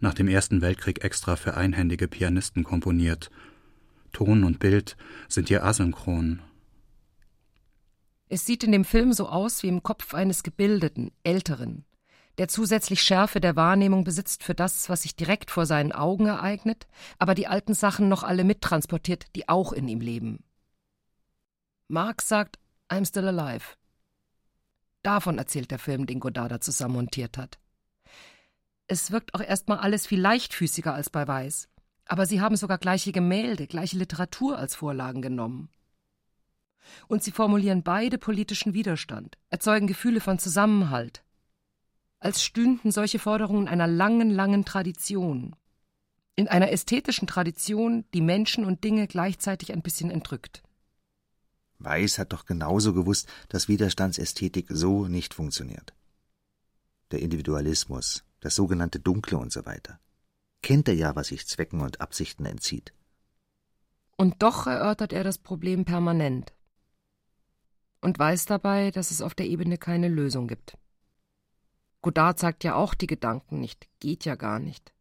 Nach 0.00 0.14
dem 0.14 0.28
Ersten 0.28 0.62
Weltkrieg 0.62 1.04
extra 1.04 1.36
für 1.36 1.56
einhändige 1.56 2.08
Pianisten 2.08 2.64
komponiert 2.64 3.30
Ton 4.12 4.44
und 4.44 4.58
Bild 4.58 4.96
sind 5.28 5.48
hier 5.48 5.64
asynchron. 5.64 6.42
Es 8.28 8.46
sieht 8.46 8.64
in 8.64 8.72
dem 8.72 8.84
Film 8.84 9.12
so 9.12 9.28
aus 9.28 9.62
wie 9.62 9.68
im 9.68 9.82
Kopf 9.82 10.14
eines 10.14 10.42
gebildeten, 10.42 11.10
älteren, 11.22 11.84
der 12.38 12.48
zusätzlich 12.48 13.02
Schärfe 13.02 13.40
der 13.40 13.56
Wahrnehmung 13.56 14.04
besitzt 14.04 14.42
für 14.42 14.54
das, 14.54 14.88
was 14.88 15.02
sich 15.02 15.16
direkt 15.16 15.50
vor 15.50 15.66
seinen 15.66 15.92
Augen 15.92 16.26
ereignet, 16.26 16.86
aber 17.18 17.34
die 17.34 17.46
alten 17.46 17.74
Sachen 17.74 18.08
noch 18.08 18.22
alle 18.22 18.44
mittransportiert, 18.44 19.26
die 19.36 19.48
auch 19.48 19.72
in 19.72 19.86
ihm 19.88 20.00
leben. 20.00 20.44
Marx 21.88 22.28
sagt, 22.28 22.58
I'm 22.88 23.06
still 23.06 23.28
alive. 23.28 23.76
Davon 25.02 25.36
erzählt 25.36 25.70
der 25.70 25.78
Film, 25.78 26.06
den 26.06 26.20
Godard 26.20 26.52
da 26.52 26.60
zusammenmontiert 26.60 27.36
hat. 27.36 27.58
Es 28.86 29.10
wirkt 29.10 29.34
auch 29.34 29.40
erstmal 29.40 29.78
alles 29.78 30.06
viel 30.06 30.20
leichtfüßiger 30.20 30.94
als 30.94 31.10
bei 31.10 31.26
Weiß. 31.26 31.68
Aber 32.06 32.26
sie 32.26 32.40
haben 32.40 32.56
sogar 32.56 32.78
gleiche 32.78 33.12
Gemälde, 33.12 33.66
gleiche 33.66 33.96
Literatur 33.96 34.58
als 34.58 34.74
Vorlagen 34.74 35.22
genommen. 35.22 35.68
Und 37.08 37.22
sie 37.22 37.30
formulieren 37.30 37.82
beide 37.82 38.18
politischen 38.18 38.74
Widerstand, 38.74 39.38
erzeugen 39.50 39.86
Gefühle 39.86 40.20
von 40.20 40.38
Zusammenhalt. 40.38 41.22
Als 42.18 42.42
stünden 42.42 42.90
solche 42.90 43.18
Forderungen 43.18 43.68
einer 43.68 43.86
langen, 43.86 44.30
langen 44.30 44.64
Tradition. 44.64 45.56
In 46.34 46.48
einer 46.48 46.70
ästhetischen 46.70 47.26
Tradition, 47.26 48.04
die 48.14 48.20
Menschen 48.20 48.64
und 48.64 48.84
Dinge 48.84 49.06
gleichzeitig 49.06 49.72
ein 49.72 49.82
bisschen 49.82 50.10
entrückt. 50.10 50.62
Weiß 51.78 52.18
hat 52.18 52.32
doch 52.32 52.46
genauso 52.46 52.94
gewusst, 52.94 53.28
dass 53.48 53.68
Widerstandsästhetik 53.68 54.66
so 54.70 55.08
nicht 55.08 55.34
funktioniert. 55.34 55.94
Der 57.10 57.20
Individualismus, 57.20 58.24
das 58.40 58.54
sogenannte 58.54 59.00
Dunkle 59.00 59.36
und 59.36 59.52
so 59.52 59.66
weiter. 59.66 59.98
Kennt 60.62 60.88
er 60.88 60.94
ja, 60.94 61.16
was 61.16 61.28
sich 61.28 61.46
Zwecken 61.46 61.80
und 61.80 62.00
Absichten 62.00 62.46
entzieht. 62.46 62.92
Und 64.16 64.42
doch 64.42 64.66
erörtert 64.66 65.12
er 65.12 65.24
das 65.24 65.38
Problem 65.38 65.84
permanent. 65.84 66.52
Und 68.00 68.18
weiß 68.18 68.46
dabei, 68.46 68.90
dass 68.90 69.10
es 69.10 69.22
auf 69.22 69.34
der 69.34 69.46
Ebene 69.46 69.78
keine 69.78 70.08
Lösung 70.08 70.46
gibt. 70.46 70.76
Godard 72.00 72.38
sagt 72.38 72.64
ja 72.64 72.74
auch 72.74 72.94
die 72.94 73.06
Gedanken 73.06 73.60
nicht, 73.60 73.88
geht 74.00 74.24
ja 74.24 74.34
gar 74.34 74.58
nicht. 74.58 74.92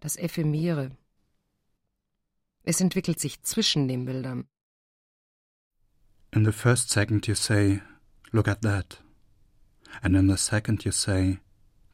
Das 0.00 0.16
Ephemere. 0.16 0.96
Es 2.62 2.80
entwickelt 2.80 3.20
sich 3.20 3.42
zwischen 3.42 3.88
den 3.88 4.04
Bildern. 4.04 4.46
In 6.30 6.44
the 6.44 6.52
first 6.52 6.90
second 6.90 7.26
you 7.26 7.34
say, 7.34 7.80
look 8.30 8.48
at 8.48 8.60
that. 8.62 9.02
And 10.02 10.14
in 10.14 10.28
the 10.28 10.36
second 10.36 10.84
you 10.84 10.92
say, 10.92 11.38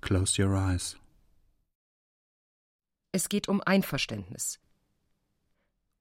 close 0.00 0.40
your 0.40 0.56
eyes. 0.56 0.96
Es 3.14 3.28
geht 3.28 3.48
um 3.48 3.60
Einverständnis. 3.60 4.58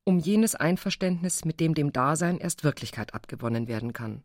Um 0.03 0.17
jenes 0.17 0.55
Einverständnis, 0.55 1.45
mit 1.45 1.59
dem 1.59 1.75
dem 1.75 1.93
Dasein 1.93 2.39
erst 2.39 2.63
Wirklichkeit 2.63 3.13
abgewonnen 3.13 3.67
werden 3.67 3.93
kann. 3.93 4.23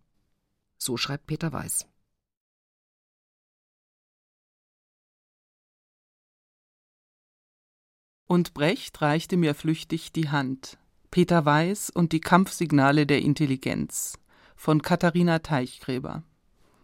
So 0.78 0.96
schreibt 0.96 1.26
Peter 1.26 1.52
Weiß. 1.52 1.86
Und 8.26 8.54
Brecht 8.54 9.02
reichte 9.02 9.36
mir 9.36 9.54
flüchtig 9.54 10.12
die 10.12 10.30
Hand. 10.30 10.78
Peter 11.10 11.44
Weiß 11.44 11.90
und 11.90 12.12
die 12.12 12.20
Kampfsignale 12.20 13.04
der 13.04 13.20
Intelligenz 13.20 14.18
von 14.56 14.80
Katharina 14.80 15.40
Teichgräber. 15.40 16.22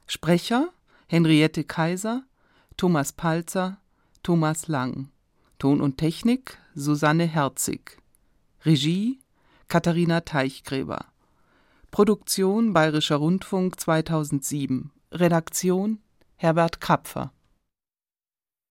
Sprecher 0.07 0.71
Henriette 1.07 1.65
Kaiser, 1.65 2.27
Thomas 2.77 3.15
Palzer, 3.15 3.81
Thomas 4.23 4.69
Lang. 4.69 5.11
Ton 5.65 5.81
und 5.81 5.97
Technik 5.97 6.59
Susanne 6.75 7.25
Herzig. 7.25 7.97
Regie 8.67 9.19
Katharina 9.67 10.21
Teichgräber. 10.21 11.07
Produktion 11.91 12.75
Bayerischer 12.75 13.17
Rundfunk 13.17 13.81
2007. 13.81 14.91
Redaktion 15.11 16.01
Herbert 16.37 16.83
Kapfer 16.83 17.33